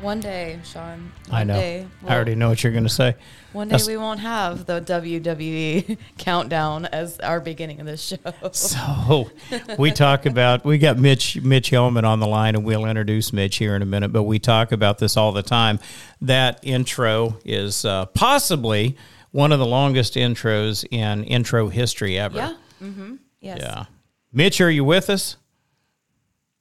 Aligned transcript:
One 0.00 0.20
day, 0.20 0.58
Sean. 0.64 1.12
One 1.28 1.40
I 1.40 1.44
know. 1.44 1.54
Day, 1.54 1.86
I 2.06 2.14
already 2.14 2.34
know 2.34 2.48
what 2.48 2.62
you're 2.64 2.72
going 2.72 2.84
to 2.84 2.88
say. 2.88 3.16
One 3.52 3.68
day 3.68 3.72
That's- 3.72 3.86
we 3.88 3.96
won't 3.96 4.20
have 4.20 4.64
the 4.66 4.80
WWE 4.80 5.98
countdown 6.18 6.86
as 6.86 7.18
our 7.20 7.40
beginning 7.40 7.80
of 7.80 7.86
this 7.86 8.02
show. 8.02 8.50
So 8.52 9.30
we 9.78 9.90
talk 9.90 10.24
about 10.26 10.64
we 10.64 10.78
got 10.78 10.96
Mitch 10.98 11.40
Mitch 11.42 11.70
Helman 11.70 12.04
on 12.04 12.20
the 12.20 12.26
line, 12.26 12.54
and 12.54 12.64
we'll 12.64 12.86
introduce 12.86 13.32
Mitch 13.32 13.56
here 13.56 13.74
in 13.76 13.82
a 13.82 13.86
minute. 13.86 14.12
But 14.12 14.22
we 14.22 14.38
talk 14.38 14.72
about 14.72 14.98
this 14.98 15.16
all 15.16 15.32
the 15.32 15.42
time. 15.42 15.78
That 16.22 16.60
intro 16.62 17.38
is 17.44 17.84
uh, 17.84 18.06
possibly 18.06 18.96
one 19.32 19.52
of 19.52 19.58
the 19.58 19.66
longest 19.66 20.14
intros 20.14 20.84
in 20.90 21.24
intro 21.24 21.68
history 21.68 22.18
ever. 22.18 22.36
yeah. 22.36 22.54
Mm-hmm. 22.82 23.16
Yes. 23.40 23.58
Yeah. 23.60 23.84
Mitch, 24.32 24.60
are 24.60 24.70
you 24.70 24.84
with 24.84 25.10
us? 25.10 25.36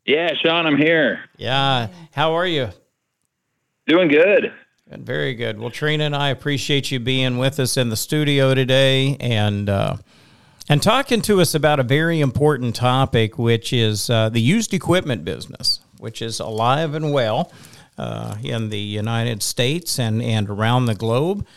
Yeah, 0.06 0.34
Sean, 0.44 0.66
I'm 0.66 0.78
here. 0.78 1.20
Yeah. 1.38 1.88
How 2.12 2.34
are 2.34 2.48
you? 2.48 2.70
Doing 3.90 4.08
good. 4.08 4.54
Good, 4.88 5.04
Very 5.04 5.34
good. 5.34 5.58
Well, 5.58 5.72
Trina 5.72 6.04
and 6.04 6.16
I 6.16 6.30
appreciate 6.30 6.92
you 6.92 7.00
being 7.00 7.40
with 7.40 7.60
us 7.60 7.76
in 7.76 7.90
the 7.90 7.96
studio 7.96 8.54
today 8.54 9.18
and 9.20 9.68
uh, 9.68 9.98
and 10.70 10.80
talking 10.80 11.24
to 11.24 11.42
us 11.42 11.56
about 11.56 11.80
a 11.80 11.84
very 11.84 12.22
important 12.22 12.76
topic, 12.76 13.40
which 13.40 13.74
is 13.74 14.08
uh, 14.12 14.30
the 14.30 14.42
used 14.42 14.76
equipment 14.76 15.26
business, 15.26 15.80
which 15.98 16.22
is 16.22 16.40
alive 16.40 16.94
and 16.94 17.12
well 17.12 17.52
uh, 17.98 18.36
in 18.44 18.70
the 18.70 18.78
United 18.78 19.42
States 19.42 19.98
and, 19.98 20.22
and 20.22 20.52
around 20.52 20.86
the 20.86 20.94
globe. 20.94 21.48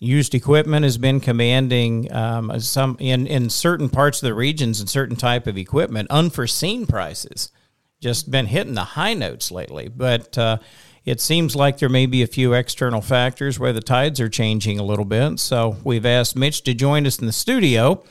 Used 0.00 0.34
equipment 0.34 0.82
has 0.82 0.98
been 0.98 1.20
commanding 1.20 2.12
um, 2.12 2.58
some 2.58 2.96
in, 2.98 3.28
in 3.28 3.48
certain 3.48 3.88
parts 3.88 4.20
of 4.20 4.26
the 4.26 4.34
regions 4.34 4.80
and 4.80 4.90
certain 4.90 5.14
type 5.14 5.46
of 5.46 5.56
equipment 5.56 6.10
unforeseen 6.10 6.84
prices 6.84 7.52
just 8.00 8.30
been 8.30 8.46
hitting 8.46 8.74
the 8.74 8.84
high 8.84 9.14
notes 9.14 9.50
lately. 9.50 9.88
But 9.88 10.36
uh, 10.36 10.58
it 11.06 11.20
seems 11.20 11.54
like 11.54 11.78
there 11.78 11.88
may 11.88 12.04
be 12.04 12.22
a 12.22 12.26
few 12.26 12.52
external 12.52 13.00
factors 13.00 13.60
where 13.60 13.72
the 13.72 13.80
tides 13.80 14.20
are 14.20 14.28
changing 14.28 14.80
a 14.80 14.82
little 14.82 15.04
bit. 15.04 15.38
So 15.38 15.76
we've 15.84 16.04
asked 16.04 16.34
Mitch 16.34 16.62
to 16.64 16.74
join 16.74 17.06
us 17.06 17.20
in 17.20 17.26
the 17.26 17.32
studio. 17.32 18.02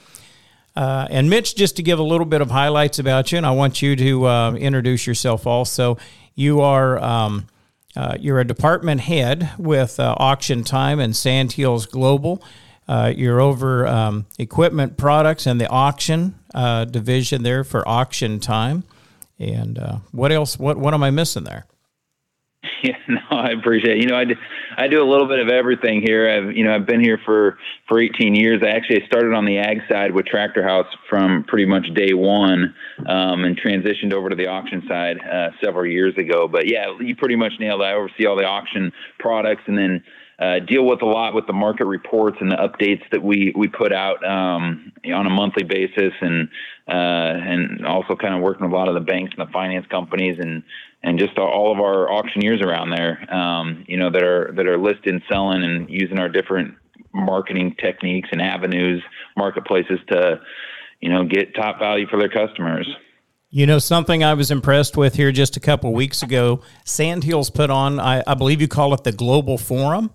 Uh, 0.77 1.05
and 1.09 1.29
Mitch, 1.29 1.55
just 1.55 1.75
to 1.75 1.83
give 1.83 1.99
a 1.99 2.03
little 2.03 2.25
bit 2.25 2.41
of 2.41 2.51
highlights 2.51 2.97
about 2.97 3.31
you, 3.31 3.37
and 3.37 3.45
I 3.45 3.51
want 3.51 3.81
you 3.81 3.97
to 3.97 4.27
uh, 4.27 4.53
introduce 4.53 5.05
yourself 5.05 5.45
also. 5.45 5.97
You 6.35 6.61
are 6.61 6.97
um, 6.99 7.47
uh, 7.97 8.15
you're 8.19 8.39
a 8.39 8.47
department 8.47 9.01
head 9.01 9.51
with 9.57 9.99
uh, 9.99 10.15
AuctionTime 10.19 11.01
and 11.01 11.15
Sandhills 11.15 11.85
Global. 11.85 12.43
Uh, 12.87 13.13
you're 13.15 13.39
over 13.39 13.87
um, 13.87 14.25
equipment 14.37 14.97
products 14.97 15.45
and 15.45 15.59
the 15.59 15.67
auction 15.69 16.35
uh, 16.53 16.85
division 16.85 17.43
there 17.43 17.63
for 17.63 17.83
AuctionTime. 17.83 18.83
And 19.39 19.79
what 20.11 20.31
else? 20.31 20.57
What 20.57 20.77
what 20.77 20.93
am 20.93 21.03
I 21.03 21.11
missing 21.11 21.43
there? 21.43 21.65
Yeah, 22.83 22.97
no, 23.07 23.21
I 23.31 23.49
appreciate 23.51 23.97
it. 23.97 24.03
You 24.03 24.09
know, 24.09 24.17
I 24.17 24.25
do, 24.25 24.35
I 24.77 24.87
do 24.87 25.01
a 25.01 25.09
little 25.09 25.27
bit 25.27 25.39
of 25.39 25.49
everything 25.49 26.01
here. 26.01 26.29
I've, 26.29 26.55
you 26.55 26.63
know, 26.63 26.75
I've 26.75 26.85
been 26.85 26.99
here 26.99 27.19
for, 27.25 27.57
for 27.87 27.99
18 27.99 28.35
years. 28.35 28.61
I 28.63 28.69
actually 28.69 29.01
started 29.07 29.33
on 29.33 29.45
the 29.45 29.57
ag 29.57 29.79
side 29.89 30.13
with 30.13 30.25
Tractor 30.25 30.63
House 30.63 30.87
from 31.09 31.43
pretty 31.45 31.65
much 31.65 31.87
day 31.95 32.13
one 32.13 32.75
um, 33.07 33.43
and 33.43 33.59
transitioned 33.59 34.13
over 34.13 34.29
to 34.29 34.35
the 34.35 34.47
auction 34.47 34.83
side 34.87 35.17
uh, 35.19 35.49
several 35.63 35.85
years 35.85 36.15
ago. 36.17 36.47
But 36.47 36.67
yeah, 36.67 36.95
you 36.99 37.15
pretty 37.15 37.35
much 37.35 37.53
nailed 37.59 37.81
it. 37.81 37.85
I 37.85 37.93
oversee 37.93 38.25
all 38.25 38.35
the 38.35 38.45
auction 38.45 38.91
products 39.19 39.63
and 39.67 39.77
then 39.77 40.03
uh, 40.37 40.59
deal 40.59 40.85
with 40.85 41.01
a 41.01 41.05
lot 41.05 41.33
with 41.33 41.47
the 41.47 41.53
market 41.53 41.85
reports 41.85 42.37
and 42.41 42.51
the 42.51 42.57
updates 42.57 43.03
that 43.11 43.23
we, 43.23 43.53
we 43.55 43.67
put 43.69 43.93
out 43.93 44.23
um, 44.25 44.91
on 45.13 45.25
a 45.25 45.29
monthly 45.29 45.63
basis 45.63 46.11
and 46.21 46.49
uh, 46.87 46.91
and 46.91 47.85
also 47.85 48.15
kind 48.15 48.35
of 48.35 48.41
working 48.41 48.63
with 48.63 48.71
a 48.71 48.75
lot 48.75 48.87
of 48.87 48.93
the 48.93 48.99
banks 48.99 49.33
and 49.35 49.47
the 49.47 49.51
finance 49.51 49.87
companies 49.89 50.37
and 50.39 50.61
and 51.05 51.19
just 51.19 51.37
all 51.37 51.71
of 51.71 51.79
our 51.79 52.11
auctioneers 52.11 52.61
around 52.61 52.89
there, 52.89 53.31
um, 53.31 53.85
you 53.87 53.95
know, 53.95 54.09
that 54.09 54.23
are 54.23 54.51
that 54.55 54.65
are 54.65 54.77
listing, 54.77 55.21
selling, 55.29 55.63
and 55.63 55.87
using 55.87 56.17
our 56.17 56.27
different 56.27 56.73
marketing 57.13 57.75
techniques 57.79 58.27
and 58.31 58.41
avenues, 58.41 59.03
marketplaces 59.37 59.99
to, 60.11 60.41
you 60.99 61.09
know, 61.09 61.23
get 61.23 61.53
top 61.53 61.77
value 61.77 62.07
for 62.07 62.17
their 62.17 62.29
customers. 62.29 62.87
You 63.51 63.67
know 63.67 63.77
something 63.77 64.23
I 64.23 64.33
was 64.33 64.49
impressed 64.49 64.97
with 64.97 65.15
here 65.15 65.31
just 65.31 65.55
a 65.55 65.59
couple 65.59 65.93
weeks 65.93 66.23
ago. 66.23 66.61
Sandhills 66.83 67.51
put 67.51 67.69
on, 67.69 67.99
I, 67.99 68.23
I 68.25 68.33
believe 68.33 68.59
you 68.59 68.67
call 68.67 68.93
it 68.95 69.03
the 69.03 69.11
Global 69.11 69.57
Forum. 69.57 70.11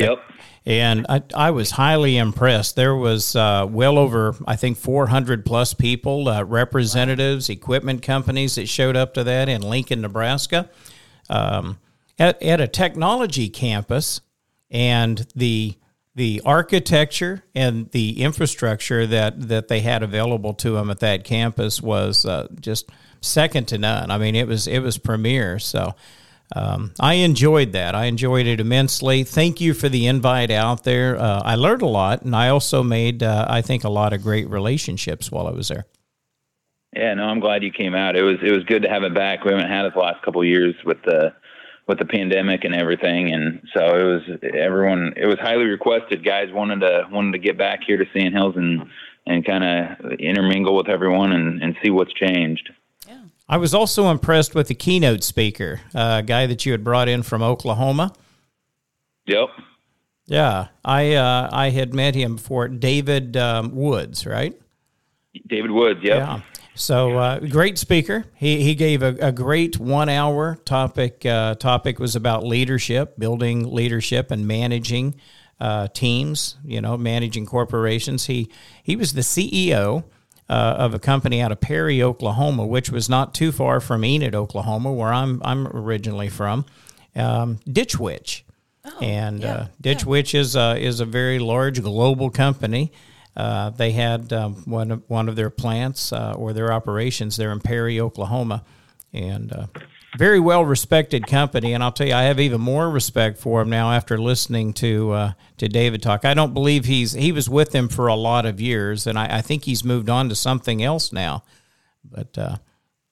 Yep. 0.00 0.18
and 0.64 1.06
I, 1.08 1.22
I 1.34 1.50
was 1.50 1.72
highly 1.72 2.16
impressed. 2.16 2.76
There 2.76 2.94
was 2.94 3.34
uh, 3.34 3.66
well 3.68 3.98
over, 3.98 4.34
I 4.46 4.56
think, 4.56 4.78
400 4.78 5.44
plus 5.44 5.74
people, 5.74 6.28
uh, 6.28 6.44
representatives, 6.44 7.48
equipment 7.48 8.02
companies 8.02 8.54
that 8.54 8.68
showed 8.68 8.96
up 8.96 9.14
to 9.14 9.24
that 9.24 9.48
in 9.48 9.62
Lincoln, 9.62 10.00
Nebraska, 10.00 10.70
um, 11.28 11.78
at, 12.18 12.42
at 12.42 12.60
a 12.60 12.68
technology 12.68 13.48
campus, 13.48 14.20
and 14.70 15.26
the 15.34 15.76
the 16.14 16.42
architecture 16.44 17.42
and 17.54 17.90
the 17.92 18.20
infrastructure 18.22 19.06
that 19.06 19.48
that 19.48 19.68
they 19.68 19.80
had 19.80 20.02
available 20.02 20.52
to 20.52 20.72
them 20.72 20.90
at 20.90 21.00
that 21.00 21.24
campus 21.24 21.80
was 21.80 22.26
uh, 22.26 22.46
just 22.60 22.90
second 23.20 23.66
to 23.68 23.78
none. 23.78 24.10
I 24.10 24.18
mean, 24.18 24.34
it 24.34 24.46
was 24.46 24.66
it 24.66 24.80
was 24.80 24.98
premier. 24.98 25.58
So. 25.58 25.94
Um, 26.54 26.92
I 27.00 27.14
enjoyed 27.14 27.72
that. 27.72 27.94
I 27.94 28.06
enjoyed 28.06 28.46
it 28.46 28.60
immensely. 28.60 29.24
Thank 29.24 29.60
you 29.60 29.74
for 29.74 29.88
the 29.88 30.06
invite 30.06 30.50
out 30.50 30.84
there. 30.84 31.18
Uh, 31.18 31.40
I 31.44 31.54
learned 31.54 31.82
a 31.82 31.86
lot, 31.86 32.22
and 32.22 32.36
I 32.36 32.48
also 32.48 32.82
made, 32.82 33.22
uh, 33.22 33.46
I 33.48 33.62
think, 33.62 33.84
a 33.84 33.88
lot 33.88 34.12
of 34.12 34.22
great 34.22 34.48
relationships 34.48 35.30
while 35.30 35.46
I 35.46 35.52
was 35.52 35.68
there. 35.68 35.86
Yeah, 36.94 37.14
no, 37.14 37.24
I'm 37.24 37.40
glad 37.40 37.62
you 37.62 37.72
came 37.72 37.94
out. 37.94 38.16
It 38.16 38.22
was 38.22 38.36
it 38.42 38.52
was 38.52 38.64
good 38.64 38.82
to 38.82 38.88
have 38.88 39.02
it 39.02 39.14
back. 39.14 39.44
We 39.44 39.52
haven't 39.52 39.70
had 39.70 39.86
it 39.86 39.94
the 39.94 40.00
last 40.00 40.22
couple 40.22 40.44
years 40.44 40.74
with 40.84 40.98
the 41.04 41.32
with 41.88 41.98
the 41.98 42.04
pandemic 42.04 42.64
and 42.64 42.74
everything, 42.74 43.32
and 43.32 43.62
so 43.74 43.80
it 43.96 44.04
was 44.04 44.38
everyone. 44.54 45.14
It 45.16 45.26
was 45.26 45.38
highly 45.40 45.64
requested. 45.64 46.22
Guys 46.22 46.52
wanted 46.52 46.80
to 46.80 47.08
wanted 47.10 47.32
to 47.32 47.38
get 47.38 47.56
back 47.56 47.80
here 47.86 47.96
to 47.96 48.04
Sandhills 48.12 48.56
and 48.56 48.90
and 49.26 49.44
kind 49.44 49.64
of 49.64 50.12
intermingle 50.18 50.76
with 50.76 50.88
everyone 50.88 51.32
and, 51.32 51.62
and 51.62 51.76
see 51.82 51.90
what's 51.90 52.12
changed. 52.12 52.70
I 53.52 53.58
was 53.58 53.74
also 53.74 54.10
impressed 54.10 54.54
with 54.54 54.68
the 54.68 54.74
keynote 54.74 55.22
speaker, 55.22 55.82
uh, 55.94 56.20
a 56.20 56.22
guy 56.22 56.46
that 56.46 56.64
you 56.64 56.72
had 56.72 56.82
brought 56.82 57.06
in 57.06 57.22
from 57.22 57.42
Oklahoma. 57.42 58.14
Yep. 59.26 59.50
Yeah, 60.24 60.68
I 60.82 61.12
uh, 61.12 61.50
I 61.52 61.68
had 61.68 61.92
met 61.92 62.14
him 62.14 62.36
before, 62.36 62.68
David 62.68 63.36
um, 63.36 63.74
Woods, 63.74 64.24
right? 64.24 64.58
David 65.46 65.70
Woods. 65.70 66.00
Yep. 66.02 66.16
Yeah. 66.16 66.40
So 66.74 67.18
uh, 67.18 67.40
great 67.40 67.76
speaker. 67.76 68.24
He 68.36 68.62
he 68.62 68.74
gave 68.74 69.02
a, 69.02 69.16
a 69.20 69.32
great 69.32 69.78
one 69.78 70.08
hour 70.08 70.56
topic. 70.64 71.26
Uh, 71.26 71.54
topic 71.54 71.98
was 71.98 72.16
about 72.16 72.46
leadership, 72.46 73.18
building 73.18 73.70
leadership, 73.70 74.30
and 74.30 74.48
managing 74.48 75.14
uh, 75.60 75.88
teams. 75.88 76.56
You 76.64 76.80
know, 76.80 76.96
managing 76.96 77.44
corporations. 77.44 78.24
He 78.24 78.50
he 78.82 78.96
was 78.96 79.12
the 79.12 79.20
CEO. 79.20 80.04
Uh, 80.48 80.74
of 80.76 80.92
a 80.92 80.98
company 80.98 81.40
out 81.40 81.50
of 81.50 81.60
Perry, 81.60 82.02
Oklahoma, 82.02 82.66
which 82.66 82.90
was 82.90 83.08
not 83.08 83.32
too 83.32 83.52
far 83.52 83.80
from 83.80 84.04
Enid, 84.04 84.34
Oklahoma, 84.34 84.92
where 84.92 85.10
I'm 85.12 85.40
I'm 85.42 85.66
originally 85.68 86.28
from. 86.28 86.66
Um, 87.16 87.58
Ditch 87.66 87.98
Witch, 87.98 88.44
and 89.00 89.40
yeah, 89.40 89.54
uh, 89.54 89.66
Ditch 89.80 90.04
Witch 90.04 90.34
is 90.34 90.54
uh, 90.54 90.76
is 90.78 91.00
a 91.00 91.06
very 91.06 91.38
large 91.38 91.80
global 91.80 92.28
company. 92.28 92.92
Uh, 93.34 93.70
they 93.70 93.92
had 93.92 94.32
um, 94.32 94.56
one 94.64 94.90
of 94.90 95.02
one 95.08 95.28
of 95.28 95.36
their 95.36 95.48
plants 95.48 96.12
uh, 96.12 96.34
or 96.36 96.52
their 96.52 96.72
operations 96.72 97.36
there 97.36 97.52
in 97.52 97.60
Perry, 97.60 97.98
Oklahoma, 97.98 98.62
and 99.12 99.52
uh, 99.52 99.66
very 100.16 100.40
well 100.40 100.64
respected 100.64 101.26
company. 101.26 101.72
And 101.72 101.82
I'll 101.82 101.92
tell 101.92 102.06
you, 102.06 102.14
I 102.14 102.22
have 102.24 102.40
even 102.40 102.60
more 102.60 102.90
respect 102.90 103.38
for 103.38 103.62
him 103.62 103.70
now 103.70 103.92
after 103.92 104.18
listening 104.18 104.72
to 104.74 105.12
uh, 105.12 105.32
to 105.58 105.68
David 105.68 106.02
talk. 106.02 106.24
I 106.24 106.34
don't 106.34 106.54
believe 106.54 106.84
he's 106.84 107.12
he 107.12 107.32
was 107.32 107.48
with 107.48 107.72
them 107.72 107.88
for 107.88 108.06
a 108.06 108.14
lot 108.14 108.46
of 108.46 108.60
years, 108.60 109.06
and 109.06 109.18
I, 109.18 109.38
I 109.38 109.40
think 109.40 109.64
he's 109.64 109.84
moved 109.84 110.10
on 110.10 110.28
to 110.28 110.34
something 110.34 110.82
else 110.82 111.12
now. 111.12 111.44
But 112.04 112.36
uh, 112.36 112.56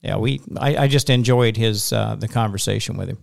yeah, 0.02 0.16
we 0.16 0.40
I, 0.58 0.76
I 0.76 0.88
just 0.88 1.10
enjoyed 1.10 1.56
his 1.56 1.92
uh, 1.92 2.16
the 2.16 2.28
conversation 2.28 2.96
with 2.96 3.08
him. 3.08 3.18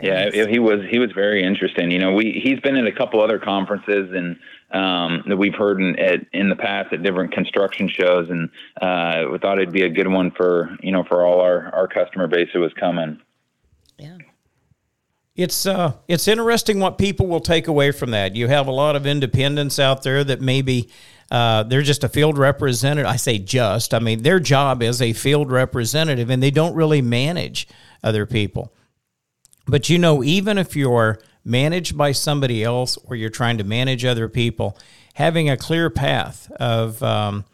Yeah, 0.00 0.30
he 0.48 0.58
was 0.58 0.80
he 0.90 0.98
was 0.98 1.12
very 1.12 1.44
interesting. 1.44 1.90
You 1.90 2.00
know, 2.00 2.12
we 2.12 2.40
he's 2.42 2.58
been 2.60 2.76
at 2.76 2.86
a 2.86 2.92
couple 2.92 3.22
other 3.22 3.38
conferences 3.38 4.10
and 4.12 4.36
um, 4.72 5.22
that 5.28 5.36
we've 5.36 5.54
heard 5.54 5.80
in 5.80 5.98
at, 5.98 6.20
in 6.32 6.48
the 6.48 6.56
past 6.56 6.92
at 6.92 7.02
different 7.02 7.32
construction 7.32 7.88
shows, 7.88 8.30
and 8.30 8.50
uh, 8.80 9.30
we 9.30 9.38
thought 9.38 9.58
it'd 9.58 9.72
be 9.72 9.82
a 9.82 9.90
good 9.90 10.08
one 10.08 10.30
for 10.30 10.76
you 10.82 10.92
know 10.92 11.04
for 11.04 11.24
all 11.24 11.40
our 11.40 11.74
our 11.74 11.88
customer 11.88 12.26
base 12.26 12.48
who 12.52 12.60
was 12.60 12.72
coming. 12.74 13.20
Yeah. 13.98 14.18
It's 15.34 15.64
uh, 15.64 15.94
it's 16.08 16.28
interesting 16.28 16.78
what 16.78 16.98
people 16.98 17.26
will 17.26 17.40
take 17.40 17.66
away 17.66 17.90
from 17.92 18.10
that. 18.10 18.36
You 18.36 18.48
have 18.48 18.66
a 18.66 18.72
lot 18.72 18.96
of 18.96 19.06
independents 19.06 19.78
out 19.78 20.02
there 20.02 20.22
that 20.24 20.42
maybe 20.42 20.90
uh, 21.30 21.62
they're 21.62 21.80
just 21.80 22.04
a 22.04 22.08
field 22.08 22.36
representative. 22.36 23.10
I 23.10 23.16
say 23.16 23.38
just. 23.38 23.94
I 23.94 23.98
mean, 23.98 24.22
their 24.22 24.40
job 24.40 24.82
is 24.82 25.00
a 25.00 25.14
field 25.14 25.50
representative, 25.50 26.28
and 26.28 26.42
they 26.42 26.50
don't 26.50 26.74
really 26.74 27.00
manage 27.00 27.66
other 28.04 28.26
people. 28.26 28.74
But 29.66 29.88
you 29.88 29.96
know, 29.96 30.22
even 30.22 30.58
if 30.58 30.76
you're 30.76 31.18
managed 31.44 31.96
by 31.96 32.12
somebody 32.12 32.62
else 32.62 32.96
or 33.04 33.16
you're 33.16 33.30
trying 33.30 33.58
to 33.58 33.64
manage 33.64 34.04
other 34.04 34.28
people, 34.28 34.76
having 35.14 35.50
a 35.50 35.56
clear 35.56 35.90
path 35.90 36.50
of 36.52 37.02
um, 37.02 37.44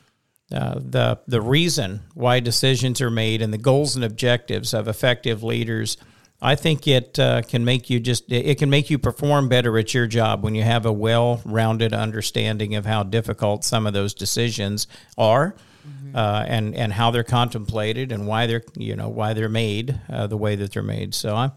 uh, 0.52 0.75
the 0.79 1.19
the 1.26 1.40
reason 1.40 2.00
why 2.14 2.40
decisions 2.40 3.00
are 3.00 3.11
made 3.11 3.43
and 3.43 3.52
the 3.52 3.58
goals 3.58 3.96
and 3.96 4.05
objectives 4.05 4.73
of 4.73 4.88
effective 4.88 5.43
leaders 5.43 5.96
I 6.40 6.55
think 6.55 6.87
it 6.87 7.19
uh, 7.19 7.43
can 7.43 7.64
make 7.64 7.90
you 7.90 7.99
just 7.99 8.31
it 8.31 8.58
can 8.58 8.70
make 8.70 8.90
you 8.90 8.99
perform 8.99 9.49
better 9.49 9.76
at 9.76 9.93
your 9.93 10.06
job 10.06 10.44
when 10.44 10.55
you 10.55 10.62
have 10.62 10.87
a 10.87 10.93
well-rounded 10.93 11.93
understanding 11.93 12.76
of 12.76 12.87
how 12.87 13.02
difficult 13.02 13.64
some 13.64 13.88
of 13.88 13.93
those 13.93 14.14
decisions 14.14 14.87
are, 15.17 15.56
mm-hmm. 15.87 16.14
uh, 16.14 16.44
and 16.46 16.76
and 16.76 16.93
how 16.93 17.11
they're 17.11 17.25
contemplated 17.25 18.12
and 18.12 18.29
why 18.29 18.46
they're 18.46 18.62
you 18.76 18.94
know 18.94 19.08
why 19.08 19.32
they're 19.32 19.49
made 19.49 20.00
uh, 20.08 20.29
the 20.29 20.37
way 20.37 20.55
that 20.55 20.73
they're 20.73 20.82
made. 20.82 21.12
So 21.12 21.34
I, 21.34 21.50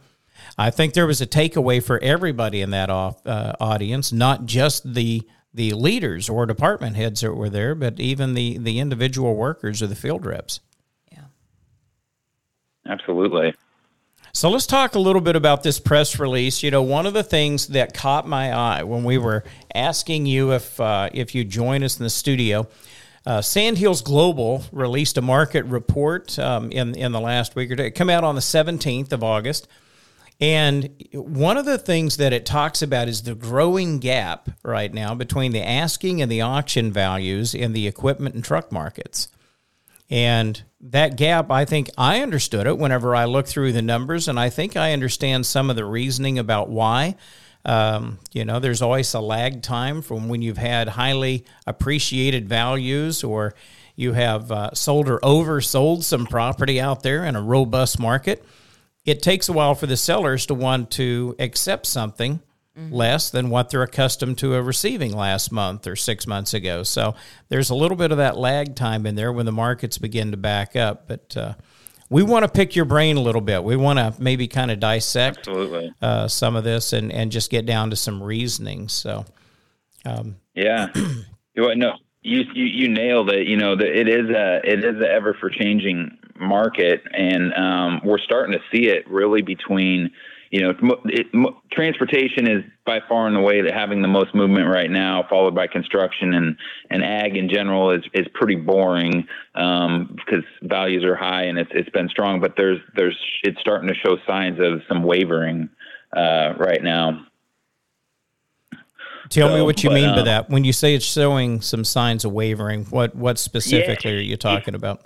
I 0.58 0.70
think 0.70 0.94
there 0.94 1.08
was 1.08 1.22
a 1.22 1.28
takeaway 1.28 1.84
for 1.84 2.00
everybody 2.00 2.62
in 2.62 2.72
that 2.72 2.90
off, 2.90 3.26
uh, 3.26 3.54
audience, 3.60 4.12
not 4.12 4.46
just 4.46 4.94
the 4.94 5.24
the 5.54 5.74
leaders 5.74 6.30
or 6.30 6.46
department 6.46 6.96
heads 6.96 7.22
that 7.22 7.34
were 7.34 7.50
there, 7.50 7.76
but 7.76 8.00
even 8.00 8.34
the 8.34 8.58
the 8.58 8.80
individual 8.80 9.36
workers 9.36 9.82
or 9.82 9.88
the 9.88 9.96
field 9.96 10.26
reps. 10.26 10.60
Yeah, 11.12 11.26
absolutely. 12.86 13.54
So 14.34 14.50
let's 14.50 14.66
talk 14.66 14.96
a 14.96 15.00
little 15.00 15.22
bit 15.22 15.36
about 15.36 15.62
this 15.62 15.78
press 15.78 16.18
release. 16.18 16.64
You 16.64 16.72
know, 16.72 16.84
one 16.84 17.06
of 17.06 17.14
the 17.14 17.24
things 17.24 17.68
that 17.68 17.94
caught 17.94 18.26
my 18.26 18.54
eye 18.54 18.84
when 18.84 19.04
we 19.04 19.18
were 19.18 19.44
asking 19.76 20.26
you 20.26 20.54
if 20.54 20.80
uh, 20.80 21.10
if 21.14 21.36
you 21.36 21.44
join 21.44 21.84
us 21.84 22.00
in 22.00 22.04
the 22.04 22.10
studio, 22.10 22.68
uh, 23.26 23.42
Sandhills 23.42 24.02
Global 24.02 24.64
released 24.72 25.18
a 25.18 25.22
market 25.22 25.66
report 25.66 26.40
um, 26.40 26.72
in 26.72 26.96
in 26.96 27.12
the 27.12 27.20
last 27.20 27.56
week 27.56 27.72
or 27.72 27.76
two. 27.76 27.84
It 27.84 27.96
came 27.96 28.10
out 28.10 28.24
on 28.24 28.36
the 28.36 28.42
seventeenth 28.42 29.12
of 29.12 29.22
August, 29.22 29.68
and 30.42 30.90
one 31.14 31.58
of 31.58 31.66
the 31.66 31.78
things 31.78 32.18
that 32.18 32.34
it 32.34 32.48
talks 32.48 32.82
about 32.82 33.08
is 33.08 33.22
the 33.22 33.36
growing 33.36 34.00
gap 34.00 34.50
right 34.64 34.92
now 34.92 35.14
between 35.14 35.52
the 35.52 35.64
asking 35.64 36.20
and 36.20 36.32
the 36.32 36.42
auction 36.42 36.92
values 36.92 37.54
in 37.54 37.74
the 37.74 37.86
equipment 37.86 38.34
and 38.34 38.44
truck 38.44 38.72
markets. 38.72 39.28
And 40.10 40.62
that 40.82 41.16
gap, 41.16 41.52
I 41.52 41.66
think 41.66 41.92
I 41.96 42.22
understood 42.22 42.66
it 42.66 42.80
whenever 42.80 43.16
I 43.16 43.26
looked 43.26 43.50
through 43.50 43.72
the 43.72 43.84
numbers, 43.84 44.28
and 44.28 44.40
I 44.40 44.50
think 44.50 44.76
I 44.76 44.94
understand 44.94 45.46
some 45.46 45.70
of 45.70 45.76
the 45.76 45.86
reasoning 45.86 46.40
about 46.40 46.70
why. 46.70 47.16
Um, 47.64 48.18
you 48.34 48.44
know, 48.44 48.60
there's 48.60 48.82
always 48.82 49.14
a 49.14 49.20
lag 49.20 49.62
time 49.62 50.02
from 50.02 50.28
when 50.28 50.42
you've 50.42 50.58
had 50.58 50.88
highly 50.88 51.46
appreciated 51.68 52.50
values 52.50 53.24
or 53.24 53.54
you 53.96 54.14
have 54.14 54.52
uh, 54.52 54.74
sold 54.74 55.08
or 55.08 55.20
oversold 55.20 56.02
some 56.02 56.26
property 56.26 56.82
out 56.82 57.04
there 57.04 57.24
in 57.26 57.36
a 57.36 57.42
robust 57.42 58.00
market. 58.00 58.44
It 59.06 59.22
takes 59.22 59.50
a 59.50 59.54
while 59.54 59.76
for 59.76 59.88
the 59.88 59.98
sellers 59.98 60.46
to 60.48 60.54
want 60.54 60.92
to 60.92 61.36
accept 61.40 61.88
something 61.88 62.42
mm-hmm. 62.78 62.94
less 62.94 63.30
than 63.30 63.50
what 63.50 63.70
they're 63.70 63.84
accustomed 63.84 64.38
to 64.40 64.60
receiving 64.62 65.16
last 65.16 65.52
month 65.52 65.88
or 65.88 65.96
six 65.96 66.28
months 66.28 66.54
ago. 66.54 66.84
So 66.84 67.16
there's 67.50 67.70
a 67.70 67.76
little 67.76 67.98
bit 67.98 68.12
of 68.12 68.18
that 68.18 68.38
lag 68.38 68.76
time 68.76 69.06
in 69.06 69.16
there 69.16 69.32
when 69.32 69.46
the 69.46 69.52
markets 69.52 69.98
begin 69.98 70.32
to 70.32 70.38
back 70.38 70.76
up. 70.76 71.08
But 71.08 71.36
uh, 71.36 71.54
we 72.10 72.24
want 72.24 72.44
to 72.44 72.52
pick 72.52 72.76
your 72.76 72.86
brain 72.86 73.18
a 73.18 73.22
little 73.22 73.42
bit. 73.42 73.64
We 73.64 73.76
want 73.76 73.98
to 74.00 74.14
maybe 74.22 74.48
kind 74.48 74.70
of 74.70 74.80
dissect 74.80 75.48
uh, 75.48 76.28
some 76.28 76.56
of 76.56 76.64
this 76.64 76.94
and, 76.94 77.12
and 77.12 77.32
just 77.32 77.50
get 77.50 77.66
down 77.66 77.90
to 77.92 77.96
some 77.96 78.22
reasoning. 78.22 78.90
So, 78.90 79.26
um, 80.06 80.38
yeah, 80.54 80.88
no, 81.56 81.94
you, 82.22 82.44
you 82.54 82.66
you 82.66 82.88
nailed 82.90 83.32
it. 83.32 83.48
You 83.48 83.56
know, 83.56 83.76
the, 83.76 83.86
it 83.86 84.10
is 84.10 84.30
a 84.30 84.62
it 84.64 84.84
is 84.84 85.02
ever 85.02 85.36
for 85.40 85.50
changing 85.50 86.18
market, 86.42 87.04
and 87.14 87.54
um, 87.54 88.02
we're 88.04 88.20
starting 88.20 88.54
to 88.54 88.60
see 88.72 88.88
it 88.88 89.08
really 89.10 89.42
between 89.42 90.12
you 90.52 90.62
know, 90.62 90.74
it, 91.06 91.28
transportation 91.72 92.46
is 92.46 92.64
by 92.86 93.00
far 93.08 93.26
and 93.26 93.38
away 93.38 93.62
that 93.62 93.74
having 93.74 94.02
the 94.02 94.08
most 94.10 94.36
movement 94.36 94.68
right 94.68 94.92
now, 94.92 95.26
followed 95.30 95.56
by 95.56 95.66
construction 95.66 96.34
and 96.34 96.58
and 96.90 97.04
ag 97.06 97.38
in 97.38 97.50
general 97.50 97.90
is 97.92 98.04
is 98.14 98.28
pretty 98.34 98.56
boring 98.56 99.26
um, 99.56 100.14
because 100.14 100.44
values 100.62 101.06
are 101.06 101.16
high 101.16 101.44
and 101.44 101.58
it's 101.58 101.72
it's 101.74 101.90
been 101.92 102.10
strong, 102.10 102.42
but 102.42 102.56
there's 102.58 102.80
there's 102.98 103.18
it's 103.44 103.60
starting 103.62 103.88
to 103.88 103.96
show 103.96 104.18
signs 104.28 104.60
of 104.60 104.82
some 104.90 105.04
wavering 105.04 105.70
uh, 106.16 106.54
right 106.58 106.84
now. 106.84 107.26
Tell 109.30 109.48
so, 109.48 109.56
me 109.56 109.62
what 109.62 109.82
you 109.86 109.90
but, 109.90 109.96
mean 109.96 110.10
uh, 110.10 110.16
by 110.18 110.24
that. 110.24 110.50
When 110.50 110.66
you 110.66 110.74
say 110.74 110.96
it's 110.96 111.06
showing 111.06 111.62
some 111.62 111.86
signs 111.86 112.26
of 112.26 112.34
wavering, 112.34 112.84
what 112.86 113.16
what 113.16 113.40
specifically 113.40 114.12
yeah, 114.12 114.18
are 114.18 114.22
you 114.22 114.36
talking 114.36 114.76
about? 114.76 115.02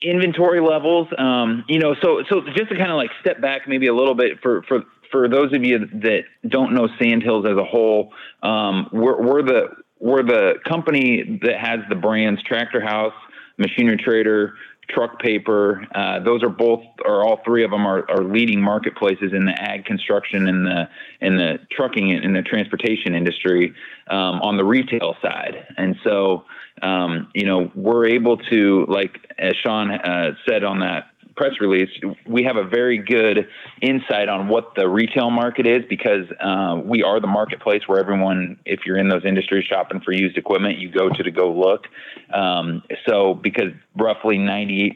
Inventory 0.00 0.60
levels 0.60 1.08
um, 1.18 1.64
you 1.68 1.78
know 1.78 1.94
so 2.02 2.22
so 2.28 2.42
just 2.56 2.68
to 2.68 2.76
kind 2.76 2.90
of 2.90 2.96
like 2.96 3.10
step 3.20 3.40
back 3.40 3.62
maybe 3.66 3.88
a 3.88 3.94
little 3.94 4.14
bit 4.14 4.40
for 4.40 4.62
for 4.68 4.84
for 5.10 5.28
those 5.28 5.52
of 5.52 5.64
you 5.64 5.78
that 5.78 6.22
don't 6.48 6.72
know 6.74 6.88
sandhills 7.00 7.44
as 7.44 7.56
a 7.56 7.64
whole 7.64 8.12
um, 8.42 8.88
we're, 8.92 9.20
we're 9.20 9.42
the 9.42 9.66
we're 9.98 10.22
the 10.22 10.54
company 10.68 11.40
that 11.42 11.58
has 11.58 11.80
the 11.88 11.94
brands 11.96 12.40
tractor 12.44 12.80
house 12.80 13.14
machinery 13.58 13.96
trader 13.96 14.54
truck 14.88 15.20
paper 15.20 15.86
uh, 15.94 16.20
those 16.20 16.42
are 16.42 16.48
both 16.48 16.82
or 17.04 17.24
all 17.24 17.40
three 17.44 17.64
of 17.64 17.70
them 17.70 17.86
are, 17.86 18.08
are 18.10 18.22
leading 18.24 18.60
marketplaces 18.60 19.32
in 19.32 19.44
the 19.44 19.52
ag 19.60 19.84
construction 19.84 20.48
and 20.48 20.66
the 20.66 20.88
and 21.20 21.38
the 21.38 21.58
trucking 21.70 22.12
and 22.12 22.36
the 22.36 22.42
transportation 22.42 23.14
industry 23.14 23.72
um, 24.08 24.40
on 24.42 24.56
the 24.56 24.64
retail 24.64 25.16
side. 25.22 25.66
And 25.76 25.96
so 26.04 26.44
um, 26.82 27.28
you 27.34 27.46
know, 27.46 27.70
we're 27.74 28.06
able 28.06 28.36
to, 28.36 28.84
like 28.88 29.32
as 29.38 29.54
Sean 29.56 29.90
uh, 29.90 30.34
said 30.46 30.64
on 30.64 30.80
that 30.80 31.06
press 31.36 31.52
release, 31.60 31.90
we 32.26 32.44
have 32.44 32.56
a 32.56 32.64
very 32.64 32.98
good 32.98 33.48
insight 33.80 34.28
on 34.28 34.48
what 34.48 34.74
the 34.76 34.88
retail 34.88 35.30
market 35.30 35.66
is 35.66 35.82
because 35.88 36.26
uh, 36.40 36.80
we 36.84 37.02
are 37.02 37.20
the 37.20 37.26
marketplace 37.26 37.82
where 37.86 37.98
everyone, 37.98 38.58
if 38.64 38.80
you're 38.86 38.98
in 38.98 39.08
those 39.08 39.24
industries 39.24 39.64
shopping 39.64 40.00
for 40.00 40.12
used 40.12 40.36
equipment, 40.36 40.78
you 40.78 40.90
go 40.90 41.08
to 41.08 41.22
to 41.22 41.30
go 41.30 41.52
look. 41.52 41.86
Um, 42.32 42.82
so, 43.08 43.34
because 43.34 43.72
roughly 43.96 44.36
98% 44.38 44.94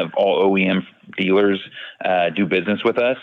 of 0.00 0.12
all 0.16 0.50
OEM 0.50 0.82
dealers 1.16 1.60
uh, 2.04 2.30
do 2.30 2.46
business 2.46 2.80
with 2.84 2.98
us. 2.98 3.16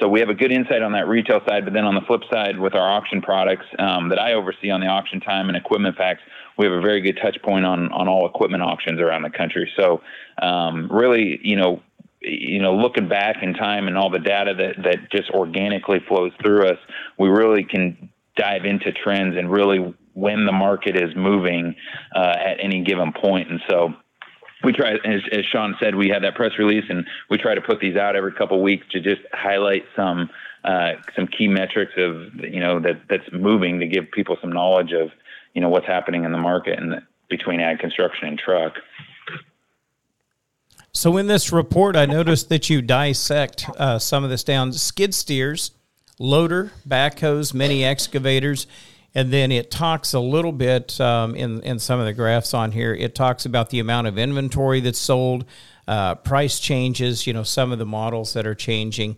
So 0.00 0.08
we 0.08 0.18
have 0.20 0.28
a 0.28 0.34
good 0.34 0.50
insight 0.50 0.82
on 0.82 0.92
that 0.92 1.06
retail 1.06 1.40
side, 1.48 1.64
but 1.64 1.72
then 1.72 1.84
on 1.84 1.94
the 1.94 2.00
flip 2.00 2.22
side, 2.32 2.58
with 2.58 2.74
our 2.74 2.90
auction 2.90 3.22
products 3.22 3.66
um, 3.78 4.08
that 4.08 4.18
I 4.18 4.32
oversee 4.32 4.70
on 4.70 4.80
the 4.80 4.86
AuctionTime 4.86 5.46
and 5.46 5.56
equipment 5.56 5.96
facts, 5.96 6.22
we 6.58 6.66
have 6.66 6.74
a 6.74 6.80
very 6.80 7.00
good 7.00 7.18
touch 7.22 7.40
point 7.42 7.64
on 7.64 7.92
on 7.92 8.08
all 8.08 8.26
equipment 8.26 8.62
auctions 8.62 9.00
around 9.00 9.22
the 9.22 9.30
country. 9.30 9.70
So 9.76 10.02
um, 10.42 10.88
really, 10.90 11.38
you 11.42 11.56
know, 11.56 11.80
you 12.24 12.60
know, 12.60 12.74
looking 12.74 13.08
back 13.08 13.36
in 13.42 13.54
time 13.54 13.86
and 13.88 13.96
all 13.96 14.10
the 14.10 14.18
data 14.18 14.54
that 14.54 14.82
that 14.84 15.10
just 15.10 15.30
organically 15.30 16.00
flows 16.08 16.32
through 16.42 16.68
us, 16.68 16.78
we 17.18 17.28
really 17.28 17.64
can 17.64 18.10
dive 18.36 18.64
into 18.64 18.92
trends 18.92 19.36
and 19.36 19.50
really 19.50 19.94
when 20.14 20.46
the 20.46 20.52
market 20.52 20.96
is 20.96 21.14
moving 21.16 21.74
uh, 22.14 22.34
at 22.38 22.56
any 22.60 22.82
given 22.82 23.12
point. 23.12 23.50
And 23.50 23.60
so 23.68 23.94
we 24.62 24.72
try, 24.72 24.94
as, 24.94 25.20
as, 25.32 25.44
Sean 25.52 25.74
said, 25.80 25.94
we 25.94 26.08
had 26.08 26.22
that 26.24 26.34
press 26.34 26.52
release, 26.58 26.84
and 26.88 27.04
we 27.28 27.36
try 27.36 27.54
to 27.54 27.60
put 27.60 27.80
these 27.80 27.96
out 27.96 28.16
every 28.16 28.32
couple 28.32 28.62
weeks 28.62 28.86
to 28.92 29.00
just 29.00 29.20
highlight 29.32 29.84
some 29.94 30.30
uh, 30.64 30.92
some 31.14 31.26
key 31.26 31.48
metrics 31.48 31.92
of 31.98 32.34
you 32.36 32.60
know 32.60 32.80
that 32.80 33.02
that's 33.08 33.30
moving 33.32 33.80
to 33.80 33.86
give 33.86 34.10
people 34.12 34.36
some 34.40 34.50
knowledge 34.50 34.92
of 34.92 35.10
you 35.52 35.60
know 35.60 35.68
what's 35.68 35.86
happening 35.86 36.24
in 36.24 36.32
the 36.32 36.38
market 36.38 36.78
and 36.78 37.02
between 37.28 37.60
ag 37.60 37.78
construction 37.78 38.28
and 38.28 38.38
truck. 38.38 38.74
So 40.96 41.16
in 41.16 41.26
this 41.26 41.52
report, 41.52 41.96
I 41.96 42.06
noticed 42.06 42.48
that 42.50 42.70
you 42.70 42.80
dissect 42.80 43.68
uh, 43.76 43.98
some 43.98 44.22
of 44.22 44.30
this 44.30 44.44
down: 44.44 44.72
skid 44.72 45.12
steers, 45.12 45.72
loader, 46.20 46.70
backhoes, 46.88 47.52
mini 47.52 47.84
excavators, 47.84 48.68
and 49.12 49.32
then 49.32 49.50
it 49.50 49.72
talks 49.72 50.14
a 50.14 50.20
little 50.20 50.52
bit 50.52 51.00
um, 51.00 51.34
in 51.34 51.60
in 51.62 51.80
some 51.80 51.98
of 51.98 52.06
the 52.06 52.12
graphs 52.12 52.54
on 52.54 52.70
here. 52.70 52.94
It 52.94 53.16
talks 53.16 53.44
about 53.44 53.70
the 53.70 53.80
amount 53.80 54.06
of 54.06 54.16
inventory 54.16 54.80
that's 54.80 55.00
sold, 55.00 55.44
uh, 55.88 56.14
price 56.14 56.60
changes. 56.60 57.26
You 57.26 57.32
know, 57.32 57.42
some 57.42 57.72
of 57.72 57.80
the 57.80 57.86
models 57.86 58.32
that 58.34 58.46
are 58.46 58.54
changing. 58.54 59.16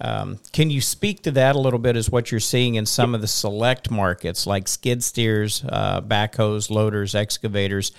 Um, 0.00 0.40
can 0.52 0.70
you 0.70 0.80
speak 0.80 1.22
to 1.22 1.30
that 1.32 1.54
a 1.54 1.60
little 1.60 1.78
bit 1.78 1.96
as 1.96 2.10
what 2.10 2.32
you're 2.32 2.40
seeing 2.40 2.74
in 2.74 2.86
some 2.86 3.14
of 3.14 3.20
the 3.20 3.28
select 3.28 3.88
markets 3.88 4.48
like 4.48 4.66
skid 4.66 5.04
steers, 5.04 5.64
uh, 5.68 6.00
backhoes, 6.00 6.70
loaders, 6.70 7.14
excavators, 7.14 7.92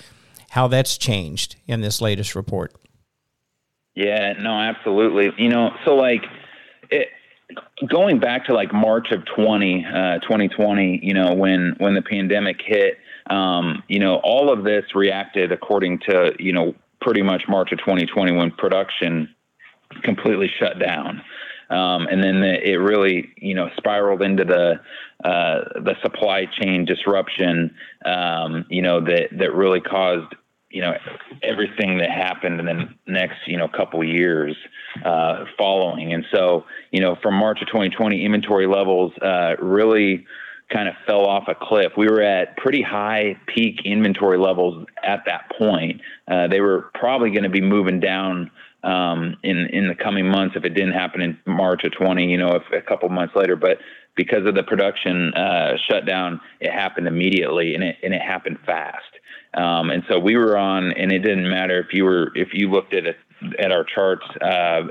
how 0.50 0.68
that's 0.68 0.98
changed 0.98 1.56
in 1.66 1.80
this 1.80 2.02
latest 2.02 2.36
report? 2.36 2.74
Yeah, 3.96 4.34
no, 4.40 4.60
absolutely. 4.60 5.32
You 5.38 5.50
know, 5.50 5.72
so 5.86 5.96
like 5.96 6.24
it, 6.90 7.10
going 7.88 8.20
back 8.20 8.46
to 8.46 8.54
like 8.54 8.74
March 8.74 9.12
of 9.12 9.24
20, 9.36 9.86
uh, 9.86 10.20
2020, 10.20 11.00
you 11.04 11.14
know, 11.14 11.34
when, 11.34 11.76
when 11.78 11.94
the 11.94 12.02
pandemic 12.02 12.60
hit, 12.66 12.98
um, 13.30 13.84
you 13.88 14.00
know, 14.00 14.16
all 14.24 14.52
of 14.52 14.64
this 14.64 14.84
reacted 14.96 15.52
according 15.52 16.00
to, 16.10 16.34
you 16.40 16.54
know, 16.54 16.74
pretty 17.02 17.22
much 17.22 17.44
March 17.48 17.72
of 17.72 17.80
2020 17.80 18.32
when 18.32 18.52
production 18.52 19.34
completely 20.04 20.50
shut 20.60 20.80
down. 20.80 21.22
Um, 21.70 22.08
and 22.08 22.24
then 22.24 22.42
the, 22.42 22.70
it 22.72 22.76
really, 22.76 23.34
you 23.38 23.56
know, 23.56 23.70
spiraled 23.78 24.22
into 24.22 24.44
the 24.44 24.80
uh, 25.24 25.80
the 25.82 25.96
supply 26.02 26.46
chain 26.46 26.86
disruption, 26.86 27.74
um, 28.06 28.66
you 28.70 28.82
know, 28.82 29.00
that 29.02 29.30
that 29.40 29.54
really 29.54 29.80
caused, 29.80 30.36
you 30.74 30.82
know, 30.82 30.94
everything 31.44 32.00
that 32.00 32.10
happened 32.10 32.60
in 32.60 32.66
the 32.66 32.90
next, 33.06 33.38
you 33.46 33.58
know, 33.58 33.68
couple 33.68 34.04
years 34.04 34.58
uh, 35.06 35.46
following. 35.56 36.14
And 36.14 36.26
so, 36.34 36.66
you 36.92 37.00
know, 37.00 37.16
from 37.22 37.36
March 37.36 37.62
of 37.62 37.68
2020, 37.68 38.26
inventory 38.26 38.66
levels 38.66 39.14
uh, 39.22 39.56
really 39.62 40.26
kind 40.72 40.90
of 40.90 40.96
fell 41.06 41.26
off 41.26 41.44
a 41.48 41.54
cliff. 41.54 41.92
We 41.96 42.08
were 42.08 42.24
at 42.24 42.58
pretty 42.58 42.82
high 42.82 43.38
peak 43.46 43.82
inventory 43.86 44.40
levels 44.40 44.88
at 45.04 45.22
that 45.28 45.52
point. 45.60 46.02
Uh, 46.28 46.48
they 46.48 46.60
were 46.60 46.90
probably 46.96 47.30
going 47.30 47.44
to 47.44 47.50
be 47.50 47.62
moving 47.62 48.00
down 48.00 48.50
um, 48.84 49.38
in 49.44 49.68
in 49.68 49.88
the 49.88 49.96
coming 49.96 50.28
months 50.28 50.56
if 50.58 50.66
it 50.66 50.74
didn't 50.74 50.94
happen 50.94 51.22
in 51.22 51.38
March 51.46 51.84
of 51.84 51.92
20. 51.94 52.26
You 52.26 52.38
know, 52.38 52.56
if 52.56 52.64
a 52.74 52.82
couple 52.82 53.08
months 53.10 53.36
later, 53.36 53.56
but 53.56 53.78
because 54.16 54.46
of 54.48 54.56
the 54.56 54.64
production 54.64 55.34
uh, 55.36 55.78
shutdown, 55.90 56.42
it 56.60 56.72
happened 56.72 57.08
immediately 57.08 57.76
and 57.76 57.84
it 57.84 57.98
and 58.02 58.14
it 58.14 58.22
happened 58.22 58.58
fast. 58.66 59.04
Um, 59.54 59.92
and 59.92 60.04
so 60.10 60.20
we 60.20 60.36
were 60.36 60.58
on, 60.58 60.92
and 60.94 61.12
it 61.12 61.20
didn't 61.20 61.50
matter 61.50 61.80
if 61.80 61.94
you 61.94 62.06
were 62.06 62.32
if 62.36 62.50
you 62.54 62.70
looked 62.70 62.94
at 62.94 63.06
at 63.60 63.72
our 63.72 63.84
charts, 63.84 64.26
uh, 64.42 64.82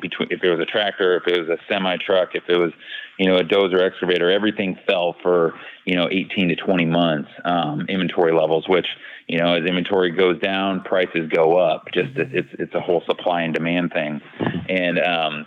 between 0.00 0.28
if 0.30 0.42
it 0.42 0.50
was 0.50 0.60
a 0.60 0.64
tractor, 0.64 1.16
if 1.16 1.26
it 1.26 1.38
was 1.38 1.48
a 1.48 1.58
semi 1.68 1.96
truck, 1.98 2.30
if 2.34 2.44
it 2.48 2.56
was 2.56 2.72
you 3.18 3.26
know 3.26 3.36
a 3.36 3.44
dozer 3.44 3.80
excavator, 3.80 4.30
everything 4.30 4.78
fell 4.86 5.14
for 5.22 5.54
you 5.84 5.96
know 5.96 6.08
18 6.10 6.48
to 6.48 6.56
20 6.56 6.86
months 6.86 7.28
um, 7.44 7.86
inventory 7.88 8.32
levels, 8.32 8.68
which 8.68 8.86
you 9.28 9.38
know 9.38 9.54
as 9.54 9.64
inventory 9.64 10.10
goes 10.10 10.38
down, 10.40 10.82
prices 10.82 11.28
go 11.30 11.56
up. 11.56 11.86
Just 11.92 12.10
it's 12.16 12.48
it's 12.58 12.74
a 12.74 12.80
whole 12.80 13.02
supply 13.06 13.42
and 13.42 13.54
demand 13.54 13.92
thing, 13.92 14.20
and 14.68 14.98
um, 14.98 15.46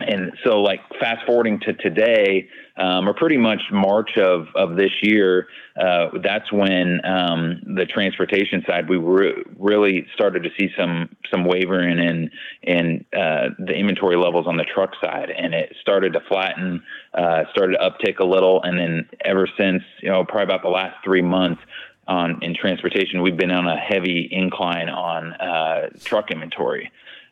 and 0.00 0.32
so 0.44 0.60
like 0.60 0.80
fast 1.00 1.26
forwarding 1.26 1.60
to 1.60 1.72
today 1.74 2.48
um, 2.76 3.08
or 3.08 3.14
pretty 3.14 3.36
much 3.36 3.60
march 3.70 4.16
of, 4.16 4.46
of 4.54 4.76
this 4.76 4.92
year 5.02 5.48
uh, 5.80 6.08
that's 6.22 6.52
when 6.52 7.00
um, 7.04 7.62
the 7.76 7.86
transportation 7.86 8.62
side 8.66 8.88
we 8.88 8.96
re- 8.96 9.42
really 9.58 10.06
started 10.14 10.42
to 10.42 10.50
see 10.58 10.68
some 10.76 11.08
some 11.30 11.44
wavering 11.44 11.98
in 11.98 12.30
in 12.62 13.04
uh, 13.16 13.48
the 13.58 13.72
inventory 13.72 14.16
levels 14.16 14.46
on 14.46 14.56
the 14.56 14.64
truck 14.64 14.92
side. 15.02 15.30
And 15.30 15.54
it 15.54 15.74
started 15.80 16.12
to 16.14 16.20
flatten 16.28 16.82
uh, 17.14 17.44
started 17.52 17.78
to 17.78 17.90
uptick 17.90 18.18
a 18.18 18.24
little. 18.24 18.62
And 18.62 18.78
then 18.78 19.08
ever 19.24 19.48
since 19.58 19.82
you 20.02 20.10
know 20.10 20.24
probably 20.24 20.44
about 20.44 20.62
the 20.62 20.68
last 20.68 20.96
three 21.04 21.22
months 21.22 21.62
on 22.08 22.42
in 22.42 22.54
transportation 22.54 23.22
we've 23.22 23.36
been 23.36 23.52
on 23.52 23.66
a 23.66 23.76
heavy 23.76 24.28
incline 24.30 24.88
on 24.88 25.32
uh, 25.34 25.88
truck 26.04 26.30
inventory. 26.30 26.90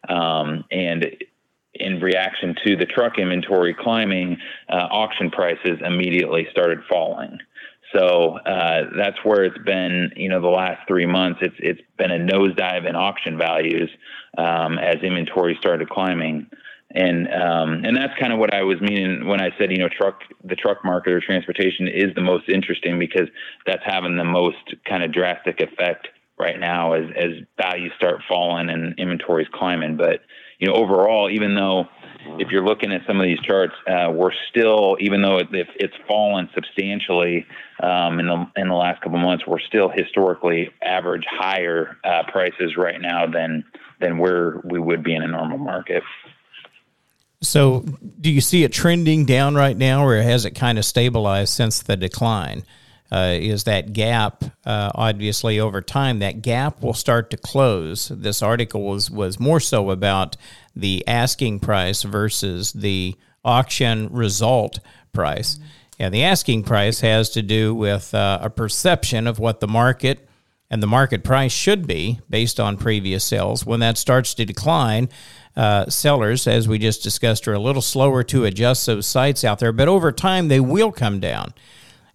Um, 0.08 0.64
and 0.70 1.04
in 1.78 2.00
reaction 2.00 2.54
to 2.66 2.76
the 2.76 2.86
truck 2.86 3.18
inventory 3.18 3.74
climbing, 3.74 4.38
uh, 4.68 4.88
auction 4.90 5.30
prices 5.30 5.78
immediately 5.84 6.46
started 6.50 6.80
falling. 6.88 7.38
So 7.94 8.38
uh, 8.38 8.90
that's 8.96 9.16
where 9.24 9.44
it's 9.44 9.58
been. 9.64 10.12
You 10.16 10.28
know, 10.28 10.40
the 10.40 10.48
last 10.48 10.86
three 10.86 11.06
months, 11.06 11.40
it's 11.42 11.54
it's 11.58 11.80
been 11.96 12.10
a 12.10 12.18
nosedive 12.18 12.88
in 12.88 12.96
auction 12.96 13.38
values 13.38 13.90
um, 14.36 14.78
as 14.78 14.96
inventory 15.02 15.56
started 15.58 15.88
climbing, 15.88 16.46
and 16.90 17.28
um, 17.32 17.84
and 17.84 17.96
that's 17.96 18.12
kind 18.20 18.32
of 18.32 18.38
what 18.38 18.52
I 18.52 18.62
was 18.62 18.78
meaning 18.82 19.26
when 19.26 19.40
I 19.40 19.50
said 19.58 19.70
you 19.70 19.78
know 19.78 19.88
truck 19.88 20.20
the 20.44 20.54
truck 20.54 20.84
market 20.84 21.14
or 21.14 21.20
transportation 21.20 21.88
is 21.88 22.14
the 22.14 22.20
most 22.20 22.48
interesting 22.50 22.98
because 22.98 23.28
that's 23.64 23.82
having 23.84 24.16
the 24.16 24.24
most 24.24 24.74
kind 24.86 25.02
of 25.02 25.12
drastic 25.12 25.60
effect 25.60 26.08
right 26.38 26.60
now 26.60 26.92
as 26.92 27.04
as 27.16 27.30
values 27.56 27.92
start 27.96 28.20
falling 28.28 28.68
and 28.68 28.98
inventories 28.98 29.48
climbing, 29.52 29.96
but 29.96 30.20
you 30.58 30.66
know, 30.66 30.74
overall, 30.74 31.30
even 31.30 31.54
though 31.54 31.86
if 32.38 32.50
you're 32.50 32.64
looking 32.64 32.92
at 32.92 33.02
some 33.06 33.20
of 33.20 33.24
these 33.24 33.40
charts, 33.40 33.74
uh, 33.86 34.10
we're 34.12 34.32
still, 34.50 34.96
even 35.00 35.22
though 35.22 35.38
it, 35.38 35.48
it's 35.52 35.94
fallen 36.06 36.48
substantially 36.54 37.46
um, 37.82 38.18
in 38.18 38.26
the 38.26 38.46
in 38.56 38.68
the 38.68 38.74
last 38.74 39.00
couple 39.00 39.18
of 39.18 39.24
months, 39.24 39.44
we're 39.46 39.60
still 39.60 39.88
historically 39.88 40.70
average 40.82 41.24
higher 41.30 41.96
uh, 42.04 42.24
prices 42.30 42.76
right 42.76 43.00
now 43.00 43.26
than 43.26 43.64
than 44.00 44.18
where 44.18 44.60
we 44.64 44.78
would 44.78 45.02
be 45.02 45.14
in 45.14 45.22
a 45.22 45.28
normal 45.28 45.58
market. 45.58 46.02
So, 47.40 47.84
do 48.20 48.30
you 48.30 48.40
see 48.40 48.64
it 48.64 48.72
trending 48.72 49.24
down 49.24 49.54
right 49.54 49.76
now, 49.76 50.04
or 50.04 50.20
has 50.20 50.44
it 50.44 50.52
kind 50.52 50.76
of 50.76 50.84
stabilized 50.84 51.54
since 51.54 51.82
the 51.82 51.96
decline? 51.96 52.64
Uh, 53.10 53.34
is 53.38 53.64
that 53.64 53.92
gap. 53.92 54.44
Uh, 54.64 54.90
obviously, 54.94 55.58
over 55.58 55.80
time, 55.80 56.18
that 56.18 56.42
gap 56.42 56.82
will 56.82 56.94
start 56.94 57.30
to 57.30 57.36
close. 57.36 58.08
This 58.08 58.42
article 58.42 58.84
was 58.84 59.10
was 59.10 59.40
more 59.40 59.60
so 59.60 59.90
about 59.90 60.36
the 60.76 61.06
asking 61.06 61.60
price 61.60 62.02
versus 62.02 62.72
the 62.72 63.16
auction 63.44 64.08
result 64.12 64.80
price. 65.12 65.54
Mm-hmm. 65.54 65.64
And 66.00 66.14
the 66.14 66.24
asking 66.24 66.62
price 66.62 67.00
has 67.00 67.30
to 67.30 67.42
do 67.42 67.74
with 67.74 68.14
uh, 68.14 68.38
a 68.40 68.50
perception 68.50 69.26
of 69.26 69.38
what 69.38 69.60
the 69.60 69.66
market 69.66 70.28
and 70.70 70.82
the 70.82 70.86
market 70.86 71.24
price 71.24 71.50
should 71.50 71.86
be 71.86 72.20
based 72.28 72.60
on 72.60 72.76
previous 72.76 73.24
sales. 73.24 73.64
When 73.64 73.80
that 73.80 73.96
starts 73.96 74.34
to 74.34 74.44
decline, 74.44 75.08
uh, 75.56 75.86
sellers, 75.86 76.46
as 76.46 76.68
we 76.68 76.78
just 76.78 77.02
discussed, 77.02 77.48
are 77.48 77.54
a 77.54 77.58
little 77.58 77.82
slower 77.82 78.22
to 78.24 78.44
adjust 78.44 78.86
those 78.86 79.06
sites 79.06 79.44
out 79.44 79.58
there, 79.58 79.72
but 79.72 79.88
over 79.88 80.12
time 80.12 80.48
they 80.48 80.60
will 80.60 80.92
come 80.92 81.20
down. 81.20 81.52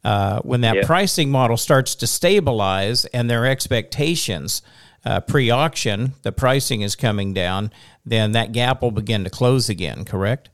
Uh, 0.03 0.41
when 0.41 0.61
that 0.61 0.75
yeah. 0.75 0.85
pricing 0.85 1.29
model 1.29 1.55
starts 1.55 1.95
to 1.95 2.05
stabilize 2.05 3.05
and 3.05 3.29
their 3.29 3.45
expectations 3.45 4.61
uh, 5.05 5.19
pre-auction, 5.21 6.13
the 6.23 6.31
pricing 6.31 6.81
is 6.81 6.95
coming 6.95 7.33
down, 7.33 7.71
then 8.05 8.31
that 8.33 8.51
gap 8.51 8.81
will 8.81 8.91
begin 8.91 9.23
to 9.23 9.29
close 9.29 9.69
again. 9.69 10.05
Correct? 10.05 10.49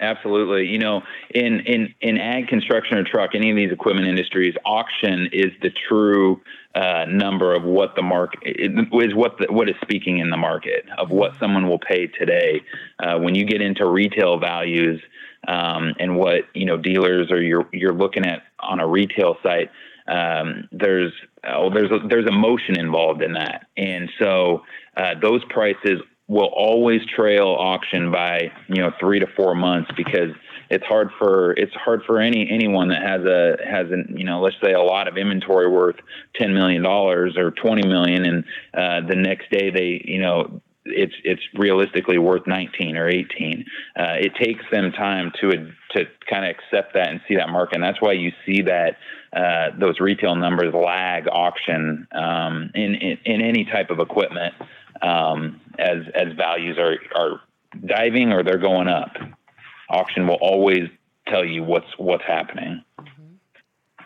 Absolutely. 0.00 0.66
You 0.66 0.78
know, 0.78 1.02
in 1.30 1.60
in 1.60 1.94
in 2.00 2.18
ag, 2.18 2.48
construction, 2.48 2.98
or 2.98 3.04
truck, 3.04 3.30
any 3.34 3.50
of 3.50 3.56
these 3.56 3.70
equipment 3.70 4.08
industries, 4.08 4.54
auction 4.64 5.28
is 5.32 5.52
the 5.62 5.70
true 5.88 6.40
uh, 6.74 7.04
number 7.08 7.54
of 7.54 7.62
what 7.62 7.94
the 7.94 8.02
market 8.02 8.40
is 8.44 9.14
what 9.14 9.38
the, 9.38 9.46
what 9.50 9.68
is 9.68 9.76
speaking 9.82 10.18
in 10.18 10.30
the 10.30 10.36
market 10.36 10.84
of 10.98 11.10
what 11.10 11.38
someone 11.38 11.68
will 11.68 11.78
pay 11.78 12.08
today. 12.08 12.60
Uh, 12.98 13.18
when 13.18 13.36
you 13.36 13.44
get 13.44 13.62
into 13.62 13.86
retail 13.88 14.38
values, 14.38 15.00
um, 15.48 15.94
and 15.98 16.16
what 16.16 16.44
you 16.54 16.66
know 16.66 16.76
dealers 16.76 17.30
or 17.30 17.42
you're 17.42 17.68
you're 17.72 17.94
looking 17.94 18.26
at 18.26 18.42
on 18.60 18.80
a 18.80 18.86
retail 18.86 19.36
site. 19.42 19.70
Um, 20.06 20.68
there's 20.70 21.12
oh, 21.48 21.70
there's 21.72 21.90
a, 21.90 22.06
there's 22.08 22.26
emotion 22.26 22.78
involved 22.78 23.22
in 23.22 23.32
that, 23.34 23.66
and 23.76 24.10
so 24.18 24.62
uh, 24.96 25.14
those 25.20 25.42
prices 25.48 26.00
will 26.26 26.50
always 26.56 27.00
trail 27.14 27.48
auction 27.58 28.10
by 28.10 28.50
you 28.68 28.82
know 28.82 28.90
three 28.98 29.18
to 29.18 29.26
four 29.36 29.54
months 29.54 29.90
because 29.96 30.30
it's 30.70 30.84
hard 30.84 31.10
for 31.18 31.52
it's 31.52 31.74
hard 31.74 32.02
for 32.06 32.18
any 32.18 32.48
anyone 32.50 32.88
that 32.88 33.02
has 33.02 33.22
a 33.24 33.56
has 33.68 33.90
an 33.90 34.14
you 34.16 34.24
know 34.24 34.40
let's 34.40 34.56
say 34.62 34.72
a 34.72 34.80
lot 34.80 35.06
of 35.06 35.16
inventory 35.16 35.68
worth 35.68 35.96
ten 36.34 36.54
million 36.54 36.82
dollars 36.82 37.36
or 37.36 37.50
twenty 37.50 37.86
million 37.86 38.24
and 38.24 38.44
uh, 38.74 39.06
the 39.06 39.16
next 39.16 39.50
day 39.50 39.70
they 39.70 40.02
you 40.04 40.20
know 40.20 40.60
it's 40.84 41.14
it's 41.24 41.42
realistically 41.54 42.18
worth 42.18 42.46
19 42.46 42.96
or 42.96 43.08
18. 43.08 43.64
Uh, 43.98 44.02
it 44.20 44.34
takes 44.36 44.64
them 44.70 44.92
time 44.92 45.32
to 45.40 45.50
to 45.92 46.04
kind 46.28 46.44
of 46.44 46.50
accept 46.50 46.94
that 46.94 47.08
and 47.08 47.20
see 47.26 47.36
that 47.36 47.48
market, 47.48 47.76
and 47.76 47.84
that's 47.84 48.00
why 48.00 48.12
you 48.12 48.32
see 48.44 48.62
that 48.62 48.96
uh, 49.34 49.76
those 49.78 50.00
retail 50.00 50.34
numbers 50.34 50.74
lag 50.74 51.26
auction 51.28 52.06
um, 52.12 52.70
in, 52.74 52.94
in, 52.94 53.18
in 53.24 53.40
any 53.40 53.64
type 53.64 53.90
of 53.90 53.98
equipment 53.98 54.54
um, 55.02 55.60
as 55.78 56.02
as 56.14 56.32
values 56.36 56.78
are 56.78 56.96
are 57.16 57.40
diving 57.86 58.32
or 58.32 58.42
they're 58.42 58.58
going 58.58 58.88
up. 58.88 59.12
Auction 59.88 60.26
will 60.26 60.38
always 60.40 60.88
tell 61.28 61.44
you 61.44 61.62
what's 61.62 61.86
what's 61.98 62.24
happening. 62.24 62.84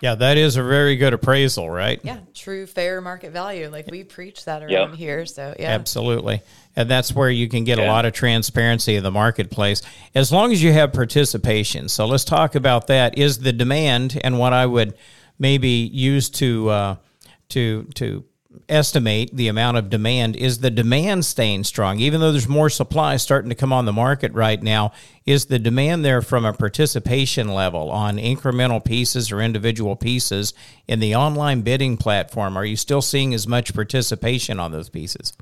Yeah, 0.01 0.15
that 0.15 0.37
is 0.37 0.57
a 0.57 0.63
very 0.63 0.97
good 0.97 1.13
appraisal, 1.13 1.69
right? 1.69 2.01
Yeah, 2.05 2.21
true 2.35 2.67
fair 2.67 3.01
market 3.01 3.33
value. 3.33 3.69
Like 3.69 3.91
we 3.91 4.05
preach 4.05 4.45
that 4.45 4.63
around 4.63 4.71
yep. 4.71 4.95
here. 4.95 5.27
So, 5.27 5.55
yeah. 5.59 5.71
Absolutely. 5.71 6.43
And 6.79 6.89
that's 6.89 7.13
where 7.13 7.29
you 7.29 7.49
can 7.49 7.65
get 7.65 7.79
yeah. 7.79 7.87
a 7.87 7.89
lot 7.89 8.05
of 8.05 8.13
transparency 8.13 8.95
in 8.95 9.03
the 9.03 9.11
marketplace 9.11 9.83
as 10.15 10.31
long 10.31 10.53
as 10.53 10.63
you 10.63 10.73
have 10.73 10.93
participation. 10.93 11.89
So, 11.89 12.07
let's 12.07 12.25
talk 12.25 12.55
about 12.55 12.87
that. 12.87 13.19
Is 13.19 13.41
the 13.41 13.53
demand 13.53 14.17
and 14.23 14.39
what 14.39 14.53
I 14.53 14.65
would 14.65 14.95
maybe 15.41 15.69
use 15.69 16.31
to 16.31 16.71
uh, 16.71 16.97
to 17.49 17.83
to 17.97 18.25
estimate 18.69 19.35
the 19.35 19.49
amount 19.49 19.77
of 19.77 19.91
demand. 19.91 20.37
Is 20.37 20.59
the 20.59 20.71
demand 20.71 21.25
staying 21.25 21.65
strong? 21.65 21.99
Even 21.99 22.21
though 22.21 22.31
there's 22.31 22.49
more 22.49 22.71
supply 22.71 23.17
starting 23.17 23.49
to 23.49 23.57
come 23.57 23.73
on 23.73 23.85
the 23.85 23.93
market 23.93 24.33
right 24.33 24.63
now, 24.63 24.93
is 25.27 25.47
the 25.47 25.59
demand 25.59 26.05
there 26.05 26.23
from 26.23 26.45
a 26.45 26.53
participation 26.53 27.49
level 27.49 27.91
on 27.91 28.19
incremental 28.19 28.85
pieces 28.85 29.33
or 29.33 29.41
individual 29.41 29.97
pieces 29.97 30.55
in 30.87 31.01
the 31.01 31.17
online 31.17 31.63
bidding 31.63 31.97
platform? 31.97 32.57
Are 32.57 32.65
you 32.65 32.77
still 32.77 33.03
seeing 33.03 33.35
as 33.35 33.49
much 33.49 33.75
participation 33.75 34.61
on 34.61 34.71
those 34.71 34.89
pieces? 34.89 35.33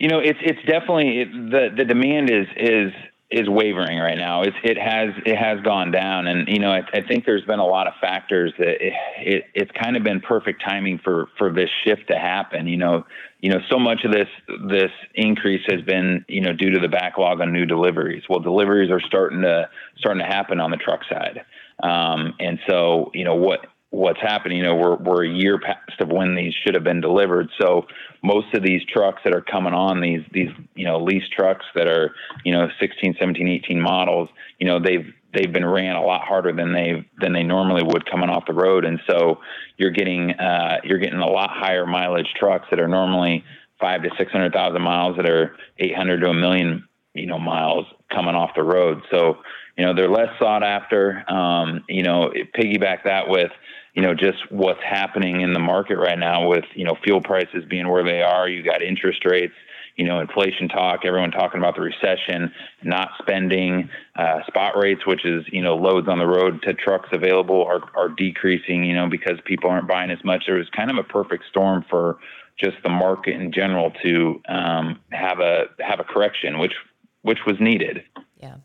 You 0.00 0.08
know, 0.08 0.18
it's 0.18 0.38
it's 0.42 0.58
definitely 0.66 1.20
it, 1.20 1.28
the 1.30 1.68
the 1.76 1.84
demand 1.84 2.30
is 2.30 2.46
is 2.56 2.92
is 3.30 3.48
wavering 3.48 3.98
right 3.98 4.16
now. 4.16 4.42
It's, 4.42 4.56
it 4.64 4.78
has 4.78 5.10
it 5.26 5.36
has 5.36 5.60
gone 5.60 5.90
down, 5.90 6.26
and 6.26 6.48
you 6.48 6.58
know 6.58 6.72
I, 6.72 6.80
I 6.94 7.02
think 7.06 7.26
there's 7.26 7.44
been 7.44 7.58
a 7.58 7.66
lot 7.66 7.86
of 7.86 7.92
factors 8.00 8.54
that 8.58 8.84
it, 8.84 8.92
it, 9.18 9.44
it's 9.54 9.70
kind 9.72 9.98
of 9.98 10.02
been 10.02 10.22
perfect 10.22 10.64
timing 10.66 11.00
for 11.04 11.28
for 11.36 11.52
this 11.52 11.68
shift 11.84 12.08
to 12.08 12.18
happen. 12.18 12.66
You 12.66 12.78
know, 12.78 13.04
you 13.40 13.50
know 13.50 13.58
so 13.70 13.78
much 13.78 14.04
of 14.04 14.12
this 14.12 14.28
this 14.70 14.90
increase 15.14 15.66
has 15.68 15.82
been 15.82 16.24
you 16.28 16.40
know 16.40 16.54
due 16.54 16.70
to 16.70 16.80
the 16.80 16.88
backlog 16.88 17.42
on 17.42 17.52
new 17.52 17.66
deliveries. 17.66 18.22
Well, 18.26 18.40
deliveries 18.40 18.90
are 18.90 19.02
starting 19.06 19.42
to 19.42 19.68
starting 19.98 20.22
to 20.22 20.26
happen 20.26 20.60
on 20.60 20.70
the 20.70 20.78
truck 20.78 21.00
side, 21.08 21.44
um, 21.82 22.32
and 22.40 22.58
so 22.66 23.10
you 23.12 23.24
know 23.24 23.34
what 23.34 23.66
what's 23.90 24.20
happening. 24.20 24.58
You 24.58 24.64
know, 24.64 24.76
we're 24.76 24.96
we're 24.96 25.24
a 25.24 25.28
year 25.28 25.58
past 25.58 26.00
of 26.00 26.08
when 26.08 26.34
these 26.34 26.54
should 26.64 26.74
have 26.74 26.84
been 26.84 27.00
delivered. 27.00 27.48
So 27.60 27.86
most 28.22 28.54
of 28.54 28.62
these 28.62 28.82
trucks 28.86 29.20
that 29.24 29.34
are 29.34 29.42
coming 29.42 29.74
on 29.74 30.00
these 30.00 30.22
these 30.32 30.50
you 30.74 30.86
know 30.86 30.98
lease 30.98 31.28
trucks 31.36 31.66
that 31.74 31.88
are 31.88 32.12
you 32.44 32.52
know 32.52 32.68
16, 32.80 33.16
17, 33.18 33.48
18 33.48 33.80
models. 33.80 34.28
You 34.58 34.66
know, 34.66 34.80
they've 34.80 35.12
they've 35.34 35.52
been 35.52 35.66
ran 35.66 35.96
a 35.96 36.04
lot 36.04 36.22
harder 36.22 36.52
than 36.52 36.72
they 36.72 37.06
than 37.20 37.32
they 37.32 37.42
normally 37.42 37.82
would 37.82 38.08
coming 38.10 38.30
off 38.30 38.44
the 38.46 38.54
road, 38.54 38.84
and 38.84 39.00
so 39.08 39.40
you're 39.76 39.90
getting 39.90 40.32
uh, 40.32 40.78
you're 40.84 40.98
getting 40.98 41.20
a 41.20 41.30
lot 41.30 41.50
higher 41.50 41.86
mileage 41.86 42.32
trucks 42.38 42.66
that 42.70 42.80
are 42.80 42.88
normally 42.88 43.44
five 43.80 44.02
to 44.02 44.10
six 44.18 44.30
hundred 44.30 44.52
thousand 44.52 44.82
miles 44.82 45.16
that 45.16 45.28
are 45.28 45.56
eight 45.78 45.96
hundred 45.96 46.20
to 46.20 46.28
a 46.28 46.34
million 46.34 46.86
you 47.14 47.26
know 47.26 47.38
miles 47.38 47.86
coming 48.10 48.34
off 48.34 48.50
the 48.54 48.62
road. 48.62 49.02
So 49.10 49.38
you 49.76 49.86
know 49.86 49.94
they're 49.94 50.10
less 50.10 50.30
sought 50.38 50.62
after. 50.62 51.24
Um, 51.30 51.84
you 51.88 52.02
know, 52.02 52.32
piggyback 52.56 53.04
that 53.04 53.28
with 53.28 53.50
you 53.94 54.02
know, 54.02 54.14
just 54.14 54.38
what's 54.50 54.82
happening 54.82 55.40
in 55.40 55.52
the 55.52 55.58
market 55.60 55.96
right 55.96 56.18
now 56.18 56.46
with, 56.46 56.64
you 56.74 56.84
know, 56.84 56.96
fuel 57.02 57.20
prices 57.20 57.64
being 57.68 57.88
where 57.88 58.04
they 58.04 58.22
are. 58.22 58.48
You 58.48 58.62
got 58.62 58.82
interest 58.82 59.24
rates, 59.24 59.54
you 59.96 60.06
know, 60.06 60.20
inflation 60.20 60.68
talk, 60.68 61.00
everyone 61.04 61.32
talking 61.32 61.58
about 61.58 61.74
the 61.74 61.82
recession, 61.82 62.52
not 62.84 63.10
spending, 63.20 63.90
uh, 64.16 64.38
spot 64.46 64.76
rates, 64.76 65.04
which 65.06 65.24
is, 65.24 65.44
you 65.50 65.62
know, 65.62 65.74
loads 65.74 66.08
on 66.08 66.18
the 66.18 66.26
road 66.26 66.62
to 66.62 66.74
trucks 66.74 67.08
available 67.12 67.64
are, 67.64 67.82
are 67.96 68.08
decreasing, 68.08 68.84
you 68.84 68.94
know, 68.94 69.08
because 69.08 69.38
people 69.44 69.68
aren't 69.68 69.88
buying 69.88 70.10
as 70.10 70.22
much. 70.24 70.44
There 70.46 70.56
was 70.56 70.68
kind 70.74 70.90
of 70.90 70.96
a 70.96 71.04
perfect 71.04 71.44
storm 71.50 71.84
for 71.90 72.18
just 72.58 72.76
the 72.84 72.90
market 72.90 73.34
in 73.34 73.52
general 73.52 73.90
to 74.04 74.40
um, 74.48 75.00
have 75.10 75.40
a 75.40 75.64
have 75.80 75.98
a 75.98 76.04
correction, 76.04 76.58
which 76.58 76.74
which 77.22 77.38
was 77.46 77.56
needed. 77.60 78.02
Yeah 78.40 78.56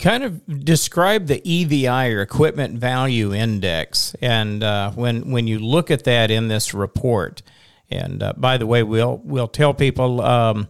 kind 0.00 0.24
of 0.24 0.64
describe 0.64 1.26
the 1.26 1.40
EVI 1.44 2.12
or 2.12 2.22
Equipment 2.22 2.78
Value 2.78 3.32
Index, 3.32 4.14
and 4.20 4.64
uh, 4.64 4.90
when 4.92 5.30
when 5.30 5.46
you 5.46 5.58
look 5.58 5.90
at 5.90 6.04
that 6.04 6.30
in 6.30 6.48
this 6.48 6.74
report, 6.74 7.42
and 7.90 8.22
uh, 8.22 8.32
by 8.36 8.56
the 8.56 8.66
way, 8.66 8.82
we'll 8.82 9.20
we'll 9.22 9.48
tell 9.48 9.74
people. 9.74 10.20
Um, 10.20 10.68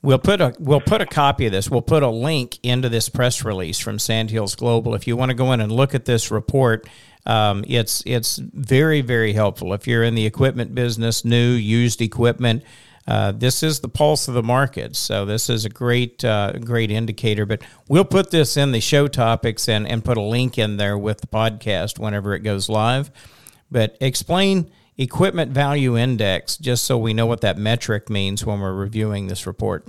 We'll 0.00 0.20
put 0.20 0.40
a 0.40 0.54
we'll 0.60 0.80
put 0.80 1.00
a 1.00 1.06
copy 1.06 1.46
of 1.46 1.52
this. 1.52 1.68
We'll 1.68 1.82
put 1.82 2.04
a 2.04 2.08
link 2.08 2.60
into 2.62 2.88
this 2.88 3.08
press 3.08 3.44
release 3.44 3.80
from 3.80 3.98
Sandhills 3.98 4.54
Global. 4.54 4.94
If 4.94 5.08
you 5.08 5.16
want 5.16 5.30
to 5.30 5.34
go 5.34 5.50
in 5.50 5.60
and 5.60 5.72
look 5.72 5.92
at 5.92 6.04
this 6.04 6.30
report, 6.30 6.88
um, 7.26 7.64
it's 7.66 8.04
it's 8.06 8.36
very 8.36 9.00
very 9.00 9.32
helpful. 9.32 9.74
If 9.74 9.88
you're 9.88 10.04
in 10.04 10.14
the 10.14 10.24
equipment 10.24 10.72
business, 10.72 11.24
new 11.24 11.50
used 11.50 12.00
equipment, 12.00 12.62
uh, 13.08 13.32
this 13.32 13.62
is 13.62 13.80
the 13.80 13.88
pulse 13.88 14.28
of 14.28 14.34
the 14.34 14.42
market. 14.42 14.94
So 14.94 15.24
this 15.24 15.48
is 15.48 15.64
a 15.64 15.70
great, 15.70 16.22
uh, 16.22 16.52
great 16.52 16.90
indicator. 16.90 17.46
But 17.46 17.62
we'll 17.88 18.04
put 18.04 18.30
this 18.30 18.58
in 18.58 18.72
the 18.72 18.80
show 18.80 19.08
topics 19.08 19.66
and, 19.66 19.88
and 19.88 20.04
put 20.04 20.18
a 20.18 20.22
link 20.22 20.58
in 20.58 20.76
there 20.76 20.98
with 20.98 21.22
the 21.22 21.26
podcast 21.26 21.98
whenever 21.98 22.34
it 22.34 22.40
goes 22.40 22.68
live. 22.68 23.10
But 23.70 23.96
explain 24.02 24.70
equipment 24.98 25.52
value 25.52 25.96
index 25.96 26.58
just 26.58 26.84
so 26.84 26.98
we 26.98 27.14
know 27.14 27.24
what 27.24 27.40
that 27.40 27.56
metric 27.56 28.10
means 28.10 28.44
when 28.44 28.60
we're 28.60 28.74
reviewing 28.74 29.28
this 29.28 29.46
report. 29.46 29.86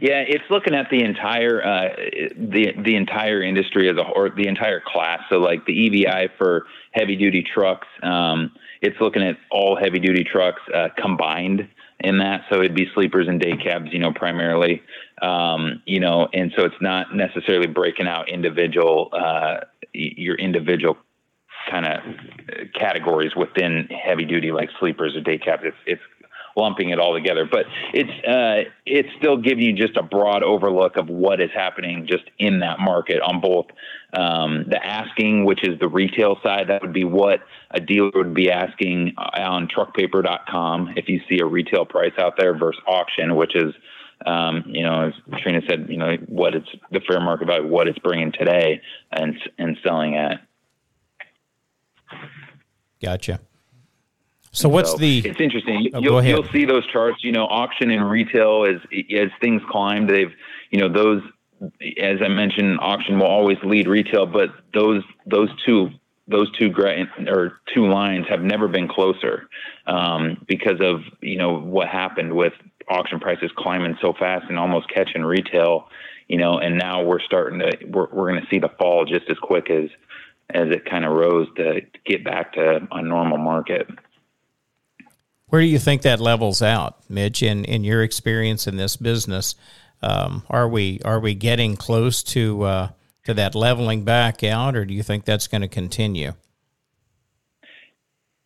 Yeah, 0.00 0.24
it's 0.26 0.44
looking 0.50 0.74
at 0.74 0.90
the 0.90 1.02
entire 1.02 1.64
uh, 1.64 1.88
the 2.36 2.72
the 2.84 2.96
entire 2.96 3.42
industry 3.42 3.88
as 3.88 3.96
a 3.96 4.02
or 4.02 4.30
the 4.30 4.48
entire 4.48 4.82
class. 4.84 5.20
So 5.30 5.36
like 5.36 5.64
the 5.66 5.72
EVI 5.72 6.30
for 6.36 6.66
heavy 6.92 7.16
duty 7.16 7.42
trucks, 7.42 7.86
um, 8.02 8.52
it's 8.82 9.00
looking 9.00 9.22
at 9.22 9.36
all 9.50 9.76
heavy 9.76 10.00
duty 10.00 10.24
trucks 10.24 10.60
uh, 10.74 10.88
combined 10.98 11.68
in 12.00 12.18
that. 12.18 12.42
So 12.50 12.60
it'd 12.60 12.74
be 12.74 12.88
sleepers 12.94 13.28
and 13.28 13.40
day 13.40 13.56
cabs, 13.56 13.88
you 13.92 13.98
know, 13.98 14.12
primarily, 14.12 14.82
um, 15.22 15.82
you 15.86 16.00
know, 16.00 16.28
and 16.32 16.52
so 16.56 16.64
it's 16.64 16.80
not 16.80 17.14
necessarily 17.14 17.66
breaking 17.66 18.06
out 18.06 18.28
individual, 18.28 19.10
uh, 19.12 19.60
your 19.92 20.34
individual 20.36 20.96
kind 21.70 21.86
of 21.86 22.00
categories 22.78 23.34
within 23.34 23.88
heavy 23.88 24.24
duty 24.24 24.52
like 24.52 24.68
sleepers 24.78 25.16
or 25.16 25.20
day 25.20 25.38
cabs. 25.38 25.62
It's, 25.64 25.76
it's 25.86 26.02
lumping 26.56 26.90
it 26.90 26.98
all 26.98 27.14
together. 27.14 27.48
But 27.50 27.66
it's 27.92 28.10
uh, 28.26 28.70
it's 28.86 29.08
still 29.18 29.36
giving 29.36 29.64
you 29.64 29.72
just 29.72 29.96
a 29.96 30.02
broad 30.02 30.42
overlook 30.42 30.96
of 30.96 31.08
what 31.08 31.40
is 31.40 31.50
happening 31.54 32.06
just 32.08 32.24
in 32.38 32.60
that 32.60 32.80
market 32.80 33.20
on 33.20 33.40
both 33.40 33.66
um, 34.12 34.64
the 34.68 34.84
asking, 34.84 35.44
which 35.44 35.66
is 35.66 35.78
the 35.80 35.88
retail 35.88 36.38
side. 36.42 36.68
That 36.68 36.82
would 36.82 36.92
be 36.92 37.04
what 37.04 37.40
a 37.70 37.80
dealer 37.80 38.10
would 38.14 38.34
be 38.34 38.50
asking 38.50 39.14
on 39.16 39.68
truckpaper.com 39.68 40.94
if 40.96 41.08
you 41.08 41.20
see 41.28 41.40
a 41.40 41.46
retail 41.46 41.84
price 41.84 42.12
out 42.18 42.34
there 42.38 42.56
versus 42.56 42.80
auction, 42.86 43.36
which 43.36 43.54
is 43.54 43.74
um, 44.26 44.64
you 44.66 44.82
know, 44.82 45.08
as 45.08 45.40
Trina 45.42 45.60
said, 45.68 45.86
you 45.88 45.98
know, 45.98 46.16
what 46.26 46.54
it's 46.54 46.68
the 46.90 47.00
fair 47.00 47.20
market 47.20 47.46
value, 47.46 47.66
what 47.66 47.88
it's 47.88 47.98
bringing 47.98 48.32
today 48.32 48.80
and 49.12 49.36
and 49.58 49.76
selling 49.82 50.16
at. 50.16 50.40
Gotcha. 53.02 53.40
So 54.54 54.68
what's 54.68 54.92
so 54.92 54.96
the? 54.96 55.18
It's 55.18 55.40
interesting. 55.40 55.90
Oh, 55.92 56.00
you'll, 56.00 56.24
you'll 56.24 56.48
see 56.48 56.64
those 56.64 56.86
charts. 56.86 57.22
You 57.22 57.32
know, 57.32 57.44
auction 57.44 57.90
and 57.90 58.08
retail 58.08 58.64
as 58.64 58.80
as 59.14 59.28
things 59.40 59.60
climb, 59.68 60.06
they've 60.06 60.32
you 60.70 60.78
know 60.80 60.88
those 60.88 61.22
as 62.00 62.20
I 62.22 62.28
mentioned, 62.28 62.78
auction 62.80 63.18
will 63.18 63.26
always 63.26 63.58
lead 63.64 63.88
retail, 63.88 64.26
but 64.26 64.50
those 64.72 65.02
those 65.26 65.48
two 65.64 65.90
those 66.26 66.50
two 66.58 66.70
gra- 66.70 67.06
or 67.28 67.60
two 67.74 67.86
lines 67.86 68.26
have 68.28 68.40
never 68.40 68.66
been 68.66 68.88
closer 68.88 69.48
um, 69.86 70.42
because 70.46 70.80
of 70.80 71.00
you 71.20 71.36
know 71.36 71.58
what 71.58 71.88
happened 71.88 72.32
with 72.32 72.52
auction 72.88 73.18
prices 73.20 73.50
climbing 73.56 73.96
so 74.00 74.12
fast 74.12 74.46
and 74.48 74.58
almost 74.58 74.88
catching 74.88 75.22
retail. 75.22 75.88
You 76.28 76.38
know, 76.38 76.58
and 76.58 76.78
now 76.78 77.02
we're 77.02 77.20
starting 77.20 77.58
to 77.58 77.70
we're 77.86 78.08
we're 78.12 78.30
going 78.30 78.40
to 78.40 78.48
see 78.50 78.58
the 78.58 78.70
fall 78.78 79.04
just 79.04 79.28
as 79.28 79.36
quick 79.38 79.68
as 79.70 79.90
as 80.50 80.68
it 80.70 80.84
kind 80.84 81.04
of 81.04 81.12
rose 81.12 81.48
to 81.56 81.80
get 82.06 82.24
back 82.24 82.52
to 82.54 82.86
a 82.90 83.02
normal 83.02 83.38
market. 83.38 83.88
Where 85.48 85.60
do 85.60 85.66
you 85.66 85.78
think 85.78 86.02
that 86.02 86.20
levels 86.20 86.62
out, 86.62 86.98
Mitch? 87.08 87.42
In 87.42 87.64
in 87.64 87.84
your 87.84 88.02
experience 88.02 88.66
in 88.66 88.76
this 88.76 88.96
business, 88.96 89.54
um, 90.02 90.42
are 90.48 90.68
we 90.68 91.00
are 91.04 91.20
we 91.20 91.34
getting 91.34 91.76
close 91.76 92.22
to 92.24 92.62
uh, 92.62 92.88
to 93.24 93.34
that 93.34 93.54
leveling 93.54 94.04
back 94.04 94.42
out, 94.42 94.76
or 94.76 94.84
do 94.84 94.94
you 94.94 95.02
think 95.02 95.24
that's 95.24 95.46
going 95.46 95.62
to 95.62 95.68
continue? 95.68 96.32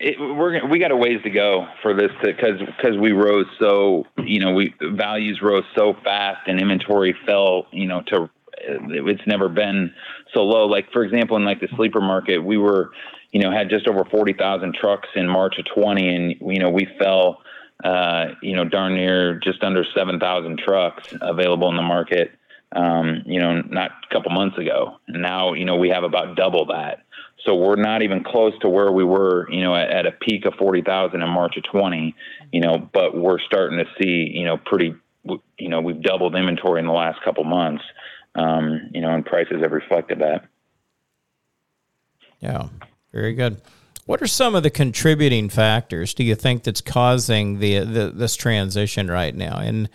It, 0.01 0.17
we're 0.21 0.67
we 0.69 0.79
got 0.79 0.93
a 0.93 0.97
ways 0.97 1.21
to 1.25 1.31
go 1.31 1.67
for 1.83 1.95
this 1.95 2.11
because 2.23 2.61
because 2.61 2.97
we 2.97 3.13
rose 3.13 3.47
so 3.61 4.05
you 4.19 4.41
know 4.41 4.53
we 4.53 4.75
values 4.81 5.41
rose 5.43 5.65
so 5.77 5.95
fast 6.05 6.47
and 6.47 6.61
inventory 6.61 7.17
fell 7.27 7.67
you 7.73 7.87
know 7.87 8.03
to 8.09 8.31
it's 8.61 9.27
never 9.27 9.49
been 9.49 9.93
so 10.35 10.41
low. 10.41 10.67
Like 10.67 10.91
for 10.93 11.03
example, 11.05 11.37
in 11.37 11.45
like 11.45 11.61
the 11.61 11.69
sleeper 11.77 12.01
market, 12.01 12.39
we 12.39 12.59
were 12.59 12.91
you 13.33 13.41
know, 13.41 13.51
had 13.51 13.69
just 13.69 13.87
over 13.87 14.05
40,000 14.05 14.75
trucks 14.75 15.09
in 15.15 15.29
March 15.29 15.59
of 15.59 15.67
20, 15.75 16.15
and 16.15 16.35
you 16.53 16.61
know, 16.61 16.71
we 16.71 16.89
fell, 16.99 17.43
uh, 17.85 18.27
you 18.43 18.57
know, 18.57 18.65
darn 18.65 18.95
near 18.95 19.39
just 19.39 19.63
under 19.63 19.85
7,000 19.95 20.59
trucks 20.59 21.15
available 21.21 21.69
in 21.69 21.77
the 21.77 21.83
market, 21.83 22.33
um, 22.73 23.23
you 23.27 23.41
know, 23.41 23.61
not 23.63 23.91
a 23.91 24.15
couple 24.15 24.31
months 24.33 24.59
ago. 24.59 24.97
And 25.09 25.23
now, 25.23 25.53
you 25.53 25.65
know, 25.65 25.77
we 25.77 25.91
have 25.91 26.05
about 26.05 26.37
double 26.37 26.67
that. 26.67 27.05
So 27.45 27.55
we're 27.55 27.77
not 27.77 28.03
even 28.03 28.25
close 28.25 28.53
to 28.61 28.69
where 28.69 28.91
we 28.91 29.05
were, 29.05 29.51
you 29.51 29.63
know, 29.63 29.75
at, 29.75 29.91
at 29.91 30.07
a 30.07 30.13
peak 30.13 30.45
of 30.45 30.55
40,000 30.55 31.23
in 31.23 31.29
March 31.29 31.57
of 31.57 31.63
20, 31.65 32.15
you 32.53 32.61
know, 32.61 32.79
but 32.93 33.17
we're 33.17 33.39
starting 33.39 33.79
to 33.79 33.85
see, 34.01 34.31
you 34.35 34.45
know, 34.45 34.57
pretty, 34.57 34.95
you 35.59 35.69
know, 35.69 35.81
we've 35.81 36.03
doubled 36.03 36.35
inventory 36.35 36.81
in 36.81 36.87
the 36.87 36.93
last 36.93 37.23
couple 37.23 37.45
months, 37.45 37.85
um, 38.35 38.91
you 38.93 39.01
know, 39.01 39.11
and 39.11 39.25
prices 39.25 39.63
have 39.63 39.73
reflected 39.73 40.19
that. 40.19 40.47
Yeah. 42.41 42.69
Very 43.13 43.35
good. 43.35 43.61
What 44.07 44.23
are 44.23 44.27
some 44.27 44.55
of 44.55 44.63
the 44.63 44.71
contributing 44.71 45.49
factors 45.49 46.15
do 46.15 46.25
you 46.25 46.35
think 46.35 46.63
that's 46.63 46.81
causing 46.81 47.59
the, 47.59 47.81
the 47.81 48.11
this 48.11 48.37
transition 48.37 49.11
right 49.11 49.35
now? 49.35 49.59
And 49.59 49.89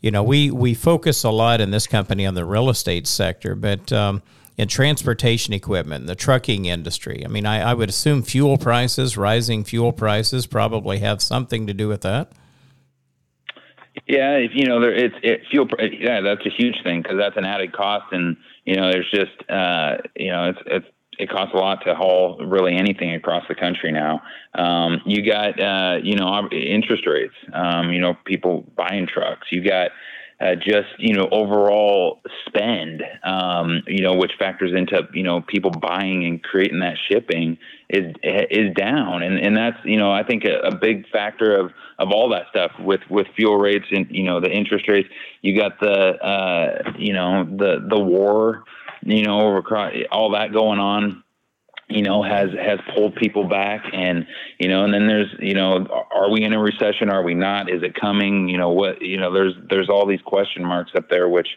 you 0.00 0.10
know, 0.10 0.22
we 0.22 0.50
we 0.50 0.74
focus 0.74 1.24
a 1.24 1.30
lot 1.30 1.62
in 1.62 1.70
this 1.70 1.86
company 1.86 2.26
on 2.26 2.34
the 2.34 2.44
real 2.44 2.68
estate 2.68 3.06
sector, 3.06 3.54
but 3.54 3.90
um, 3.90 4.22
in 4.58 4.68
transportation 4.68 5.54
equipment, 5.54 6.06
the 6.06 6.14
trucking 6.14 6.66
industry. 6.66 7.24
I 7.24 7.28
mean, 7.28 7.46
I, 7.46 7.70
I 7.70 7.74
would 7.74 7.88
assume 7.88 8.22
fuel 8.22 8.58
prices, 8.58 9.16
rising 9.16 9.64
fuel 9.64 9.92
prices, 9.92 10.46
probably 10.46 10.98
have 10.98 11.22
something 11.22 11.66
to 11.66 11.74
do 11.74 11.88
with 11.88 12.02
that. 12.02 12.32
Yeah, 14.06 14.36
if 14.36 14.50
you 14.54 14.66
know, 14.66 14.80
there, 14.80 14.92
it's 14.92 15.14
it, 15.22 15.40
fuel. 15.50 15.68
Yeah, 15.78 16.20
that's 16.20 16.44
a 16.44 16.50
huge 16.50 16.76
thing 16.82 17.00
because 17.00 17.16
that's 17.16 17.36
an 17.36 17.44
added 17.44 17.72
cost, 17.72 18.06
and 18.12 18.36
you 18.64 18.76
know, 18.76 18.90
there's 18.90 19.10
just 19.10 19.50
uh, 19.50 19.96
you 20.16 20.30
know, 20.30 20.50
it's 20.50 20.58
it's 20.66 20.86
it 21.18 21.28
costs 21.30 21.54
a 21.54 21.56
lot 21.56 21.84
to 21.86 21.94
haul 21.94 22.38
really 22.44 22.76
anything 22.76 23.14
across 23.14 23.44
the 23.48 23.54
country 23.54 23.92
now. 23.92 24.22
Um, 24.54 25.00
you 25.06 25.24
got 25.24 25.60
uh, 25.60 25.98
you 26.02 26.16
know 26.16 26.48
interest 26.50 27.06
rates. 27.06 27.34
Um, 27.52 27.90
you 27.90 28.00
know 28.00 28.16
people 28.24 28.64
buying 28.76 29.06
trucks. 29.06 29.48
You 29.50 29.62
got 29.62 29.90
uh, 30.40 30.56
just 30.56 30.88
you 30.98 31.14
know 31.14 31.28
overall 31.30 32.20
spend, 32.46 33.02
um, 33.22 33.82
you 33.86 34.02
know, 34.02 34.14
which 34.14 34.32
factors 34.38 34.72
into 34.76 35.02
you 35.12 35.22
know 35.22 35.40
people 35.40 35.70
buying 35.70 36.24
and 36.24 36.42
creating 36.42 36.80
that 36.80 36.96
shipping 37.08 37.56
is 37.88 38.14
is 38.22 38.74
down, 38.74 39.22
and 39.22 39.38
and 39.38 39.56
that's 39.56 39.78
you 39.84 39.96
know 39.96 40.10
I 40.10 40.24
think 40.24 40.44
a, 40.44 40.68
a 40.68 40.74
big 40.74 41.08
factor 41.08 41.54
of 41.54 41.70
of 41.98 42.10
all 42.10 42.28
that 42.30 42.46
stuff 42.50 42.72
with 42.80 43.00
with 43.08 43.28
fuel 43.36 43.56
rates 43.56 43.86
and 43.92 44.06
you 44.10 44.24
know 44.24 44.40
the 44.40 44.50
interest 44.50 44.88
rates. 44.88 45.08
You 45.42 45.58
got 45.58 45.78
the 45.80 46.16
uh, 46.22 46.92
you 46.98 47.12
know 47.12 47.44
the 47.44 47.86
the 47.88 48.00
war, 48.00 48.64
you 49.04 49.22
know, 49.22 49.40
over 49.40 49.62
all 50.10 50.30
that 50.32 50.52
going 50.52 50.78
on 50.78 51.24
you 51.88 52.02
know 52.02 52.22
has 52.22 52.50
has 52.52 52.78
pulled 52.94 53.14
people 53.16 53.44
back 53.44 53.84
and 53.92 54.26
you 54.58 54.68
know 54.68 54.84
and 54.84 54.94
then 54.94 55.06
there's 55.06 55.28
you 55.38 55.54
know 55.54 55.86
are 56.14 56.30
we 56.30 56.42
in 56.42 56.52
a 56.52 56.58
recession? 56.58 57.10
Are 57.10 57.22
we 57.22 57.34
not? 57.34 57.70
Is 57.70 57.82
it 57.82 57.94
coming? 57.94 58.48
You 58.48 58.58
know 58.58 58.70
what 58.70 59.02
you 59.02 59.16
know 59.16 59.32
there's 59.32 59.54
there's 59.68 59.88
all 59.88 60.06
these 60.06 60.22
question 60.22 60.64
marks 60.64 60.92
up 60.96 61.08
there 61.10 61.28
which 61.28 61.48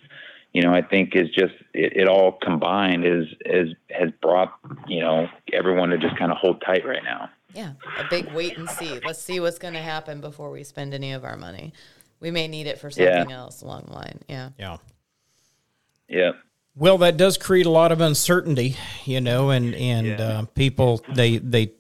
you 0.54 0.62
know 0.62 0.74
i 0.74 0.82
think 0.82 1.16
is 1.16 1.30
just 1.30 1.54
it, 1.74 1.94
it 1.96 2.08
all 2.08 2.34
combined 2.42 3.06
is 3.06 3.26
is 3.46 3.70
has 3.90 4.10
brought 4.22 4.54
you 4.88 5.00
know 5.02 5.28
everyone 5.54 5.90
to 5.90 5.98
just 5.98 6.18
kind 6.18 6.32
of 6.32 6.38
hold 6.38 6.62
tight 6.66 6.86
right 6.86 7.04
now. 7.04 7.30
Yeah 7.54 7.74
a 7.98 8.04
big 8.10 8.32
wait 8.34 8.58
and 8.58 8.70
see. 8.70 9.00
Let's 9.06 9.22
see 9.22 9.40
what's 9.40 9.60
going 9.60 9.74
to 9.74 9.82
happen 9.82 10.22
before 10.22 10.52
we 10.52 10.64
spend 10.64 10.94
any 10.94 11.14
of 11.14 11.24
our 11.24 11.38
money. 11.38 11.74
We 12.20 12.32
may 12.32 12.48
need 12.48 12.68
it 12.68 12.80
for 12.80 12.92
something 12.92 13.30
yeah. 13.30 13.38
else 13.38 13.62
along 13.62 13.86
the 13.88 13.94
line 13.94 14.20
yeah. 14.28 14.50
Yeah. 14.60 14.78
Yeah 16.10 16.32
well, 16.78 17.00
that 17.00 17.18
does 17.18 17.38
create 17.38 17.66
a 17.66 17.72
lot 17.72 17.92
of 17.92 18.02
uncertainty, 18.02 18.76
you 19.06 19.20
know, 19.20 19.50
and 19.50 19.74
and 19.76 20.08
yeah. 20.08 20.22
uh, 20.22 20.46
people 20.56 21.04
they 21.14 21.38
they 21.38 21.74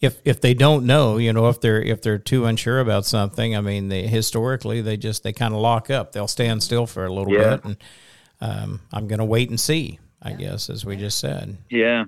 if 0.00 0.18
if 0.24 0.40
they 0.40 0.54
don't 0.54 0.86
know, 0.86 1.16
you 1.16 1.32
know, 1.32 1.48
if 1.48 1.60
they're 1.60 1.82
if 1.82 2.02
they're 2.02 2.18
too 2.18 2.46
unsure 2.46 2.80
about 2.80 3.04
something, 3.04 3.56
I 3.56 3.60
mean, 3.60 3.88
they 3.88 4.06
historically 4.06 4.80
they 4.80 4.96
just 4.96 5.22
they 5.22 5.32
kind 5.32 5.54
of 5.54 5.60
lock 5.60 5.90
up. 5.90 6.12
They'll 6.12 6.28
stand 6.28 6.62
still 6.62 6.86
for 6.86 7.04
a 7.04 7.12
little 7.12 7.32
yeah. 7.32 7.56
bit, 7.56 7.64
and 7.64 7.76
um, 8.40 8.80
I'm 8.92 9.08
going 9.08 9.18
to 9.18 9.24
wait 9.24 9.50
and 9.50 9.58
see. 9.58 9.98
I 10.22 10.30
yeah. 10.30 10.36
guess, 10.36 10.70
as 10.70 10.84
we 10.84 10.96
just 10.96 11.18
said. 11.18 11.56
Yeah, 11.70 12.04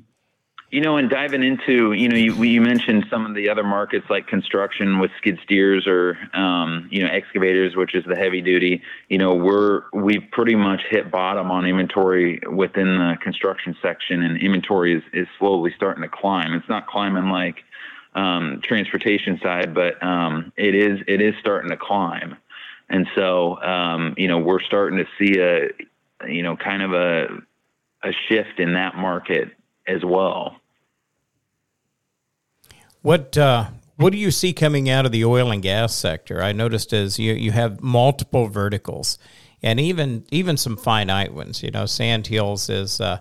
you 0.72 0.80
know, 0.80 0.96
and 0.96 1.10
diving 1.10 1.42
into, 1.42 1.92
you 1.92 2.08
know, 2.08 2.16
you, 2.16 2.32
you 2.42 2.62
mentioned 2.62 3.04
some 3.10 3.26
of 3.26 3.34
the 3.34 3.50
other 3.50 3.62
markets 3.62 4.06
like 4.08 4.26
construction 4.26 4.98
with 5.00 5.10
skid 5.18 5.38
steers 5.44 5.86
or, 5.86 6.16
um, 6.32 6.88
you 6.90 7.02
know, 7.02 7.08
excavators, 7.08 7.76
which 7.76 7.94
is 7.94 8.06
the 8.06 8.16
heavy 8.16 8.40
duty. 8.40 8.80
You 9.10 9.18
know, 9.18 9.34
we're 9.34 9.82
we've 9.92 10.24
pretty 10.32 10.54
much 10.54 10.80
hit 10.88 11.10
bottom 11.10 11.50
on 11.50 11.66
inventory 11.66 12.40
within 12.50 12.96
the 12.96 13.18
construction 13.20 13.76
section, 13.82 14.22
and 14.22 14.40
inventory 14.40 14.96
is 14.96 15.02
is 15.12 15.28
slowly 15.38 15.74
starting 15.76 16.02
to 16.04 16.08
climb. 16.08 16.54
It's 16.54 16.68
not 16.70 16.86
climbing 16.86 17.28
like 17.28 17.64
um, 18.14 18.62
transportation 18.64 19.38
side, 19.42 19.74
but 19.74 20.02
um, 20.02 20.54
it 20.56 20.74
is 20.74 21.00
it 21.06 21.20
is 21.20 21.34
starting 21.38 21.70
to 21.70 21.76
climb, 21.76 22.38
and 22.88 23.06
so 23.14 23.60
um, 23.62 24.14
you 24.16 24.26
know 24.26 24.38
we're 24.38 24.62
starting 24.62 24.98
to 24.98 25.06
see 25.18 25.38
a, 25.38 25.68
you 26.26 26.42
know, 26.42 26.56
kind 26.56 26.82
of 26.82 26.94
a 26.94 27.28
a 28.02 28.12
shift 28.26 28.58
in 28.58 28.72
that 28.72 28.96
market 28.96 29.50
as 29.86 30.02
well. 30.02 30.56
What 33.02 33.36
uh, 33.36 33.66
what 33.96 34.12
do 34.12 34.18
you 34.18 34.30
see 34.30 34.52
coming 34.52 34.88
out 34.88 35.06
of 35.06 35.12
the 35.12 35.24
oil 35.24 35.50
and 35.50 35.62
gas 35.62 35.94
sector? 35.94 36.42
I 36.42 36.52
noticed 36.52 36.92
as 36.92 37.18
you 37.18 37.34
you 37.34 37.50
have 37.50 37.82
multiple 37.82 38.46
verticals, 38.46 39.18
and 39.62 39.78
even 39.80 40.24
even 40.30 40.56
some 40.56 40.76
finite 40.76 41.34
ones. 41.34 41.62
You 41.62 41.70
know, 41.70 41.84
Sandhills 41.84 42.70
is. 42.70 43.00
Uh, 43.00 43.18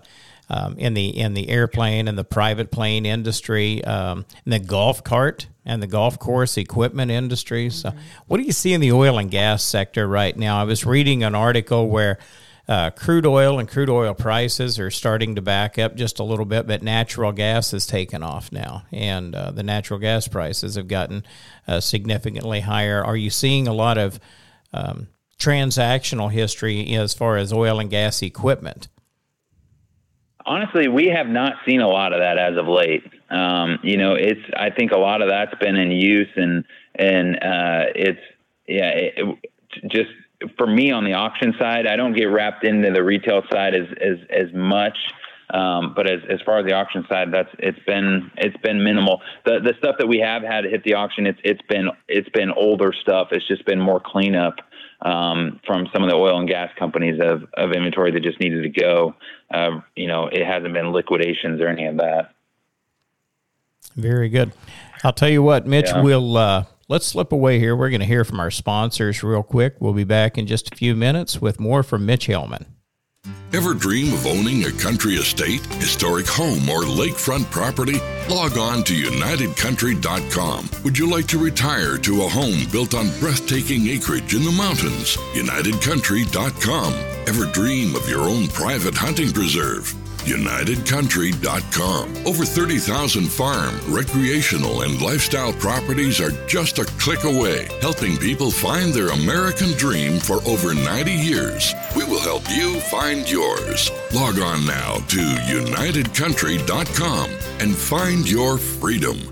um, 0.50 0.76
in 0.76 0.92
the 0.92 1.08
in 1.08 1.32
the 1.32 1.48
airplane 1.48 2.08
and 2.08 2.18
the 2.18 2.24
private 2.24 2.70
plane 2.70 3.06
industry, 3.06 3.82
um, 3.84 4.26
in 4.44 4.50
the 4.50 4.58
golf 4.58 5.02
cart 5.02 5.46
and 5.64 5.82
the 5.82 5.86
golf 5.86 6.18
course 6.18 6.58
equipment 6.58 7.10
industry. 7.10 7.70
So, 7.70 7.88
mm-hmm. 7.88 7.98
what 8.26 8.36
do 8.36 8.42
you 8.42 8.52
see 8.52 8.74
in 8.74 8.82
the 8.82 8.92
oil 8.92 9.18
and 9.18 9.30
gas 9.30 9.64
sector 9.64 10.06
right 10.06 10.36
now? 10.36 10.60
I 10.60 10.64
was 10.64 10.84
reading 10.84 11.22
an 11.22 11.34
article 11.34 11.88
where 11.88 12.18
uh, 12.68 12.90
crude 12.90 13.26
oil 13.26 13.58
and 13.58 13.68
crude 13.68 13.90
oil 13.90 14.14
prices 14.14 14.78
are 14.78 14.90
starting 14.90 15.34
to 15.34 15.42
back 15.42 15.78
up 15.78 15.96
just 15.96 16.18
a 16.18 16.24
little 16.24 16.44
bit, 16.44 16.66
but 16.66 16.82
natural 16.82 17.32
gas 17.32 17.72
has 17.72 17.86
taken 17.86 18.22
off 18.22 18.52
now, 18.52 18.84
and 18.92 19.34
uh, 19.34 19.50
the 19.50 19.62
natural 19.62 19.98
gas 19.98 20.28
prices 20.28 20.76
have 20.76 20.88
gotten 20.88 21.24
uh, 21.66 21.80
significantly 21.80 22.60
higher. 22.60 23.04
Are 23.04 23.16
you 23.16 23.30
seeing 23.30 23.66
a 23.66 23.72
lot 23.72 23.98
of 23.98 24.20
um, 24.72 25.08
transactional 25.38 26.30
history 26.30 26.94
as 26.94 27.14
far 27.14 27.36
as 27.36 27.52
oil 27.52 27.80
and 27.80 27.90
gas 27.90 28.22
equipment? 28.22 28.88
Honestly, 30.44 30.88
we 30.88 31.06
have 31.06 31.28
not 31.28 31.54
seen 31.66 31.80
a 31.80 31.88
lot 31.88 32.12
of 32.12 32.20
that 32.20 32.38
as 32.38 32.56
of 32.56 32.66
late. 32.66 33.04
Um, 33.30 33.78
you 33.82 33.96
know, 33.96 34.14
it's 34.14 34.40
I 34.56 34.70
think 34.70 34.92
a 34.92 34.98
lot 34.98 35.22
of 35.22 35.28
that's 35.28 35.54
been 35.60 35.76
in 35.76 35.90
use, 35.90 36.28
and 36.36 36.64
and 36.94 37.36
uh, 37.36 37.90
it's 37.94 38.20
yeah, 38.66 38.90
it, 38.90 39.14
it, 39.16 39.90
just 39.90 40.10
for 40.56 40.66
me 40.66 40.90
on 40.90 41.04
the 41.04 41.14
auction 41.14 41.54
side, 41.58 41.86
I 41.86 41.96
don't 41.96 42.14
get 42.14 42.24
wrapped 42.24 42.64
into 42.64 42.90
the 42.90 43.02
retail 43.02 43.42
side 43.52 43.74
as 43.74 43.86
as 44.00 44.18
as 44.30 44.52
much. 44.52 44.96
Um, 45.52 45.92
but 45.94 46.10
as, 46.10 46.20
as 46.30 46.40
far 46.46 46.60
as 46.60 46.66
the 46.66 46.72
auction 46.72 47.04
side, 47.10 47.28
that's 47.30 47.50
it's 47.58 47.78
been 47.86 48.30
it's 48.36 48.56
been 48.58 48.82
minimal. 48.82 49.20
The 49.44 49.60
the 49.62 49.74
stuff 49.78 49.96
that 49.98 50.06
we 50.06 50.18
have 50.18 50.42
had 50.42 50.64
hit 50.64 50.82
the 50.84 50.94
auction, 50.94 51.26
it's 51.26 51.38
it's 51.44 51.60
been 51.68 51.90
it's 52.08 52.28
been 52.30 52.50
older 52.50 52.92
stuff. 52.92 53.28
It's 53.32 53.46
just 53.46 53.66
been 53.66 53.80
more 53.80 54.00
cleanup 54.00 54.54
um, 55.02 55.60
from 55.66 55.88
some 55.92 56.02
of 56.02 56.08
the 56.08 56.16
oil 56.16 56.38
and 56.38 56.48
gas 56.48 56.70
companies 56.78 57.20
of 57.20 57.44
of 57.54 57.72
inventory 57.72 58.12
that 58.12 58.22
just 58.22 58.40
needed 58.40 58.62
to 58.62 58.80
go. 58.80 59.14
Uh, 59.52 59.80
you 59.94 60.06
know, 60.06 60.28
it 60.28 60.46
hasn't 60.46 60.72
been 60.72 60.90
liquidations 60.90 61.60
or 61.60 61.68
any 61.68 61.86
of 61.86 61.98
that. 61.98 62.32
Very 63.94 64.30
good. 64.30 64.52
I'll 65.04 65.12
tell 65.12 65.28
you 65.28 65.42
what, 65.42 65.66
Mitch. 65.66 65.88
Yeah. 65.88 66.02
We'll 66.02 66.36
uh, 66.36 66.64
let's 66.88 67.06
slip 67.06 67.32
away 67.32 67.58
here. 67.58 67.76
We're 67.76 67.90
going 67.90 68.00
to 68.00 68.06
hear 68.06 68.24
from 68.24 68.40
our 68.40 68.50
sponsors 68.50 69.22
real 69.22 69.42
quick. 69.42 69.76
We'll 69.80 69.92
be 69.92 70.04
back 70.04 70.38
in 70.38 70.46
just 70.46 70.72
a 70.72 70.76
few 70.76 70.94
minutes 70.94 71.40
with 71.40 71.60
more 71.60 71.82
from 71.82 72.06
Mitch 72.06 72.26
Helman. 72.26 72.66
Ever 73.52 73.74
dream 73.74 74.14
of 74.14 74.26
owning 74.26 74.64
a 74.64 74.72
country 74.72 75.12
estate, 75.14 75.60
historic 75.74 76.26
home, 76.26 76.68
or 76.70 76.82
lakefront 76.82 77.50
property? 77.50 78.00
Log 78.30 78.56
on 78.56 78.82
to 78.84 78.94
UnitedCountry.com. 78.94 80.70
Would 80.84 80.98
you 80.98 81.10
like 81.10 81.26
to 81.26 81.38
retire 81.38 81.98
to 81.98 82.22
a 82.24 82.28
home 82.28 82.66
built 82.72 82.94
on 82.94 83.10
breathtaking 83.20 83.88
acreage 83.88 84.34
in 84.34 84.42
the 84.42 84.52
mountains? 84.52 85.18
UnitedCountry.com. 85.34 86.94
Ever 87.26 87.52
dream 87.52 87.94
of 87.94 88.08
your 88.08 88.22
own 88.22 88.48
private 88.48 88.96
hunting 88.96 89.30
preserve? 89.32 89.94
UnitedCountry.com. 90.24 92.26
Over 92.26 92.44
30,000 92.44 93.26
farm, 93.26 93.78
recreational, 93.88 94.82
and 94.82 95.00
lifestyle 95.00 95.52
properties 95.54 96.20
are 96.20 96.32
just 96.46 96.78
a 96.78 96.84
click 96.98 97.24
away, 97.24 97.68
helping 97.80 98.16
people 98.16 98.50
find 98.50 98.92
their 98.92 99.08
American 99.08 99.72
dream 99.72 100.18
for 100.18 100.42
over 100.46 100.74
90 100.74 101.12
years. 101.12 101.74
We 101.96 102.04
will 102.04 102.20
help 102.20 102.42
you 102.50 102.80
find 102.80 103.30
yours. 103.30 103.90
Log 104.14 104.38
on 104.38 104.66
now 104.66 104.94
to 104.94 105.18
UnitedCountry.com 105.18 107.30
and 107.60 107.76
find 107.76 108.28
your 108.28 108.58
freedom. 108.58 109.31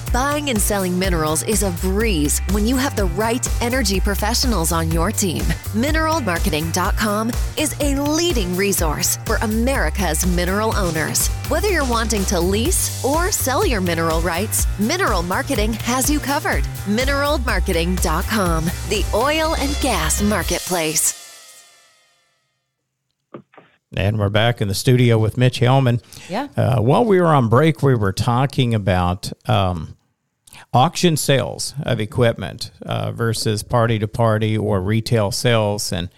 Buying 0.11 0.49
and 0.49 0.59
selling 0.59 0.99
minerals 0.99 1.41
is 1.43 1.63
a 1.63 1.71
breeze 1.79 2.39
when 2.51 2.67
you 2.67 2.75
have 2.75 2.97
the 2.97 3.05
right 3.05 3.47
energy 3.61 4.01
professionals 4.01 4.73
on 4.73 4.91
your 4.91 5.09
team. 5.09 5.41
Mineralmarketing.com 5.71 7.31
is 7.57 7.73
a 7.79 7.95
leading 7.95 8.57
resource 8.57 9.15
for 9.25 9.37
America's 9.37 10.27
mineral 10.27 10.75
owners. 10.75 11.29
Whether 11.47 11.69
you're 11.69 11.89
wanting 11.89 12.25
to 12.25 12.41
lease 12.41 13.01
or 13.05 13.31
sell 13.31 13.65
your 13.65 13.79
mineral 13.79 14.19
rights, 14.19 14.67
Mineral 14.79 15.23
Marketing 15.23 15.71
has 15.73 16.09
you 16.09 16.19
covered. 16.19 16.65
Mineralmarketing.com, 16.87 18.65
the 18.89 19.05
oil 19.13 19.55
and 19.55 19.77
gas 19.81 20.21
marketplace. 20.21 21.17
And 23.95 24.17
we're 24.17 24.29
back 24.29 24.61
in 24.61 24.67
the 24.67 24.73
studio 24.73 25.17
with 25.17 25.37
Mitch 25.37 25.59
Helman. 25.59 26.01
Yeah. 26.29 26.47
Uh, 26.55 26.81
while 26.81 27.03
we 27.03 27.19
were 27.19 27.27
on 27.27 27.49
break, 27.49 27.81
we 27.83 27.95
were 27.95 28.13
talking 28.13 28.73
about 28.73 29.31
um, 29.49 29.97
auction 30.73 31.17
sales 31.17 31.73
of 31.83 31.99
equipment 31.99 32.71
uh, 32.83 33.11
versus 33.11 33.63
party 33.63 33.99
to 33.99 34.07
party 34.07 34.57
or 34.57 34.81
retail 34.81 35.31
sales. 35.31 35.91
And 35.91 36.09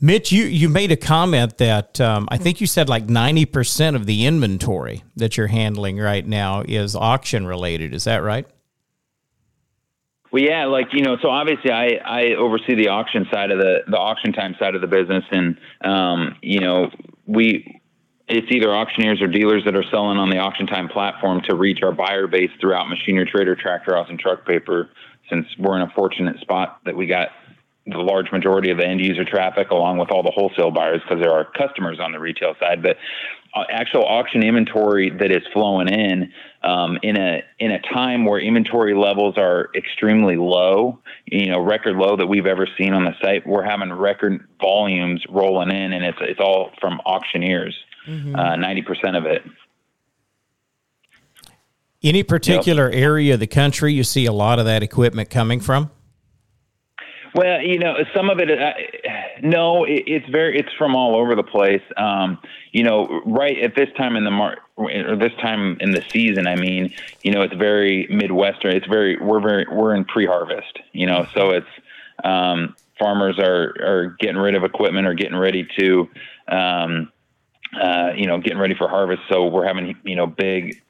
Mitch, 0.00 0.30
you, 0.30 0.44
you 0.44 0.68
made 0.68 0.92
a 0.92 0.96
comment 0.96 1.58
that 1.58 2.00
um, 2.00 2.28
I 2.30 2.36
think 2.36 2.60
you 2.60 2.66
said 2.66 2.88
like 2.88 3.06
90% 3.06 3.94
of 3.96 4.06
the 4.06 4.26
inventory 4.26 5.04
that 5.16 5.36
you're 5.36 5.46
handling 5.46 5.98
right 5.98 6.26
now 6.26 6.62
is 6.62 6.94
auction 6.94 7.46
related. 7.46 7.94
Is 7.94 8.04
that 8.04 8.22
right? 8.22 8.46
Well, 10.32 10.42
yeah, 10.42 10.66
like 10.66 10.88
you 10.92 11.02
know, 11.02 11.16
so 11.22 11.30
obviously 11.30 11.70
I 11.70 11.92
I 12.04 12.34
oversee 12.34 12.74
the 12.74 12.88
auction 12.88 13.26
side 13.32 13.50
of 13.50 13.58
the 13.58 13.84
the 13.86 13.96
AuctionTime 13.96 14.58
side 14.58 14.74
of 14.74 14.80
the 14.80 14.86
business, 14.86 15.24
and 15.30 15.56
um, 15.82 16.36
you 16.42 16.60
know 16.60 16.90
we 17.26 17.75
it's 18.28 18.50
either 18.50 18.74
auctioneers 18.74 19.22
or 19.22 19.28
dealers 19.28 19.64
that 19.64 19.76
are 19.76 19.84
selling 19.90 20.18
on 20.18 20.30
the 20.30 20.36
AuctionTime 20.36 20.90
platform 20.90 21.42
to 21.48 21.54
reach 21.54 21.80
our 21.82 21.92
buyer 21.92 22.26
base 22.26 22.50
throughout 22.60 22.88
machinery 22.88 23.26
trader, 23.26 23.54
tractor 23.54 23.94
house, 23.94 24.08
and 24.08 24.18
truck 24.18 24.44
paper. 24.44 24.90
Since 25.30 25.46
we're 25.58 25.76
in 25.76 25.82
a 25.82 25.92
fortunate 25.94 26.40
spot 26.40 26.80
that 26.84 26.96
we 26.96 27.06
got 27.06 27.28
the 27.86 27.98
large 27.98 28.32
majority 28.32 28.70
of 28.70 28.78
the 28.78 28.86
end 28.86 29.00
user 29.00 29.24
traffic 29.24 29.70
along 29.70 29.98
with 29.98 30.10
all 30.10 30.22
the 30.22 30.30
wholesale 30.30 30.72
buyers 30.72 31.00
because 31.02 31.22
there 31.22 31.32
are 31.32 31.44
customers 31.44 31.98
on 32.00 32.10
the 32.10 32.18
retail 32.18 32.54
side 32.58 32.82
but 32.82 32.96
uh, 33.54 33.62
actual 33.70 34.04
auction 34.04 34.42
inventory 34.42 35.08
that 35.08 35.30
is 35.30 35.42
flowing 35.52 35.88
in 35.88 36.32
um, 36.64 36.98
in 37.02 37.16
a 37.16 37.42
in 37.60 37.70
a 37.70 37.80
time 37.80 38.24
where 38.24 38.40
inventory 38.40 38.94
levels 38.94 39.38
are 39.38 39.68
extremely 39.76 40.36
low 40.36 40.98
you 41.26 41.46
know 41.46 41.60
record 41.60 41.94
low 41.94 42.16
that 42.16 42.26
we've 42.26 42.46
ever 42.46 42.66
seen 42.76 42.92
on 42.92 43.04
the 43.04 43.14
site 43.22 43.46
we're 43.46 43.62
having 43.62 43.92
record 43.92 44.44
volumes 44.60 45.24
rolling 45.28 45.70
in 45.70 45.92
and 45.92 46.04
it's 46.04 46.18
it's 46.22 46.40
all 46.40 46.72
from 46.80 47.00
auctioneers 47.06 47.76
mm-hmm. 48.06 48.34
uh, 48.34 48.54
90% 48.54 49.16
of 49.16 49.26
it 49.26 49.42
any 52.02 52.22
particular 52.22 52.90
yep. 52.90 53.02
area 53.02 53.34
of 53.34 53.40
the 53.40 53.46
country 53.46 53.92
you 53.92 54.04
see 54.04 54.26
a 54.26 54.32
lot 54.32 54.58
of 54.58 54.64
that 54.64 54.82
equipment 54.82 55.30
coming 55.30 55.60
from 55.60 55.90
well, 57.36 57.60
you 57.60 57.78
know, 57.78 57.96
some 58.14 58.30
of 58.30 58.38
it, 58.38 58.50
uh, 58.50 58.72
no, 59.42 59.84
it, 59.84 60.04
it's 60.06 60.28
very, 60.30 60.58
it's 60.58 60.72
from 60.78 60.96
all 60.96 61.14
over 61.14 61.34
the 61.34 61.42
place. 61.42 61.82
Um, 61.98 62.38
you 62.72 62.82
know, 62.82 63.20
right 63.26 63.58
at 63.58 63.76
this 63.76 63.90
time 63.98 64.16
in 64.16 64.24
the 64.24 64.30
mar, 64.30 64.56
or 64.76 65.16
this 65.16 65.34
time 65.42 65.76
in 65.80 65.90
the 65.90 66.02
season, 66.10 66.46
I 66.46 66.56
mean, 66.56 66.94
you 67.22 67.32
know, 67.32 67.42
it's 67.42 67.54
very 67.54 68.06
Midwestern. 68.08 68.74
It's 68.74 68.86
very, 68.86 69.18
we're 69.18 69.40
very, 69.40 69.66
we're 69.70 69.94
in 69.94 70.06
pre-harvest, 70.06 70.78
you 70.92 71.06
know, 71.06 71.26
so 71.34 71.50
it's, 71.50 71.66
um, 72.24 72.74
farmers 72.98 73.38
are, 73.38 73.74
are 73.82 74.16
getting 74.18 74.38
rid 74.38 74.54
of 74.54 74.64
equipment 74.64 75.06
or 75.06 75.12
getting 75.12 75.36
ready 75.36 75.68
to, 75.78 76.08
um, 76.48 77.12
uh, 77.80 78.12
you 78.16 78.26
know, 78.26 78.38
getting 78.38 78.58
ready 78.58 78.74
for 78.74 78.88
harvest. 78.88 79.22
So 79.30 79.46
we're 79.46 79.66
having, 79.66 79.96
you 80.04 80.16
know, 80.16 80.26
big, 80.26 80.82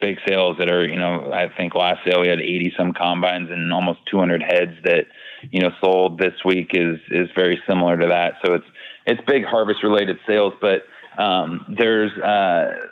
big 0.00 0.18
sales 0.26 0.56
that 0.58 0.70
are, 0.70 0.86
you 0.86 0.96
know, 0.96 1.32
I 1.32 1.48
think 1.56 1.74
last 1.74 2.00
sale 2.04 2.20
we 2.22 2.28
had 2.28 2.40
80 2.40 2.74
some 2.76 2.92
combines 2.92 3.50
and 3.50 3.72
almost 3.72 4.00
200 4.10 4.42
heads 4.42 4.72
that, 4.84 5.06
you 5.50 5.60
know, 5.60 5.70
sold 5.82 6.18
this 6.18 6.34
week 6.44 6.70
is 6.74 6.98
is 7.10 7.28
very 7.34 7.62
similar 7.68 7.96
to 7.96 8.08
that. 8.08 8.34
So 8.44 8.54
it's 8.54 8.66
it's 9.06 9.20
big 9.26 9.44
harvest 9.44 9.82
related 9.82 10.18
sales, 10.26 10.54
but 10.60 10.82
um, 11.18 11.74
there's 11.78 12.12
uh, 12.18 12.88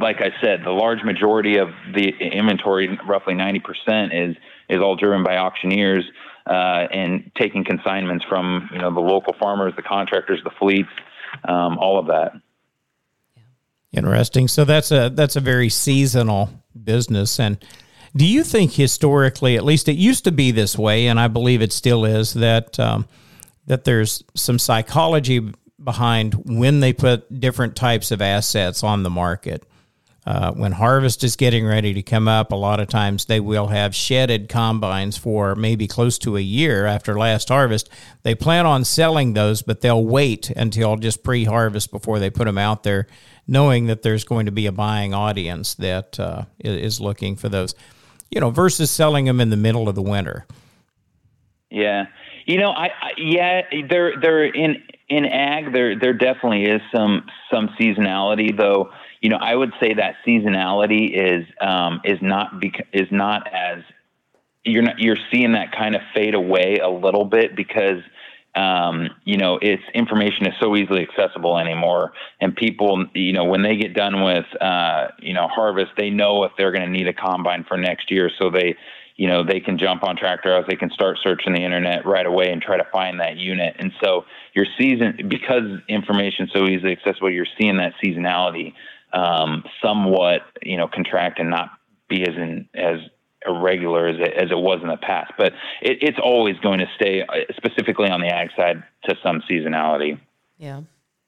like 0.00 0.16
I 0.20 0.30
said, 0.42 0.60
the 0.64 0.70
large 0.70 1.02
majority 1.02 1.58
of 1.58 1.68
the 1.94 2.08
inventory, 2.08 2.98
roughly 3.06 3.34
90%, 3.34 4.30
is 4.30 4.36
is 4.68 4.78
all 4.80 4.96
driven 4.96 5.22
by 5.22 5.36
auctioneers 5.36 6.04
uh, 6.46 6.86
and 6.92 7.30
taking 7.36 7.64
consignments 7.64 8.24
from 8.28 8.68
you 8.72 8.78
know 8.78 8.92
the 8.92 9.00
local 9.00 9.34
farmers, 9.38 9.72
the 9.76 9.82
contractors, 9.82 10.40
the 10.44 10.50
fleets, 10.58 10.88
um, 11.44 11.78
all 11.78 11.98
of 11.98 12.06
that. 12.06 12.32
Interesting. 13.92 14.48
So 14.48 14.64
that's 14.64 14.90
a 14.90 15.10
that's 15.10 15.36
a 15.36 15.40
very 15.40 15.68
seasonal 15.68 16.50
business, 16.84 17.40
and 17.40 17.58
do 18.16 18.24
you 18.26 18.44
think 18.44 18.72
historically, 18.72 19.56
at 19.56 19.64
least 19.64 19.88
it 19.88 19.96
used 19.96 20.24
to 20.24 20.32
be 20.32 20.50
this 20.50 20.78
way, 20.78 21.06
and 21.06 21.20
I 21.20 21.28
believe 21.28 21.60
it 21.60 21.72
still 21.72 22.04
is, 22.04 22.34
that 22.34 22.78
um, 22.80 23.06
that 23.66 23.84
there's 23.84 24.24
some 24.34 24.58
psychology 24.58 25.52
behind 25.82 26.34
when 26.46 26.80
they 26.80 26.92
put 26.92 27.40
different 27.40 27.76
types 27.76 28.10
of 28.10 28.22
assets 28.22 28.82
on 28.82 29.02
the 29.02 29.10
market? 29.10 29.66
Uh, 30.26 30.50
when 30.52 30.72
harvest 30.72 31.22
is 31.22 31.36
getting 31.36 31.64
ready 31.64 31.94
to 31.94 32.02
come 32.02 32.26
up, 32.26 32.50
a 32.50 32.56
lot 32.56 32.80
of 32.80 32.88
times 32.88 33.26
they 33.26 33.38
will 33.38 33.68
have 33.68 33.94
shedded 33.94 34.48
combines 34.48 35.16
for 35.16 35.54
maybe 35.54 35.86
close 35.86 36.18
to 36.18 36.36
a 36.36 36.40
year 36.40 36.84
after 36.84 37.16
last 37.16 37.48
harvest. 37.48 37.88
They 38.24 38.34
plan 38.34 38.66
on 38.66 38.84
selling 38.84 39.34
those, 39.34 39.62
but 39.62 39.82
they'll 39.82 40.04
wait 40.04 40.50
until 40.50 40.96
just 40.96 41.22
pre 41.22 41.44
harvest 41.44 41.92
before 41.92 42.18
they 42.18 42.30
put 42.30 42.46
them 42.46 42.58
out 42.58 42.82
there, 42.82 43.06
knowing 43.46 43.86
that 43.86 44.02
there's 44.02 44.24
going 44.24 44.46
to 44.46 44.52
be 44.52 44.66
a 44.66 44.72
buying 44.72 45.14
audience 45.14 45.74
that 45.74 46.18
uh, 46.18 46.44
is 46.58 47.00
looking 47.00 47.36
for 47.36 47.48
those 47.48 47.74
you 48.30 48.40
know, 48.40 48.50
versus 48.50 48.90
selling 48.90 49.26
them 49.26 49.40
in 49.40 49.50
the 49.50 49.56
middle 49.56 49.88
of 49.88 49.94
the 49.94 50.02
winter. 50.02 50.46
Yeah, 51.70 52.06
you 52.44 52.58
know, 52.58 52.70
I, 52.70 52.86
I 52.86 53.10
yeah, 53.16 53.62
there 53.88 54.14
there 54.20 54.44
in 54.44 54.82
in 55.08 55.24
ag 55.24 55.72
there 55.72 55.98
there 55.98 56.12
definitely 56.12 56.64
is 56.64 56.80
some 56.94 57.26
some 57.52 57.70
seasonality 57.80 58.56
though. 58.56 58.90
You 59.20 59.30
know, 59.30 59.38
I 59.40 59.54
would 59.54 59.72
say 59.80 59.94
that 59.94 60.16
seasonality 60.26 61.10
is 61.12 61.46
um, 61.60 62.00
is 62.04 62.18
not 62.20 62.60
bec- 62.60 62.88
is 62.92 63.08
not 63.10 63.52
as 63.52 63.82
you're 64.64 64.82
not 64.82 64.98
you're 64.98 65.16
seeing 65.32 65.52
that 65.52 65.72
kind 65.72 65.94
of 65.94 66.02
fade 66.14 66.34
away 66.34 66.78
a 66.82 66.88
little 66.88 67.24
bit 67.24 67.56
because 67.56 68.00
um, 68.56 69.10
you 69.24 69.36
know, 69.36 69.58
it's 69.60 69.82
information 69.94 70.46
is 70.46 70.54
so 70.58 70.74
easily 70.76 71.06
accessible 71.06 71.58
anymore. 71.58 72.12
And 72.40 72.56
people, 72.56 73.04
you 73.14 73.34
know, 73.34 73.44
when 73.44 73.62
they 73.62 73.76
get 73.76 73.92
done 73.94 74.22
with, 74.24 74.46
uh, 74.60 75.08
you 75.20 75.34
know, 75.34 75.46
harvest, 75.46 75.92
they 75.98 76.08
know 76.08 76.44
if 76.44 76.52
they're 76.56 76.72
going 76.72 76.86
to 76.86 76.90
need 76.90 77.06
a 77.06 77.12
combine 77.12 77.64
for 77.68 77.76
next 77.76 78.10
year. 78.10 78.30
So 78.38 78.50
they, 78.50 78.76
you 79.16 79.28
know, 79.28 79.44
they 79.44 79.60
can 79.60 79.78
jump 79.78 80.02
on 80.04 80.16
Tractor 80.16 80.54
House, 80.54 80.64
they 80.68 80.76
can 80.76 80.90
start 80.90 81.18
searching 81.22 81.52
the 81.52 81.62
internet 81.62 82.06
right 82.06 82.24
away 82.24 82.50
and 82.50 82.62
try 82.62 82.78
to 82.78 82.86
find 82.90 83.20
that 83.20 83.36
unit. 83.36 83.76
And 83.78 83.92
so 84.02 84.24
your 84.54 84.66
season, 84.78 85.28
because 85.28 85.80
information 85.88 86.46
is 86.46 86.52
so 86.54 86.66
easily 86.66 86.92
accessible, 86.92 87.30
you're 87.30 87.46
seeing 87.58 87.76
that 87.76 87.92
seasonality 88.02 88.72
um, 89.12 89.64
somewhat, 89.82 90.42
you 90.62 90.78
know, 90.78 90.88
contract 90.88 91.38
and 91.40 91.50
not 91.50 91.70
be 92.08 92.22
as 92.22 92.36
in 92.36 92.68
as 92.74 93.00
irregular 93.46 94.06
as 94.06 94.16
it, 94.18 94.32
as 94.34 94.50
it 94.50 94.58
was 94.58 94.80
in 94.82 94.88
the 94.88 94.96
past. 94.96 95.32
But 95.38 95.52
it, 95.82 95.98
it's 96.00 96.18
always 96.22 96.56
going 96.58 96.78
to 96.80 96.86
stay, 96.96 97.22
uh, 97.22 97.52
specifically 97.56 98.08
on 98.08 98.20
the 98.20 98.28
ag 98.28 98.50
side, 98.56 98.82
to 99.04 99.16
some 99.22 99.42
seasonality. 99.50 100.20
Yeah. 100.58 100.82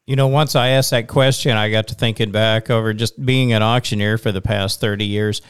You 0.07 0.17
know, 0.17 0.29
once 0.29 0.57
I 0.57 0.69
asked 0.69 0.91
that 0.91 1.07
question, 1.07 1.57
I 1.57 1.71
got 1.71 1.89
to 1.89 1.95
thinking 1.95 2.31
back 2.31 2.71
over 2.71 2.95
just 2.95 3.25
being 3.25 3.53
an 3.53 3.63
auctioneer 3.63 4.17
for 4.17 4.33
the 4.33 4.41
past 4.41 4.81
30 4.81 5.05
years. 5.05 5.43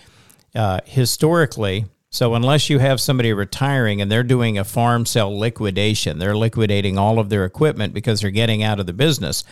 Uh, 0.55 0.81
historically, 0.85 1.85
so 2.11 2.35
unless 2.35 2.71
you 2.71 2.79
have 2.79 3.01
somebody 3.01 3.33
retiring 3.33 4.01
and 4.01 4.11
they're 4.11 4.23
doing 4.23 4.59
a 4.59 4.65
farm 4.65 5.07
sale 5.07 5.37
liquidation, 5.39 6.19
they're 6.19 6.37
liquidating 6.37 6.99
all 6.99 7.19
of 7.19 7.29
their 7.29 7.45
equipment 7.45 7.93
because 7.93 8.21
they're 8.21 8.31
getting 8.31 8.63
out 8.63 8.81
of 8.81 8.87
the 8.87 8.93
business 8.93 9.45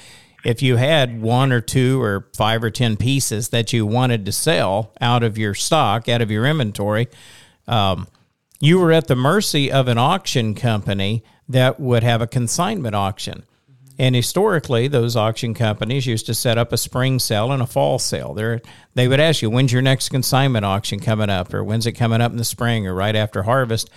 if 0.46 0.62
you 0.62 0.76
had 0.76 1.20
one 1.20 1.50
or 1.50 1.60
two 1.60 2.00
or 2.00 2.28
five 2.36 2.62
or 2.62 2.70
10 2.70 2.96
pieces 2.96 3.48
that 3.48 3.72
you 3.72 3.84
wanted 3.84 4.24
to 4.24 4.30
sell 4.30 4.92
out 5.00 5.24
of 5.24 5.36
your 5.36 5.54
stock, 5.54 6.08
out 6.08 6.22
of 6.22 6.30
your 6.30 6.46
inventory, 6.46 7.08
um, 7.66 8.06
you 8.60 8.78
were 8.78 8.92
at 8.92 9.08
the 9.08 9.16
mercy 9.16 9.72
of 9.72 9.88
an 9.88 9.98
auction 9.98 10.54
company 10.54 11.24
that 11.48 11.80
would 11.80 12.04
have 12.04 12.22
a 12.22 12.28
consignment 12.28 12.94
auction. 12.94 13.42
And 13.98 14.14
historically, 14.14 14.88
those 14.88 15.16
auction 15.16 15.54
companies 15.54 16.06
used 16.06 16.26
to 16.26 16.34
set 16.34 16.58
up 16.58 16.72
a 16.72 16.76
spring 16.76 17.18
sale 17.18 17.50
and 17.50 17.62
a 17.62 17.66
fall 17.66 17.98
sale. 17.98 18.34
They're, 18.34 18.60
they 18.94 19.08
would 19.08 19.20
ask 19.20 19.40
you, 19.40 19.48
when's 19.48 19.72
your 19.72 19.82
next 19.82 20.10
consignment 20.10 20.64
auction 20.64 21.00
coming 21.00 21.30
up? 21.30 21.54
Or 21.54 21.64
when's 21.64 21.86
it 21.86 21.92
coming 21.92 22.20
up 22.20 22.30
in 22.30 22.36
the 22.36 22.44
spring 22.44 22.86
or 22.86 22.94
right 22.94 23.16
after 23.16 23.44
harvest? 23.44 23.90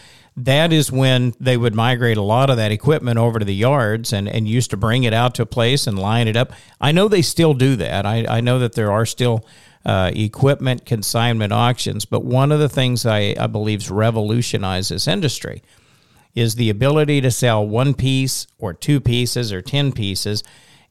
that 0.46 0.72
is 0.72 0.92
when 0.92 1.34
they 1.40 1.58
would 1.58 1.76
migrate 1.76 2.18
a 2.18 2.22
lot 2.22 2.50
of 2.50 2.58
that 2.58 2.72
equipment 2.72 3.18
over 3.18 3.40
to 3.40 3.46
the 3.46 3.56
yards 3.56 4.14
and, 4.14 4.28
and 4.28 4.48
used 4.48 4.70
to 4.70 4.78
bring 4.78 5.04
it 5.04 5.14
out 5.14 5.36
to 5.36 5.42
a 5.42 5.46
place 5.46 5.88
and 5.88 6.00
line 6.00 6.28
it 6.28 6.38
up. 6.38 6.52
I 6.80 6.92
know 6.92 7.08
they 7.08 7.22
still 7.22 7.54
do 7.54 7.76
that. 7.78 8.06
I, 8.06 8.26
I 8.26 8.42
know 8.42 8.60
that 8.60 8.74
there 8.74 8.92
are 8.92 9.06
still 9.06 9.46
uh, 9.86 10.12
equipment 10.14 10.86
consignment 10.86 11.52
auctions, 11.52 12.06
but 12.06 12.24
one 12.24 12.52
of 12.52 12.60
the 12.60 12.70
things 12.70 13.06
I, 13.06 13.36
I 13.38 13.48
believe 13.48 13.90
revolutionized 13.90 14.92
this 14.92 15.08
industry 15.08 15.62
is 16.36 16.56
the 16.56 16.70
ability 16.70 17.22
to 17.22 17.32
sell 17.32 17.66
one 17.66 17.94
piece 17.94 18.48
or 18.58 18.74
two 18.74 19.00
pieces 19.00 19.52
or 19.52 19.62
10 19.62 19.92
pieces 19.92 20.44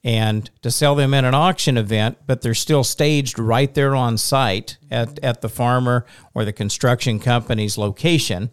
and 0.04 0.50
to 0.62 0.70
sell 0.70 0.94
them 0.94 1.12
in 1.12 1.24
an 1.24 1.34
auction 1.34 1.76
event, 1.76 2.18
but 2.26 2.40
they're 2.40 2.54
still 2.54 2.84
staged 2.84 3.38
right 3.38 3.74
there 3.74 3.96
on 3.96 4.16
site 4.16 4.78
at, 4.90 5.18
at 5.24 5.40
the 5.40 5.48
farmer 5.48 6.06
or 6.34 6.44
the 6.44 6.52
construction 6.52 7.18
company's 7.18 7.76
location 7.76 8.50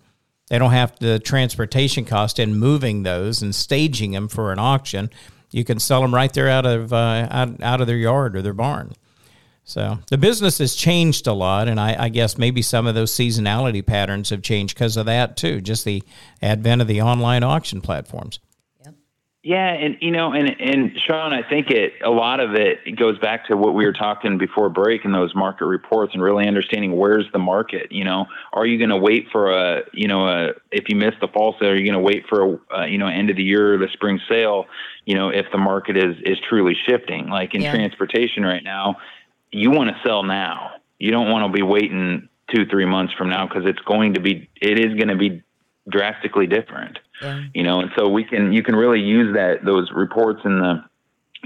they 0.50 0.60
don't 0.60 0.72
have 0.72 0.98
the 1.00 1.20
transportation 1.20 2.06
cost 2.06 2.40
in 2.40 2.56
moving 2.56 3.04
those 3.04 3.42
and 3.42 3.54
staging 3.56 4.12
them 4.12 4.28
for 4.28 4.52
an 4.52 4.60
auction. 4.60 5.10
You 5.52 5.64
can 5.64 5.80
sell 5.80 6.02
them 6.02 6.14
right 6.14 6.32
there 6.32 6.50
out 6.50 6.66
of 6.66 6.94
uh, 6.94 7.28
out, 7.30 7.62
out 7.64 7.82
of 7.82 7.88
their 7.88 7.98
yard 7.98 8.36
or 8.36 8.42
their 8.42 8.54
barn. 8.54 8.94
So 9.68 9.98
the 10.10 10.18
business 10.18 10.60
has 10.60 10.76
changed 10.76 11.26
a 11.26 11.34
lot, 11.34 11.68
and 11.68 11.80
I, 11.80 12.06
I 12.06 12.10
guess 12.10 12.38
maybe 12.38 12.62
some 12.62 12.86
of 12.86 12.94
those 12.94 13.12
seasonality 13.12 13.84
patterns 13.84 14.30
have 14.30 14.44
changed 14.44 14.76
because 14.76 14.96
of 14.96 15.08
that 15.08 15.36
too. 15.38 15.60
Just 15.60 15.86
the 15.86 16.04
advent 16.40 16.84
of 16.84 16.88
the 16.88 17.02
online 17.02 17.42
auction 17.44 17.82
platforms. 17.82 18.40
Yeah, 19.46 19.74
and 19.74 19.98
you 20.02 20.10
know, 20.10 20.34
and 20.34 20.60
and 20.60 20.92
Sean, 21.06 21.32
I 21.32 21.48
think 21.48 21.70
it 21.70 21.94
a 22.04 22.10
lot 22.10 22.40
of 22.40 22.56
it 22.56 22.98
goes 22.98 23.20
back 23.20 23.48
to 23.50 23.56
what 23.56 23.76
we 23.76 23.86
were 23.86 23.94
talking 23.94 24.40
before 24.40 24.70
break 24.70 25.06
and 25.06 25.14
those 25.14 25.36
market 25.36 25.66
reports 25.66 26.16
and 26.16 26.24
really 26.24 26.48
understanding 26.48 26.98
where's 26.98 27.28
the 27.32 27.38
market. 27.38 27.92
You 27.92 28.06
know, 28.06 28.26
are 28.54 28.66
you 28.66 28.80
going 28.80 28.90
to 28.90 28.98
wait 28.98 29.28
for 29.32 29.52
a 29.52 29.84
you 29.94 30.08
know 30.08 30.28
a 30.28 30.54
if 30.72 30.90
you 30.90 30.96
miss 30.96 31.14
the 31.22 31.28
fall 31.28 31.56
sale, 31.60 31.70
are 31.70 31.76
you 31.76 31.84
going 31.84 31.94
to 31.94 32.00
wait 32.00 32.26
for 32.28 32.42
a 32.42 32.76
uh, 32.76 32.86
you 32.86 32.98
know 32.98 33.06
end 33.06 33.30
of 33.30 33.36
the 33.36 33.44
year 33.44 33.76
or 33.76 33.78
the 33.78 33.90
spring 33.94 34.20
sale? 34.28 34.66
You 35.06 35.14
know, 35.14 35.30
if 35.30 35.46
the 35.52 35.60
market 35.60 35.96
is 35.96 36.16
is 36.24 36.40
truly 36.50 36.76
shifting, 36.88 37.28
like 37.28 37.54
in 37.54 37.62
yeah. 37.62 37.72
transportation 37.72 38.42
right 38.42 38.64
now, 38.64 38.96
you 39.52 39.72
want 39.72 39.90
to 39.90 39.96
sell 40.06 40.24
now. 40.24 40.72
You 41.00 41.12
don't 41.12 41.30
want 41.30 41.52
to 41.52 41.56
be 41.56 41.64
waiting 41.64 42.30
two 42.54 42.66
three 42.66 42.86
months 42.86 43.14
from 43.14 43.30
now 43.30 43.48
because 43.48 43.64
it's 43.66 43.80
going 43.80 44.14
to 44.14 44.20
be 44.20 44.50
it 44.62 44.80
is 44.80 44.94
going 44.96 45.08
to 45.10 45.16
be 45.16 45.42
drastically 45.90 46.48
different. 46.48 47.00
Yeah. 47.22 47.44
You 47.54 47.64
know, 47.64 47.80
and 47.80 47.92
so 47.98 48.10
we 48.10 48.24
can 48.24 48.54
you 48.54 48.64
can 48.64 48.76
really 48.76 49.02
use 49.02 49.36
that 49.36 49.64
those 49.64 49.92
reports 49.92 50.42
and 50.44 50.62
the 50.62 50.84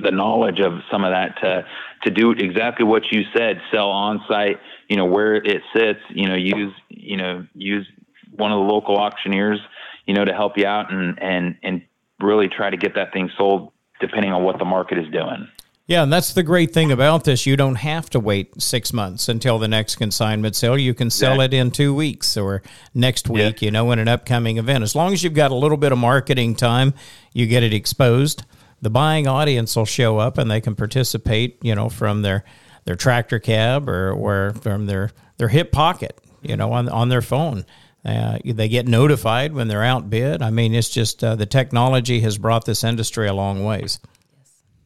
the 0.02 0.12
knowledge 0.12 0.60
of 0.60 0.80
some 0.92 1.04
of 1.04 1.12
that 1.12 1.40
to 1.42 1.66
to 2.04 2.12
do 2.12 2.32
exactly 2.32 2.86
what 2.86 3.12
you 3.12 3.24
said, 3.36 3.62
sell 3.72 3.90
on 3.90 4.24
site, 4.28 4.60
you 4.88 4.96
know, 4.96 5.06
where 5.06 5.36
it 5.36 5.62
sits, 5.76 6.00
you 6.10 6.28
know, 6.28 6.36
use 6.36 6.74
you 6.90 7.18
know, 7.18 7.46
use 7.54 7.88
one 8.32 8.52
of 8.52 8.60
the 8.60 8.74
local 8.74 8.98
auctioneers, 8.98 9.60
you 10.06 10.14
know, 10.14 10.24
to 10.24 10.34
help 10.34 10.58
you 10.58 10.66
out 10.66 10.92
and 10.92 11.22
and 11.22 11.58
and 11.64 11.82
really 12.20 12.48
try 12.48 12.70
to 12.70 12.78
get 12.78 12.96
that 12.96 13.14
thing 13.14 13.30
sold 13.38 13.72
depending 14.00 14.32
on 14.32 14.44
what 14.44 14.58
the 14.58 14.66
market 14.66 14.98
is 14.98 15.08
doing. 15.12 15.48
Yeah, 15.90 16.04
and 16.04 16.14
that's 16.14 16.34
the 16.34 16.44
great 16.44 16.72
thing 16.72 16.92
about 16.92 17.24
this. 17.24 17.48
You 17.48 17.58
don't 17.58 17.74
have 17.74 18.12
to 18.12 18.20
wait 18.20 18.62
six 18.62 18.94
months 18.94 19.28
until 19.28 19.58
the 19.58 19.68
next 19.68 19.96
consignment 19.96 20.56
sale. 20.56 20.78
You 20.78 20.94
can 20.94 21.10
sell 21.10 21.42
it 21.42 21.52
in 21.52 21.72
two 21.72 21.96
weeks 21.96 22.38
or 22.38 22.62
next 22.94 23.28
week, 23.28 23.64
yeah. 23.64 23.66
you 23.66 23.72
know, 23.72 23.92
in 23.92 23.98
an 23.98 24.08
upcoming 24.08 24.60
event. 24.60 24.84
As 24.84 24.94
long 24.94 25.14
as 25.14 25.24
you've 25.24 25.34
got 25.34 25.50
a 25.50 25.56
little 25.56 25.78
bit 25.78 25.92
of 25.92 25.98
marketing 25.98 26.54
time, 26.54 26.94
you 27.34 27.48
get 27.48 27.64
it 27.64 27.74
exposed. 27.74 28.44
The 28.84 28.92
buying 28.92 29.26
audience 29.26 29.76
will 29.76 29.86
show 29.86 30.20
up 30.20 30.38
and 30.38 30.52
they 30.52 30.62
can 30.62 30.76
participate, 30.76 31.58
you 31.64 31.74
know, 31.74 31.90
from 31.90 32.22
their 32.22 32.46
their 32.86 32.96
tractor 32.96 33.40
cab 33.40 33.90
or, 33.90 34.12
or 34.12 34.54
from 34.62 34.86
their, 34.86 35.10
their 35.38 35.48
hip 35.48 35.72
pocket, 35.72 36.20
you 36.44 36.56
know, 36.56 36.72
on, 36.72 36.88
on 36.88 37.10
their 37.10 37.24
phone. 37.24 37.66
Uh, 38.06 38.38
they 38.46 38.70
get 38.70 38.88
notified 38.88 39.54
when 39.54 39.68
they're 39.68 39.84
outbid. 39.84 40.44
I 40.44 40.52
mean, 40.52 40.76
it's 40.76 40.90
just 40.90 41.24
uh, 41.24 41.36
the 41.36 41.48
technology 41.48 42.20
has 42.20 42.38
brought 42.38 42.66
this 42.66 42.84
industry 42.84 43.28
a 43.28 43.34
long 43.34 43.66
ways. 43.66 44.00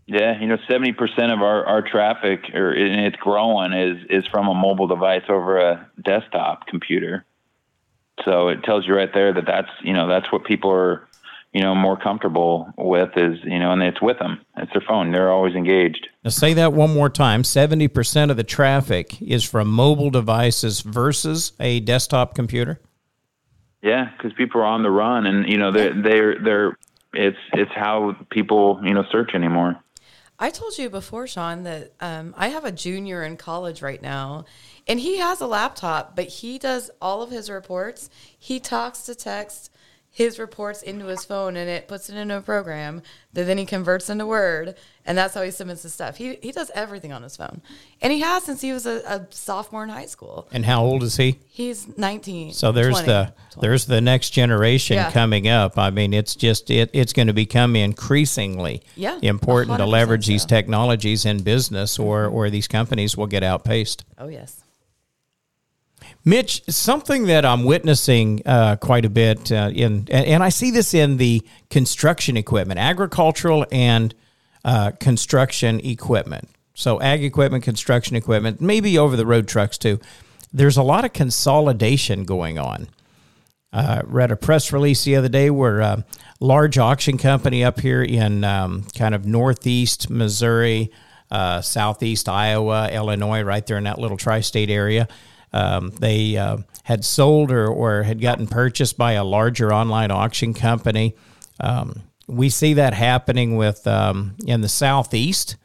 Yeah, 0.06 0.40
you 0.40 0.48
know, 0.48 0.58
seventy 0.70 0.92
percent 0.92 1.32
of 1.32 1.42
our, 1.42 1.66
our 1.66 1.82
traffic, 1.82 2.50
or 2.54 2.72
and 2.72 3.06
it's 3.06 3.16
growing, 3.16 3.72
is 3.74 4.06
is 4.10 4.28
from 4.28 4.48
a 4.48 4.54
mobile 4.54 4.88
device 4.88 5.24
over 5.30 5.60
a 5.60 5.90
desktop 6.04 6.68
computer. 6.68 7.26
So 8.26 8.50
it 8.50 8.64
tells 8.64 8.86
you 8.86 8.96
right 8.96 9.12
there 9.14 9.34
that 9.34 9.46
that's 9.46 9.70
you 9.82 9.94
know 9.94 10.08
that's 10.08 10.32
what 10.32 10.44
people 10.44 10.72
are 10.72 11.08
you 11.54 11.62
know 11.62 11.74
more 11.74 11.98
comfortable 11.98 12.74
with 12.78 13.12
is 13.16 13.40
you 13.44 13.60
know 13.60 13.72
and 13.72 13.82
it's 13.82 14.02
with 14.02 14.20
them. 14.20 14.42
It's 14.58 14.72
their 14.74 14.84
phone. 14.86 15.12
They're 15.12 15.32
always 15.32 15.56
engaged. 15.56 16.08
Now 16.24 16.32
say 16.32 16.54
that 16.54 16.74
one 16.74 16.94
more 16.94 17.10
time. 17.10 17.44
70% 17.44 18.30
of 18.30 18.38
the 18.38 18.44
traffic 18.44 19.22
is 19.22 19.44
from 19.44 19.70
mobile 19.70 20.10
devices 20.10 20.82
versus 20.82 21.54
a 21.60 21.80
desktop 21.80 22.36
computer? 22.36 22.82
Yeah 23.82 24.10
because 24.18 24.34
people 24.34 24.62
are 24.62 24.66
on 24.66 24.84
the 24.84 24.92
run 24.92 25.26
and 25.26 25.48
you 25.50 25.58
know 25.58 25.72
they're 25.72 25.94
they're 26.02 26.40
they're 26.40 26.78
it's 27.14 27.38
it's 27.54 27.72
how 27.74 28.16
people 28.30 28.80
you 28.84 28.94
know 28.94 29.04
search 29.12 29.32
anymore 29.34 29.83
I 30.40 30.50
told 30.50 30.78
you 30.78 30.90
before, 30.90 31.28
Sean, 31.28 31.64
that 31.64 31.94
um, 32.02 32.34
I 32.38 32.50
have 32.50 32.66
a 32.66 32.72
junior 32.72 33.24
in 33.24 33.38
college 33.38 33.82
right 33.82 34.02
now, 34.02 34.46
and 34.88 35.00
he 35.00 35.18
has 35.18 35.42
a 35.42 35.48
laptop, 35.48 36.16
but 36.16 36.26
he 36.26 36.58
does 36.58 36.92
all 37.02 37.22
of 37.22 37.30
his 37.30 37.50
reports. 37.50 38.10
He 38.38 38.60
talks 38.60 39.04
to 39.04 39.16
text 39.16 39.72
his 40.16 40.38
reports 40.38 40.84
into 40.84 41.06
his 41.06 41.26
phone 41.26 41.58
and 41.58 41.68
it 41.68 41.88
puts 41.88 42.08
it 42.08 42.16
into 42.16 42.38
a 42.38 42.42
program 42.42 43.02
that 43.34 43.46
then 43.46 43.58
he 43.58 43.66
converts 43.66 44.12
into 44.12 44.28
Word 44.28 44.76
and 45.08 45.18
that's 45.18 45.34
how 45.34 45.42
he 45.42 45.50
submits 45.50 45.82
his 45.82 45.92
stuff. 45.92 46.18
He 46.18 46.36
he 46.36 46.52
does 46.52 46.70
everything 46.76 47.12
on 47.12 47.24
his 47.24 47.36
phone. 47.36 47.64
And 48.00 48.14
he 48.14 48.20
has 48.20 48.44
since 48.44 48.62
he 48.62 48.72
was 48.72 48.86
a, 48.86 49.02
a 49.08 49.28
sophomore 49.32 49.84
in 49.84 49.90
high 49.90 50.06
school. 50.06 50.48
And 50.52 50.66
how 50.66 50.84
old 50.84 51.02
is 51.02 51.18
he? 51.18 51.40
He's 51.50 51.98
19. 51.98 52.54
So 52.54 52.72
there's 52.72 52.94
20, 52.94 53.08
the 53.08 53.34
20. 53.54 53.68
there's 53.68 53.86
the 53.88 54.02
next 54.02 54.30
generation 54.30 54.98
yeah. 54.98 55.10
coming 55.10 55.48
up. 55.48 55.80
I 55.80 55.90
mean, 55.90 56.14
it's 56.14 56.36
just 56.36 56.70
it 56.70 56.92
it's 56.94 57.12
going 57.12 57.28
to 57.28 57.34
become 57.34 57.76
increasingly 57.76 58.84
yeah, 58.96 59.18
important 59.24 59.80
to 59.80 59.86
leverage 59.88 60.26
so. 60.26 60.32
these 60.32 60.46
technologies 60.46 61.26
in 61.26 61.42
business 61.42 61.98
or 61.98 62.28
mm-hmm. 62.28 62.36
or 62.36 62.50
these 62.52 62.68
companies 62.68 63.18
will 63.18 63.28
get 63.28 63.42
outpaced. 63.42 64.06
Oh 64.20 64.28
yes. 64.28 64.63
Mitch, 66.26 66.64
something 66.70 67.26
that 67.26 67.44
I'm 67.44 67.66
witnessing 67.66 68.42
uh, 68.46 68.78
quite 68.78 69.04
a 69.04 69.10
bit 69.10 69.52
uh, 69.52 69.72
in, 69.74 70.08
and 70.10 70.42
I 70.42 70.50
see 70.50 70.72
this 70.72 70.94
in 70.94 71.18
the 71.18 71.42
construction 71.70 72.38
equipment, 72.38 72.80
agricultural 72.80 73.66
and 73.72 74.16
uh, 74.64 74.92
construction 75.00 75.82
equipment. 75.82 76.50
So, 76.76 77.02
ag 77.02 77.24
equipment, 77.24 77.64
construction 77.64 78.16
equipment, 78.16 78.62
maybe 78.62 78.98
over 78.98 79.18
the 79.18 79.26
road 79.26 79.48
trucks 79.48 79.78
too. 79.78 80.00
There's 80.54 80.78
a 80.78 80.84
lot 80.84 81.04
of 81.04 81.12
consolidation 81.14 82.24
going 82.24 82.58
on. 82.58 82.88
Uh, 83.74 84.04
read 84.06 84.32
a 84.32 84.36
press 84.36 84.72
release 84.72 85.04
the 85.04 85.16
other 85.16 85.30
day 85.30 85.50
where 85.50 85.82
a 85.82 85.86
uh, 85.86 86.02
large 86.40 86.78
auction 86.78 87.18
company 87.18 87.64
up 87.64 87.80
here 87.80 88.04
in 88.04 88.44
um, 88.44 88.84
kind 88.96 89.16
of 89.16 89.26
northeast 89.26 90.10
Missouri, 90.10 90.92
uh, 91.32 91.60
southeast 91.60 92.30
Iowa, 92.30 92.90
Illinois, 92.92 93.42
right 93.42 93.66
there 93.66 93.78
in 93.78 93.84
that 93.86 94.00
little 94.00 94.18
tri 94.18 94.42
state 94.42 94.70
area 94.70 95.08
um, 95.54 95.92
they 95.92 96.36
uh, 96.38 96.58
had 96.84 97.06
sold 97.06 97.52
or, 97.52 97.68
or 97.68 98.04
had 98.04 98.20
gotten 98.20 98.48
purchased 98.48 98.98
by 98.98 99.14
a 99.14 99.24
larger 99.24 99.74
online 99.74 100.12
auction 100.12 100.54
company. 100.54 101.16
Um, 101.60 102.04
we 102.28 102.50
see 102.50 102.74
that 102.74 102.94
happening 102.94 103.56
with 103.56 103.86
um, 103.86 104.36
in 104.46 104.62
the 104.62 104.70
southeast 104.70 105.56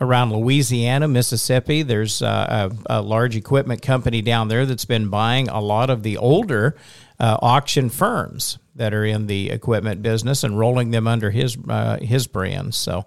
around 0.00 0.32
Louisiana, 0.32 1.08
Mississippi. 1.08 1.82
There's 1.82 2.22
uh, 2.22 2.70
a, 2.88 2.98
a, 2.98 3.02
large 3.02 3.36
equipment 3.36 3.82
company 3.82 4.22
down 4.22 4.48
there 4.48 4.64
that's 4.64 4.84
been 4.84 5.08
buying 5.08 5.48
a 5.48 5.60
lot 5.60 5.90
of 5.90 6.02
the 6.02 6.16
older 6.16 6.76
uh, 7.18 7.36
auction 7.42 7.90
firms 7.90 8.58
that 8.76 8.94
are 8.94 9.04
in 9.04 9.26
the 9.26 9.50
equipment 9.50 10.02
business 10.02 10.44
and 10.44 10.58
rolling 10.58 10.90
them 10.90 11.08
under 11.08 11.30
his 11.30 11.56
uh, 11.68 11.98
his 12.00 12.26
brand. 12.26 12.74
So, 12.74 13.06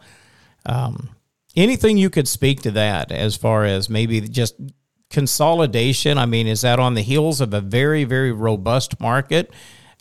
um, 0.66 1.10
anything 1.56 1.98
you 1.98 2.10
could 2.10 2.28
speak 2.28 2.62
to 2.64 2.72
that 2.72 3.12
as 3.12 3.36
far 3.36 3.66
as 3.66 3.90
maybe 3.90 4.22
just 4.22 4.56
consolidation? 5.12 6.18
I 6.18 6.26
mean, 6.26 6.48
is 6.48 6.62
that 6.62 6.80
on 6.80 6.96
the 6.96 7.02
heels 7.02 7.42
of 7.42 7.54
a 7.54 7.62
very, 7.62 8.04
very 8.04 8.32
robust 8.32 9.00
market? 9.00 9.52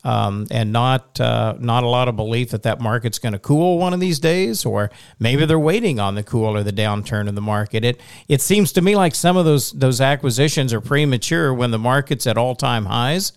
Um, 0.03 0.46
and 0.51 0.73
not 0.73 1.20
uh, 1.20 1.57
not 1.59 1.85
a 1.85 1.87
lot 1.87 2.09
of 2.09 2.16
belief 2.16 2.53
that 2.53 2.62
that 2.62 2.81
market's 2.81 3.18
going 3.18 3.35
to 3.35 3.38
cool 3.38 3.77
one 3.77 3.92
of 3.92 4.01
these 4.01 4.18
days, 4.18 4.64
or 4.64 4.90
maybe 5.18 5.44
they're 5.44 5.59
waiting 5.59 6.01
on 6.01 6.14
the 6.14 6.23
cool 6.23 6.57
or 6.57 6.62
the 6.62 6.73
downturn 6.73 7.29
in 7.29 7.35
the 7.35 7.42
market. 7.42 7.85
It 7.85 8.01
it 8.27 8.40
seems 8.40 8.73
to 8.73 8.81
me 8.81 8.96
like 8.96 9.14
some 9.14 9.37
of 9.37 9.44
those 9.44 9.73
those 9.73 10.01
acquisitions 10.01 10.73
are 10.73 10.81
premature 10.81 11.53
when 11.53 11.70
the 11.70 11.79
market's 11.79 12.27
at 12.27 12.38
all 12.38 12.55
time 12.55 12.87
highs. 12.87 13.35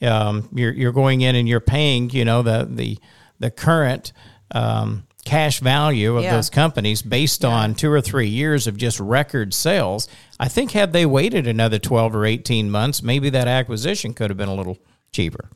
Um, 0.00 0.48
you're 0.54 0.72
you're 0.72 0.92
going 0.92 1.22
in 1.22 1.34
and 1.34 1.48
you're 1.48 1.58
paying 1.58 2.10
you 2.10 2.24
know 2.24 2.42
the 2.42 2.68
the 2.70 2.98
the 3.40 3.50
current 3.50 4.12
um, 4.52 5.04
cash 5.28 5.60
value 5.60 6.16
of 6.16 6.24
yeah. 6.24 6.34
those 6.34 6.48
companies 6.48 7.02
based 7.02 7.42
yeah. 7.42 7.50
on 7.50 7.74
two 7.74 7.92
or 7.92 8.00
three 8.00 8.28
years 8.28 8.66
of 8.66 8.78
just 8.78 8.98
record 8.98 9.52
sales. 9.52 10.08
I 10.40 10.48
think 10.48 10.70
had 10.70 10.94
they 10.94 11.04
waited 11.04 11.46
another 11.46 11.78
12 11.78 12.14
or 12.14 12.24
18 12.24 12.70
months, 12.70 13.02
maybe 13.02 13.28
that 13.30 13.46
acquisition 13.46 14.14
could 14.14 14.30
have 14.30 14.38
been 14.38 14.48
a 14.48 14.54
little 14.54 14.78
cheaper. 15.12 15.50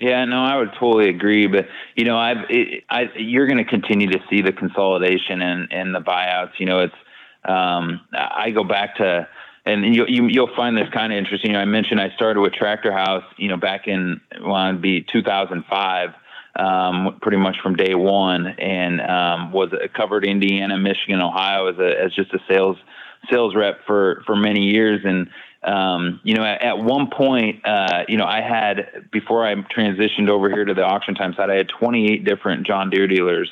Yeah, 0.00 0.24
no, 0.24 0.44
I 0.44 0.56
would 0.56 0.70
totally 0.78 1.08
agree. 1.08 1.48
But 1.48 1.66
you 1.96 2.04
know, 2.04 2.16
I've, 2.16 2.48
it, 2.48 2.84
I, 2.88 3.10
you're 3.16 3.48
going 3.48 3.58
to 3.58 3.68
continue 3.68 4.06
to 4.06 4.20
see 4.30 4.40
the 4.42 4.52
consolidation 4.52 5.42
and 5.42 5.72
and 5.72 5.92
the 5.92 5.98
buyouts. 5.98 6.52
You 6.58 6.66
know, 6.66 6.78
it's 6.78 6.94
um, 7.44 8.02
I 8.12 8.50
go 8.50 8.62
back 8.62 8.98
to, 8.98 9.26
and 9.66 9.92
you, 9.92 10.06
you 10.06 10.28
you'll 10.28 10.54
find 10.54 10.76
this 10.76 10.88
kind 10.94 11.12
of 11.12 11.18
interesting. 11.18 11.50
You 11.50 11.54
know, 11.54 11.62
I 11.62 11.64
mentioned 11.64 12.00
I 12.00 12.10
started 12.14 12.38
with 12.38 12.52
TractorHouse. 12.52 13.24
You 13.38 13.48
know, 13.48 13.56
back 13.56 13.88
in 13.88 14.20
well, 14.40 14.68
it'd 14.68 14.80
be 14.80 15.04
2005 15.12 16.10
um, 16.56 17.18
pretty 17.22 17.36
much 17.38 17.56
from 17.62 17.76
day 17.76 17.94
one, 17.94 18.46
and 18.46 19.00
um, 19.00 19.52
was 19.52 19.70
covered 19.94 20.24
Indiana, 20.24 20.78
Michigan, 20.78 21.20
Ohio 21.20 21.68
as 21.68 21.78
a 21.78 22.00
as 22.02 22.12
just 22.14 22.32
a 22.32 22.38
sales 22.48 22.76
sales 23.30 23.54
rep 23.54 23.80
for 23.86 24.22
for 24.26 24.36
many 24.36 24.70
years. 24.70 25.00
And 25.04 25.28
um, 25.62 26.20
you 26.22 26.34
know, 26.34 26.44
at, 26.44 26.62
at 26.62 26.78
one 26.78 27.10
point, 27.10 27.66
uh, 27.66 28.04
you 28.08 28.16
know, 28.16 28.26
I 28.26 28.40
had 28.40 29.10
before 29.10 29.46
I 29.46 29.54
transitioned 29.54 30.28
over 30.28 30.48
here 30.48 30.64
to 30.64 30.74
the 30.74 30.82
AuctionTime 30.82 31.36
side, 31.36 31.50
I 31.50 31.56
had 31.56 31.68
28 31.68 32.24
different 32.24 32.66
John 32.66 32.90
Deere 32.90 33.08
dealers 33.08 33.50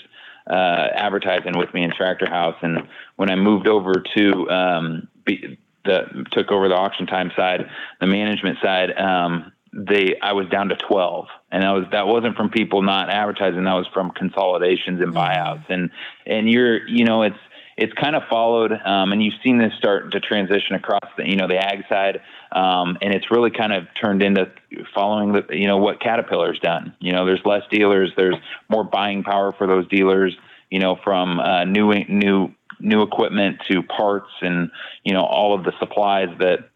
uh, 0.49 0.89
advertising 0.95 1.59
with 1.59 1.73
me 1.75 1.83
in 1.83 1.91
TractorHouse. 1.91 2.57
And 2.63 2.87
when 3.17 3.31
I 3.31 3.35
moved 3.35 3.67
over 3.67 3.95
to 4.17 4.51
um, 4.51 5.09
be, 5.25 5.59
the 5.85 6.25
took 6.33 6.51
over 6.51 6.69
the 6.69 6.75
AuctionTime 6.75 7.35
side, 7.35 7.69
the 8.01 8.07
management 8.07 8.59
side, 8.63 8.97
um, 8.97 9.53
they 9.77 10.17
I 10.23 10.33
was 10.33 10.49
down 10.49 10.69
to 10.69 10.77
12 10.77 11.27
and 11.53 11.63
that 11.63 11.71
was 11.71 11.85
that 11.93 12.07
wasn't 12.07 12.37
from 12.37 12.51
people 12.51 12.83
not 12.83 13.11
advertising 13.11 13.65
that 13.65 13.75
was 13.75 13.87
from 13.93 14.11
consolidations 14.11 15.01
and 15.01 15.15
buyouts 15.15 15.65
and 15.69 15.91
and 16.27 16.51
you're 16.51 16.87
you 16.89 17.05
know 17.05 17.23
it's 17.23 17.39
it's 17.77 17.93
kind 17.93 18.17
of 18.17 18.23
followed, 18.31 18.73
um, 18.73 19.13
and 19.13 19.23
you've 19.23 19.35
seen 19.45 19.59
this 19.59 19.73
start 19.79 20.13
to 20.13 20.21
transition 20.21 20.77
across 20.77 21.05
the 21.19 21.29
you 21.29 21.37
know 21.37 21.47
the 21.47 21.59
ag 21.59 21.85
side, 21.89 22.23
um, 22.53 22.97
and 23.03 23.15
it's 23.15 23.31
really 23.31 23.51
kind 23.51 23.73
of 23.73 23.85
turned 24.03 24.23
into 24.23 24.51
following 24.95 25.33
the 25.33 25.43
you 25.51 25.67
know 25.67 25.77
what 25.77 26.01
Caterpillar's 26.01 26.59
done. 26.59 26.95
You 27.01 27.13
know, 27.13 27.27
there's 27.27 27.43
less 27.45 27.63
dealers, 27.71 28.13
there's 28.17 28.37
more 28.71 28.83
buying 28.83 29.25
power 29.25 29.53
for 29.53 29.67
those 29.67 29.87
dealers. 29.89 30.35
You 30.71 30.81
know, 30.81 30.97
from 31.05 31.39
uh, 31.39 31.65
new 31.65 31.93
new 32.09 32.49
new 32.81 33.03
equipment 33.03 33.61
to 33.71 33.83
parts 33.83 34.31
and 34.41 34.71
you 35.05 35.13
know 35.13 35.25
all 35.25 35.55
of 35.55 35.65
the 35.65 35.73
supplies 35.79 36.29
that 36.39 36.71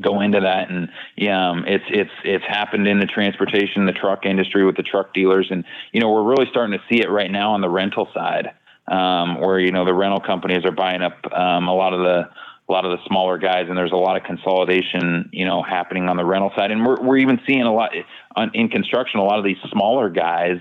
go 0.00 0.20
into 0.20 0.40
that. 0.40 0.70
And 0.70 0.88
yeah, 1.16 1.50
um, 1.50 1.64
it's 1.66 1.84
it's 1.88 2.10
it's 2.24 2.44
happened 2.46 2.86
in 2.86 2.98
the 2.98 3.06
transportation 3.06 3.86
the 3.86 3.92
truck 3.92 4.26
industry 4.26 4.64
with 4.64 4.76
the 4.76 4.82
truck 4.82 5.14
dealers. 5.14 5.48
And 5.50 5.64
you 5.92 6.00
know 6.00 6.10
we're 6.10 6.24
really 6.24 6.46
starting 6.50 6.78
to 6.78 6.84
see 6.88 7.00
it 7.00 7.10
right 7.10 7.30
now 7.30 7.52
on 7.52 7.60
the 7.60 7.68
rental 7.68 8.08
side 8.14 8.52
um, 8.88 9.40
where 9.40 9.58
you 9.58 9.72
know 9.72 9.84
the 9.84 9.94
rental 9.94 10.20
companies 10.20 10.64
are 10.64 10.72
buying 10.72 11.02
up 11.02 11.18
um, 11.32 11.68
a 11.68 11.74
lot 11.74 11.92
of 11.92 12.00
the 12.00 12.28
a 12.68 12.72
lot 12.72 12.84
of 12.84 12.98
the 12.98 13.04
smaller 13.06 13.38
guys. 13.38 13.66
And 13.68 13.76
there's 13.76 13.92
a 13.92 13.96
lot 13.96 14.16
of 14.16 14.24
consolidation 14.24 15.30
you 15.32 15.44
know 15.44 15.62
happening 15.62 16.08
on 16.08 16.16
the 16.16 16.24
rental 16.24 16.52
side. 16.56 16.70
And 16.70 16.84
we're 16.84 17.00
we're 17.02 17.18
even 17.18 17.40
seeing 17.46 17.62
a 17.62 17.74
lot 17.74 17.90
on, 18.34 18.50
in 18.54 18.68
construction 18.68 19.20
a 19.20 19.24
lot 19.24 19.38
of 19.38 19.44
these 19.44 19.58
smaller 19.70 20.10
guys 20.10 20.58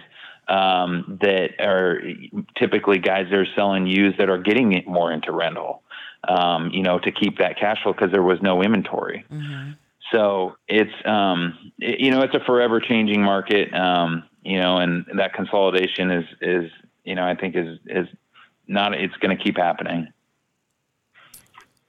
um, 0.47 1.19
that 1.21 1.59
are 1.59 2.01
typically 2.57 2.99
guys 2.99 3.25
that 3.31 3.37
are 3.37 3.47
selling 3.55 3.87
used 3.87 4.19
that 4.19 4.29
are 4.29 4.37
getting 4.37 4.83
more 4.85 5.11
into 5.11 5.31
rental 5.31 5.81
um, 6.27 6.69
you 6.71 6.83
know, 6.83 6.99
to 6.99 7.11
keep 7.11 7.37
that 7.37 7.59
cash 7.59 7.77
flow 7.83 7.93
because 7.93 8.11
there 8.11 8.23
was 8.23 8.39
no 8.41 8.61
inventory. 8.61 9.25
Mm-hmm. 9.31 9.71
So 10.11 10.55
it's, 10.67 10.93
um, 11.05 11.71
it, 11.79 11.99
you 11.99 12.11
know, 12.11 12.21
it's 12.21 12.35
a 12.35 12.39
forever 12.45 12.79
changing 12.79 13.21
market, 13.21 13.73
um, 13.73 14.23
you 14.43 14.59
know, 14.59 14.77
and 14.77 15.05
that 15.17 15.33
consolidation 15.33 16.11
is, 16.11 16.25
is, 16.41 16.71
you 17.03 17.15
know, 17.15 17.25
I 17.25 17.35
think 17.35 17.55
is, 17.55 17.79
is 17.87 18.07
not, 18.67 18.93
it's 18.93 19.15
going 19.17 19.35
to 19.35 19.43
keep 19.43 19.57
happening. 19.57 20.11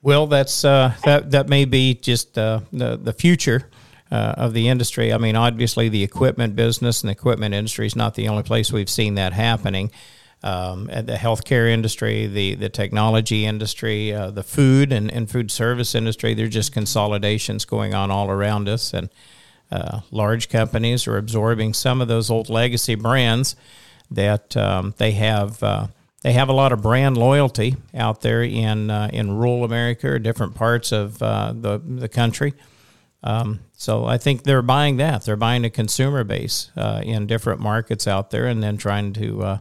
Well, 0.02 0.26
that's, 0.26 0.64
uh, 0.64 0.94
that, 1.04 1.30
that 1.32 1.48
may 1.48 1.64
be 1.64 1.94
just, 1.94 2.38
uh, 2.38 2.60
the, 2.72 2.96
the 2.96 3.12
future. 3.12 3.68
Uh, 4.08 4.34
of 4.36 4.52
the 4.52 4.68
industry. 4.68 5.12
I 5.12 5.18
mean, 5.18 5.34
obviously, 5.34 5.88
the 5.88 6.04
equipment 6.04 6.54
business 6.54 7.02
and 7.02 7.08
the 7.08 7.12
equipment 7.12 7.56
industry 7.56 7.86
is 7.86 7.96
not 7.96 8.14
the 8.14 8.28
only 8.28 8.44
place 8.44 8.70
we've 8.72 8.88
seen 8.88 9.16
that 9.16 9.32
happening 9.32 9.90
um, 10.42 10.86
the 10.86 11.18
healthcare 11.18 11.68
industry, 11.68 12.26
the 12.26 12.54
the 12.54 12.68
technology 12.68 13.46
industry, 13.46 14.12
uh, 14.12 14.30
the 14.30 14.42
food 14.42 14.92
and, 14.92 15.10
and 15.10 15.30
food 15.30 15.50
service 15.50 15.94
industry. 15.94 16.34
There's 16.34 16.50
just 16.54 16.72
consolidations 16.72 17.64
going 17.64 17.94
on 17.94 18.10
all 18.10 18.30
around 18.30 18.68
us, 18.68 18.92
and 18.92 19.08
uh, 19.72 20.00
large 20.10 20.48
companies 20.48 21.06
are 21.06 21.16
absorbing 21.16 21.74
some 21.74 22.00
of 22.00 22.08
those 22.08 22.30
old 22.30 22.48
legacy 22.48 22.94
brands 22.94 23.56
that 24.10 24.56
um, 24.56 24.94
they 24.98 25.12
have. 25.12 25.62
Uh, 25.62 25.86
they 26.22 26.32
have 26.32 26.48
a 26.48 26.52
lot 26.52 26.72
of 26.72 26.82
brand 26.82 27.16
loyalty 27.16 27.76
out 27.94 28.20
there 28.20 28.42
in 28.42 28.90
uh, 28.90 29.08
in 29.12 29.36
rural 29.36 29.64
America 29.64 30.08
or 30.08 30.18
different 30.18 30.54
parts 30.54 30.92
of 30.92 31.22
uh, 31.22 31.52
the 31.54 31.78
the 31.78 32.08
country. 32.08 32.52
Um, 33.22 33.60
so 33.72 34.04
I 34.04 34.18
think 34.18 34.44
they're 34.44 34.62
buying 34.62 34.98
that. 34.98 35.24
They're 35.24 35.36
buying 35.36 35.64
a 35.64 35.70
consumer 35.70 36.24
base 36.24 36.70
uh, 36.76 37.00
in 37.04 37.26
different 37.26 37.60
markets 37.60 38.06
out 38.06 38.30
there, 38.30 38.46
and 38.46 38.62
then 38.62 38.76
trying 38.76 39.12
to 39.14 39.60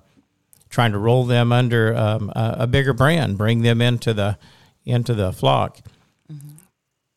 trying 0.76 0.92
to 0.92 0.98
roll 0.98 1.24
them 1.24 1.54
under 1.54 1.96
um, 1.96 2.30
a, 2.36 2.56
a, 2.60 2.68
bigger 2.68 2.92
brand, 2.92 3.38
bring 3.38 3.62
them 3.62 3.82
into 3.82 4.14
the 4.14 4.38
into 4.86 5.14
the 5.14 5.32
flock. 5.32 5.80
Mm-hmm. 6.30 6.50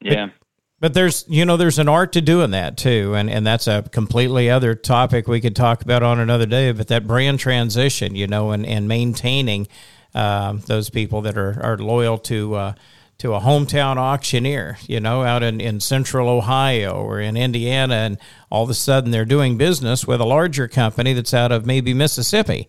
Yeah. 0.01 0.27
But, 0.27 0.33
but 0.81 0.95
there's 0.95 1.25
you 1.29 1.45
know 1.45 1.57
there's 1.57 1.81
an 1.81 1.89
art 1.89 2.13
to 2.13 2.21
doing 2.21 2.53
that 2.53 2.77
too, 2.77 3.15
and 3.17 3.29
and 3.29 3.45
that's 3.45 3.67
a 3.67 3.83
completely 3.83 4.49
other 4.49 4.77
topic 4.77 5.27
we 5.27 5.41
could 5.41 5.57
talk 5.57 5.83
about 5.83 6.05
on 6.05 6.21
another 6.21 6.47
day. 6.47 6.71
But 6.71 6.87
that 6.87 7.09
brand 7.09 7.41
transition, 7.41 8.15
you 8.15 8.29
know, 8.29 8.53
and 8.53 8.65
and 8.65 8.87
maintaining 8.87 9.67
um, 10.15 10.61
those 10.67 10.89
people 10.89 11.21
that 11.23 11.37
are 11.37 11.61
are 11.61 11.77
loyal 11.77 12.17
to. 12.19 12.55
Uh, 12.55 12.73
to 13.19 13.35
a 13.35 13.41
hometown 13.41 13.97
auctioneer, 13.97 14.79
you 14.87 15.01
know, 15.01 15.25
out 15.25 15.43
in, 15.43 15.61
in 15.61 15.81
central 15.81 16.29
Ohio 16.29 17.03
or 17.03 17.19
in 17.19 17.37
Indiana, 17.37 17.95
and 17.95 18.19
all 18.49 18.63
of 18.63 18.71
a 18.71 18.75
sudden 18.75 19.11
they're 19.11 19.25
doing 19.25 19.59
business 19.59 20.07
with 20.07 20.21
a 20.21 20.25
larger 20.25 20.69
company 20.69 21.13
that's 21.15 21.35
out 21.35 21.51
of 21.51 21.67
maybe 21.67 21.93
Mississippi 21.93 22.69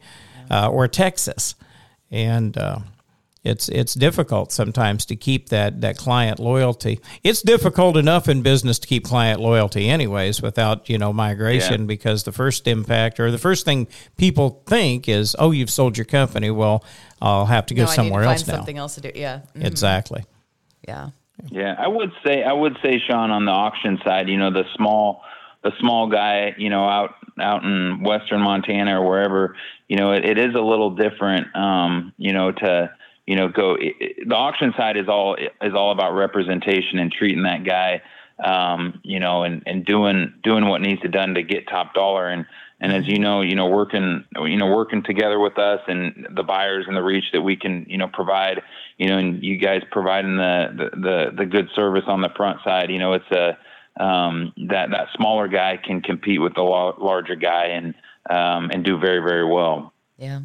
uh, 0.50 0.70
or 0.70 0.88
Texas, 0.88 1.56
and 2.12 2.58
uh, 2.58 2.80
it's 3.44 3.70
it's 3.70 3.94
difficult 3.94 4.52
sometimes 4.52 5.06
to 5.06 5.16
keep 5.16 5.50
that 5.50 5.82
that 5.82 5.98
client 5.98 6.40
loyalty. 6.40 7.00
It's 7.24 7.42
difficult 7.42 7.96
enough 7.96 8.28
in 8.28 8.42
business 8.42 8.80
to 8.80 8.88
keep 8.88 9.06
client 9.06 9.40
loyalty, 9.40 9.88
anyways, 9.88 10.42
without 10.42 10.90
you 10.90 10.98
know 10.98 11.14
migration, 11.14 11.82
yeah. 11.82 11.88
because 11.88 12.24
the 12.24 12.32
first 12.32 12.68
impact 12.68 13.20
or 13.20 13.32
the 13.32 13.38
first 13.38 13.66
thing 13.66 13.88
people 14.18 14.62
think 14.66 15.08
is, 15.08 15.36
"Oh, 15.40 15.52
you've 15.52 15.70
sold 15.70 15.98
your 15.98 16.06
company. 16.06 16.52
Well, 16.52 16.84
I'll 17.22 17.46
have 17.46 17.66
to 17.68 17.74
go 17.74 17.84
no, 17.84 17.90
somewhere 17.90 18.24
else 18.24 18.46
now." 18.46 18.56
Something 18.56 18.78
else 18.78 18.96
to 18.96 19.02
do. 19.02 19.12
Yeah, 19.16 19.38
mm-hmm. 19.38 19.66
exactly. 19.66 20.26
Yeah. 20.88 21.12
Yeah, 21.50 21.74
I 21.78 21.88
would 21.88 22.12
say 22.26 22.44
I 22.44 22.52
would 22.52 22.78
say 22.84 23.00
Sean 23.00 23.32
on 23.32 23.46
the 23.46 23.52
auction 23.52 23.98
side, 24.04 24.28
you 24.28 24.38
know, 24.38 24.52
the 24.52 24.66
small 24.76 25.24
the 25.64 25.72
small 25.80 26.08
guy, 26.08 26.56
you 26.58 26.70
know, 26.70 26.88
out 26.88 27.16
out 27.40 27.64
in 27.64 28.04
western 28.04 28.42
Montana 28.42 29.00
or 29.00 29.08
wherever, 29.08 29.56
you 29.88 29.98
know, 29.98 30.12
it, 30.12 30.26
it 30.26 30.38
is 30.38 30.56
a 30.56 30.62
little 30.62 30.92
different, 30.92 31.56
um, 31.56 32.14
you 32.18 32.34
know, 32.34 32.52
to 32.52 32.92
you 33.26 33.36
know 33.36 33.50
go. 33.50 33.76
It, 33.80 34.28
the 34.28 34.36
auction 34.36 34.74
side 34.78 34.98
is 34.98 35.08
all 35.08 35.36
is 35.36 35.74
all 35.74 35.92
about 35.92 36.14
representation 36.14 37.00
and 37.00 37.12
treating 37.12 37.44
that 37.44 37.64
guy, 37.66 38.02
um, 38.44 39.00
you 39.04 39.20
know, 39.20 39.44
and 39.44 39.64
and 39.66 39.86
doing 39.86 40.34
doing 40.44 40.68
what 40.68 40.82
needs 40.82 41.02
to 41.02 41.10
done 41.10 41.36
to 41.36 41.44
get 41.44 41.68
top 41.68 41.94
dollar 41.94 42.28
and. 42.28 42.46
And 42.82 42.94
as 42.94 43.06
you 43.08 43.20
know, 43.20 43.42
you 43.42 43.56
know, 43.56 43.68
working, 43.68 44.24
you 44.38 44.56
know, 44.56 44.68
working 44.68 45.04
together 45.04 45.38
with 45.38 45.58
us 45.58 45.82
and 45.90 46.26
the 46.34 46.44
buyers 46.44 46.86
and 46.88 46.96
the 46.96 47.02
reach 47.02 47.26
that 47.34 47.42
we 47.42 47.58
can, 47.58 47.86
you 47.90 47.98
know, 47.98 48.08
provide, 48.08 48.62
you 48.98 49.10
know, 49.10 49.18
and 49.18 49.44
you 49.44 49.58
guys 49.58 49.82
providing 49.92 50.38
the, 50.38 50.90
the, 50.94 51.32
the 51.40 51.46
good 51.46 51.68
service 51.76 52.06
on 52.08 52.22
the 52.22 52.30
front 52.38 52.62
side, 52.64 52.90
you 52.90 52.98
know, 52.98 53.12
it's 53.12 53.30
a, 53.32 53.58
um, 54.00 54.54
that 54.70 54.90
that 54.92 55.08
smaller 55.16 55.48
guy 55.48 55.78
can 55.78 56.02
compete 56.02 56.42
with 56.42 56.56
the 56.56 56.62
larger 56.62 57.36
guy 57.36 57.66
and 57.68 57.94
um, 58.30 58.70
and 58.72 58.84
do 58.84 58.98
very 58.98 59.20
very 59.20 59.46
well. 59.46 59.94
Yeah. 60.18 60.42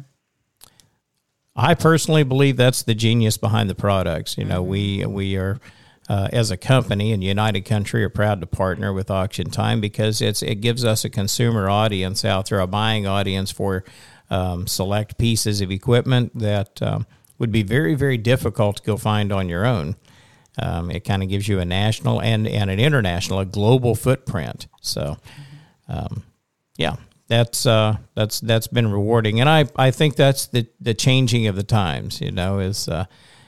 I 1.55 1.73
personally 1.73 2.23
believe 2.23 2.57
that's 2.57 2.83
the 2.83 2.93
genius 2.93 3.37
behind 3.37 3.69
the 3.69 3.75
products. 3.75 4.37
You 4.37 4.43
know, 4.43 4.61
we 4.61 5.05
we 5.05 5.37
are 5.37 5.59
uh, 6.09 6.27
as 6.33 6.51
a 6.51 6.57
company 6.57 7.13
and 7.13 7.23
United 7.23 7.61
Country 7.61 8.03
are 8.03 8.09
proud 8.09 8.41
to 8.41 8.47
partner 8.47 8.93
with 8.93 9.07
AuctionTime 9.07 9.79
because 9.79 10.21
it's 10.21 10.43
it 10.43 10.55
gives 10.55 10.83
us 10.83 11.05
a 11.05 11.09
consumer 11.09 11.69
audience 11.69 12.25
out 12.25 12.49
there, 12.49 12.59
a 12.59 12.67
buying 12.67 13.07
audience 13.07 13.51
for 13.51 13.85
um, 14.29 14.67
select 14.67 15.17
pieces 15.17 15.61
of 15.61 15.71
equipment 15.71 16.37
that 16.37 16.81
um, 16.81 17.07
would 17.39 17.51
be 17.51 17.63
very 17.63 17.95
very 17.95 18.17
difficult 18.17 18.77
to 18.77 18.83
go 18.83 18.97
find 18.97 19.31
on 19.31 19.47
your 19.47 19.65
own. 19.65 19.95
Um, 20.61 20.89
it 20.91 21.01
kind 21.01 21.21
of 21.21 21.29
gives 21.29 21.47
you 21.47 21.59
a 21.59 21.65
national 21.65 22.21
and, 22.21 22.47
and 22.47 22.69
an 22.69 22.79
international, 22.79 23.39
a 23.39 23.45
global 23.45 23.95
footprint. 23.95 24.67
So, 24.81 25.17
um, 25.87 26.23
yeah, 26.77 26.95
that's 27.27 27.65
uh, 27.65 27.97
that's 28.13 28.39
that's 28.39 28.67
been 28.67 28.91
rewarding, 28.91 29.39
and 29.39 29.49
I, 29.49 29.65
I 29.75 29.91
think 29.91 30.15
that's 30.15 30.47
the 30.47 30.67
the 30.79 30.93
changing 30.93 31.47
of 31.47 31.55
the 31.55 31.63
times. 31.63 32.21
You 32.21 32.31
know, 32.31 32.59
is 32.59 32.87
uh, 32.87 33.05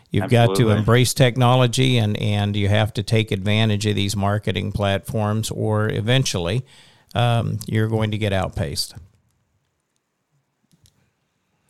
you've 0.10 0.26
Absolutely. 0.26 0.64
got 0.64 0.72
to 0.74 0.78
embrace 0.78 1.14
technology 1.14 1.98
and 1.98 2.18
and 2.18 2.56
you 2.56 2.70
have 2.70 2.94
to 2.94 3.04
take 3.04 3.32
advantage 3.32 3.86
of 3.86 3.96
these 3.96 4.16
marketing 4.16 4.72
platforms, 4.72 5.52
or 5.52 5.90
eventually 5.90 6.66
um, 7.14 7.60
you're 7.68 7.88
going 7.88 8.12
to 8.12 8.18
get 8.18 8.34
outpaced. 8.34 8.96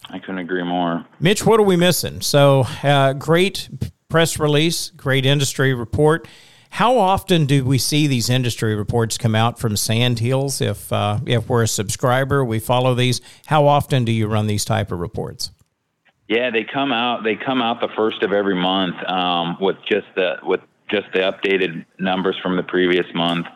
I 0.09 0.19
couldn't 0.19 0.39
agree 0.39 0.63
more. 0.63 1.05
Mitch, 1.19 1.45
what 1.45 1.59
are 1.59 1.63
we 1.63 1.75
missing? 1.75 2.21
So, 2.21 2.65
uh, 2.83 3.11
great 3.11 3.67
press 4.10 4.39
release, 4.39 4.91
great 4.91 5.26
industry 5.26 5.74
report. 5.74 6.28
How 6.72 6.97
often 6.97 7.45
do 7.45 7.64
we 7.66 7.78
see 7.78 8.08
these 8.08 8.30
industry 8.30 8.76
reports 8.76 9.18
come 9.18 9.36
out 9.36 9.60
from 9.60 9.76
Sandhills? 9.76 10.62
If 10.62 10.91
uh, 10.91 11.20
if 11.26 11.49
we're 11.49 11.64
a 11.64 11.68
subscriber, 11.68 12.43
we 12.43 12.60
follow 12.60 12.93
these. 12.93 13.22
How 13.47 13.68
often 13.68 14.05
do 14.05 14.12
you 14.12 14.28
run 14.28 14.47
these 14.47 14.66
type 14.66 14.91
of 14.91 14.99
reports? 14.99 15.51
Yeah, 16.28 16.51
they 16.51 16.66
come 16.66 16.91
out. 16.91 17.24
They 17.24 17.36
come 17.36 17.62
out 17.62 17.80
the 17.80 17.88
first 17.95 18.22
of 18.22 18.34
every 18.34 18.55
month 18.55 18.95
um, 19.08 19.58
with 19.62 19.78
just 19.89 20.08
the 20.16 20.36
with 20.43 20.60
just 20.89 21.08
the 21.14 21.20
updated 21.20 21.86
numbers 21.99 22.36
from 22.41 22.58
the 22.58 22.64
previous 22.64 23.05
month. 23.14 23.47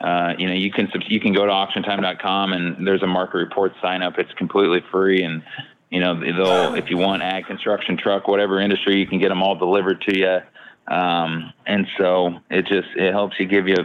Uh, 0.00 0.34
you 0.38 0.46
know, 0.46 0.54
you 0.54 0.70
can 0.70 0.90
you 1.08 1.20
can 1.20 1.32
go 1.32 1.46
to 1.46 1.52
auctiontime.com 1.52 2.52
and 2.52 2.86
there's 2.86 3.02
a 3.02 3.06
market 3.06 3.38
report 3.38 3.72
sign 3.82 4.02
up. 4.02 4.18
It's 4.18 4.32
completely 4.34 4.80
free 4.92 5.22
and 5.22 5.42
you 5.90 6.00
know, 6.00 6.20
they'll 6.20 6.74
if 6.74 6.90
you 6.90 6.98
want 6.98 7.22
ag, 7.22 7.46
construction, 7.46 7.96
truck, 7.96 8.28
whatever 8.28 8.60
industry, 8.60 8.98
you 8.98 9.06
can 9.06 9.18
get 9.18 9.28
them 9.28 9.42
all 9.42 9.56
delivered 9.56 10.00
to 10.02 10.18
you. 10.18 10.38
Um, 10.94 11.52
and 11.66 11.86
so 11.98 12.38
it 12.50 12.66
just 12.66 12.88
it 12.96 13.12
helps 13.12 13.38
you 13.38 13.46
give 13.46 13.68
you 13.68 13.76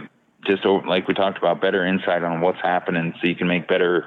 just 0.46 0.64
like 0.64 1.08
we 1.08 1.14
talked 1.14 1.38
about 1.38 1.60
better 1.60 1.86
insight 1.86 2.22
on 2.22 2.40
what's 2.40 2.60
happening, 2.60 3.14
so 3.20 3.26
you 3.26 3.34
can 3.34 3.48
make 3.48 3.66
better 3.68 4.06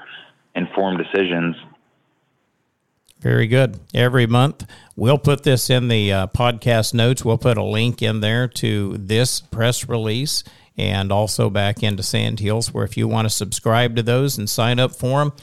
informed 0.55 0.99
decisions. 1.03 1.55
Very 3.19 3.47
good. 3.47 3.79
Every 3.95 4.27
month, 4.27 4.69
we'll 4.95 5.17
put 5.17 5.43
this 5.43 5.71
in 5.71 5.87
the 5.87 6.13
uh, 6.13 6.27
podcast 6.27 6.93
notes. 6.93 7.25
We'll 7.25 7.39
put 7.39 7.57
a 7.57 7.63
link 7.63 8.03
in 8.03 8.19
there 8.19 8.47
to 8.49 8.95
this 8.97 9.41
press 9.41 9.89
release 9.89 10.43
and 10.77 11.11
also 11.11 11.49
back 11.49 11.81
into 11.81 12.03
Sandhills, 12.03 12.71
where 12.71 12.85
if 12.85 12.95
you 12.95 13.07
want 13.07 13.25
to 13.25 13.31
subscribe 13.31 13.95
to 13.95 14.03
those 14.03 14.37
and 14.37 14.47
sign 14.47 14.77
up 14.77 14.95
for 14.95 15.19
them, 15.19 15.33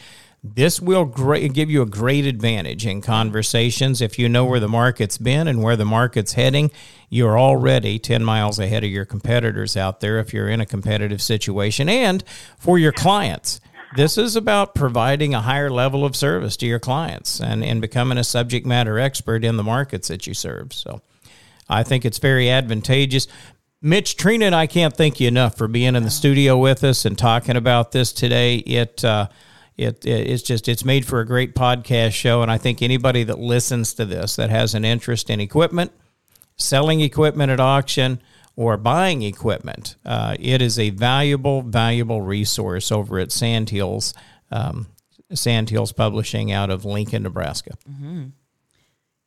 This 0.47 0.79
will 0.79 1.07
great, 1.07 1.55
give 1.55 1.71
you 1.71 1.81
a 1.81 1.87
great 1.87 2.27
advantage 2.27 2.85
in 2.85 3.01
conversations. 3.01 4.03
If 4.03 4.19
you 4.19 4.29
know 4.29 4.45
where 4.45 4.61
the 4.61 4.69
market's 4.69 5.17
been 5.17 5.49
and 5.49 5.63
where 5.63 5.75
the 5.75 5.87
market's 5.87 6.35
heading, 6.35 6.71
you're 7.09 7.39
already 7.39 7.99
10 7.99 8.23
miles 8.23 8.59
ahead 8.59 8.85
of 8.85 8.91
your 8.91 9.07
competitors 9.07 9.75
out 9.75 10.01
there 10.01 10.19
if 10.19 10.35
you're 10.35 10.51
in 10.51 10.61
a 10.61 10.67
competitive 10.67 11.23
situation. 11.23 11.89
And 11.89 12.23
for 12.59 12.79
your 12.79 12.93
clients, 12.93 13.59
this 13.97 14.19
is 14.19 14.37
about 14.37 14.75
providing 14.75 15.35
a 15.35 15.41
higher 15.41 15.71
level 15.71 16.05
of 16.05 16.15
service 16.15 16.59
to 16.59 16.67
your 16.67 16.79
clients 16.79 17.41
and, 17.41 17.65
and 17.65 17.81
becoming 17.81 18.19
a 18.19 18.25
subject 18.25 18.67
matter 18.67 18.99
expert 18.99 19.47
in 19.47 19.57
the 19.57 19.63
markets 19.63 20.09
that 20.09 20.27
you 20.27 20.35
serve. 20.35 20.75
So 20.75 21.01
I 21.71 21.85
think 21.85 22.05
it's 22.05 22.19
very 22.19 22.51
advantageous. 22.51 23.29
Mitch, 23.81 24.19
Trina, 24.19 24.45
and 24.45 24.55
I 24.55 24.67
can't 24.67 24.95
thank 24.95 25.21
you 25.21 25.29
enough 25.29 25.57
for 25.57 25.69
being 25.69 25.97
in 25.97 26.03
the 26.03 26.11
studio 26.11 26.59
with 26.59 26.85
us 26.85 27.07
and 27.07 27.17
talking 27.17 27.57
about 27.57 27.93
this 27.93 28.13
today. 28.13 28.57
It, 28.57 29.03
uh, 29.03 29.29
it, 29.77 30.07
it's 30.07 30.43
just 30.43 30.69
it's 30.69 30.85
made 30.85 31.07
for 31.07 31.21
a 31.21 31.27
great 31.27 31.55
podcast 31.55 32.13
show, 32.13 32.43
and 32.43 32.51
I 32.51 32.59
think 32.59 32.81
anybody 32.81 33.25
that 33.25 33.39
listens 33.39 33.95
to 33.95 34.05
this 34.05 34.37
that 34.37 34.51
has 34.51 34.75
an 34.75 34.85
interest 34.85 35.31
in 35.31 35.41
equipment, 35.41 35.93
selling 36.57 37.01
equipment 37.01 37.51
at 37.51 37.61
auction, 37.61 38.21
or 38.57 38.77
buying 38.77 39.23
equipment, 39.23 39.97
uh, 40.05 40.37
it 40.39 40.63
is 40.63 40.79
a 40.79 40.91
valuable, 40.91 41.63
valuable 41.63 42.23
resource 42.23 42.93
over 42.93 43.19
at 43.19 43.33
Sandhills, 43.33 44.15
um, 44.53 44.87
Sandhills 45.33 45.93
Publishing 45.93 46.53
out 46.53 46.71
of 46.71 46.85
Lincoln, 46.85 47.25
Nebraska. 47.25 47.77
Mm-hmm. 47.91 48.27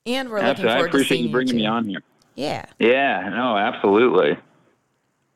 And 0.05 0.29
we're 0.29 0.37
looking 0.37 0.49
Absolutely. 0.49 0.71
I 0.71 0.77
forward 0.77 0.91
to 0.93 1.03
seeing 1.03 1.25
you 1.25 1.31
bringing 1.31 1.55
too. 1.55 1.59
me 1.59 1.65
on 1.65 1.83
here. 1.83 2.01
Yeah. 2.35 2.65
Yeah, 2.79 3.29
no, 3.29 3.57
absolutely. 3.57 4.37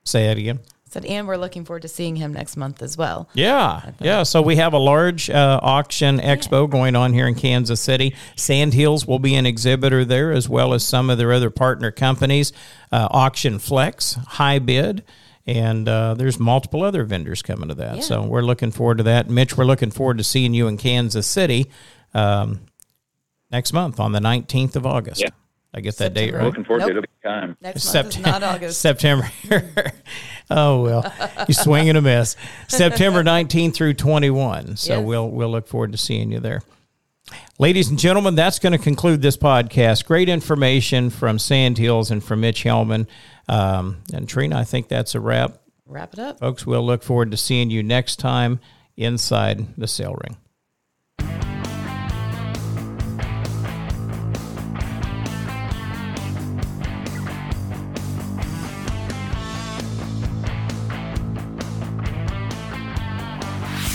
Say 0.06 0.28
that 0.28 0.38
again. 0.38 0.60
Said, 0.92 1.06
and 1.06 1.26
we're 1.26 1.38
looking 1.38 1.64
forward 1.64 1.84
to 1.84 1.88
seeing 1.88 2.18
him 2.18 2.34
next 2.34 2.58
month 2.58 2.82
as 2.82 2.98
well. 2.98 3.30
Yeah, 3.34 3.92
yeah. 4.02 4.24
So 4.24 4.42
we 4.42 4.58
have 4.58 4.74
a 4.74 4.78
large 4.78 5.30
uh, 5.30 5.58
auction 5.64 6.20
expo 6.20 6.70
going 6.70 6.98
on 6.98 7.14
here 7.14 7.28
in 7.28 7.36
Kansas 7.36 7.80
City. 7.80 8.14
Sandhills 8.36 9.08
will 9.08 9.18
be 9.20 9.36
an 9.36 9.46
exhibitor 9.46 10.04
there, 10.04 10.34
as 10.34 10.50
well 10.50 10.74
as 10.74 10.84
some 10.84 11.10
of 11.10 11.18
their 11.18 11.32
other 11.32 11.50
partner 11.50 11.92
companies, 11.92 12.52
uh, 12.92 13.08
Auction 13.10 13.58
Flex, 13.58 14.16
HiBid, 14.16 15.04
and 15.46 15.88
uh, 15.88 16.14
there's 16.16 16.38
multiple 16.40 16.84
other 16.84 17.06
vendors 17.06 17.42
coming 17.42 17.70
to 17.70 17.76
that. 17.76 17.96
Yeah. 17.96 18.02
So 18.02 18.24
we're 18.24 18.42
looking 18.42 18.72
forward 18.72 18.98
to 18.98 19.04
that. 19.04 19.30
Mitch, 19.30 19.56
we're 19.56 19.64
looking 19.64 19.92
forward 19.92 20.18
to 20.18 20.26
seeing 20.26 20.54
you 20.54 20.68
in 20.68 20.76
Kansas 20.76 21.26
City 21.26 21.72
um, 22.14 22.60
next 23.50 23.72
month 23.72 23.98
on 23.98 24.12
the 24.12 24.20
19th 24.20 24.76
of 24.76 24.86
August. 24.86 25.22
Yeah. 25.22 25.30
I 25.74 25.80
get 25.80 25.98
that 26.00 26.14
date 26.14 26.32
September. 26.32 26.38
right. 26.40 26.46
Looking 26.48 26.64
forward 26.66 26.80
Nope. 26.82 26.90
to 26.90 26.96
it. 26.96 26.98
It'll 26.98 27.02
be 27.04 27.08
time. 27.24 27.58
Next 27.62 27.94
month 27.94 28.08
is 28.10 28.20
not 28.20 28.44
August. 28.44 28.82
September. 28.82 29.32
oh 30.50 30.82
well, 30.84 31.14
you 31.48 31.54
swing 31.54 31.88
and 31.90 31.98
a 31.98 32.02
miss. 32.02 32.36
September 32.68 33.24
19th 33.24 33.74
through 33.74 33.94
21. 33.94 34.76
So 34.76 34.98
Yes. 34.98 35.06
we'll 35.06 35.30
we'll 35.30 35.50
look 35.52 35.68
forward 35.68 35.92
to 35.94 35.98
seeing 35.98 36.32
you 36.32 36.40
there. 36.40 36.62
Ladies 37.60 37.90
and 37.90 37.98
gentlemen, 37.98 38.36
that's 38.36 38.60
going 38.60 38.74
to 38.74 38.80
conclude 38.80 39.22
this 39.22 39.38
podcast. 39.38 40.06
Great 40.06 40.28
information 40.28 41.10
from 41.10 41.40
Sandhills 41.40 42.12
and 42.12 42.22
from 42.22 42.42
Mitch 42.42 42.64
Helman. 42.64 43.08
Um, 43.48 44.00
and 44.14 44.28
Trina, 44.28 44.58
I 44.60 44.66
think 44.66 44.90
that's 44.90 45.16
a 45.16 45.22
wrap. 45.22 45.58
Wrap 45.86 46.12
it 46.14 46.20
up. 46.20 46.40
Folks, 46.40 46.66
we'll 46.66 46.86
look 46.86 47.04
forward 47.04 47.32
to 47.32 47.38
seeing 47.38 47.70
you 47.70 47.84
next 47.84 48.18
time 48.18 48.60
inside 48.98 49.76
the 49.78 49.88
sale 49.88 50.16
ring. 50.24 50.36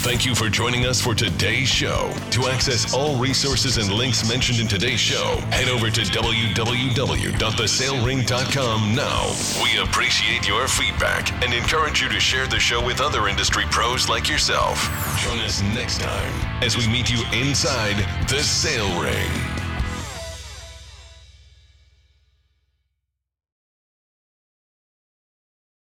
Thank 0.07 0.23
you 0.25 0.33
for 0.33 0.47
joining 0.47 0.85
us 0.85 1.01
for 1.01 1.13
today's 1.13 1.67
show. 1.67 2.09
To 2.31 2.47
access 2.47 2.93
all 2.93 3.17
resources 3.17 3.75
and 3.75 3.91
links 3.91 4.25
mentioned 4.25 4.59
in 4.59 4.67
today's 4.69 5.01
show, 5.01 5.35
head 5.51 5.67
over 5.67 5.89
to 5.89 5.99
www.thesalering.com 5.99 8.95
now. 8.95 9.35
We 9.61 9.77
appreciate 9.79 10.47
your 10.47 10.65
feedback 10.69 11.29
and 11.43 11.53
encourage 11.53 12.01
you 12.01 12.07
to 12.07 12.21
share 12.21 12.47
the 12.47 12.57
show 12.57 12.81
with 12.85 13.01
other 13.01 13.27
industry 13.27 13.65
pros 13.69 14.07
like 14.07 14.29
yourself. 14.29 14.81
Join 15.25 15.39
us 15.39 15.61
next 15.61 15.99
time 15.99 16.63
as 16.63 16.77
we 16.77 16.87
meet 16.87 17.11
you 17.11 17.21
inside 17.33 17.97
the 18.29 18.41
sale 18.41 19.01
ring. 19.01 19.56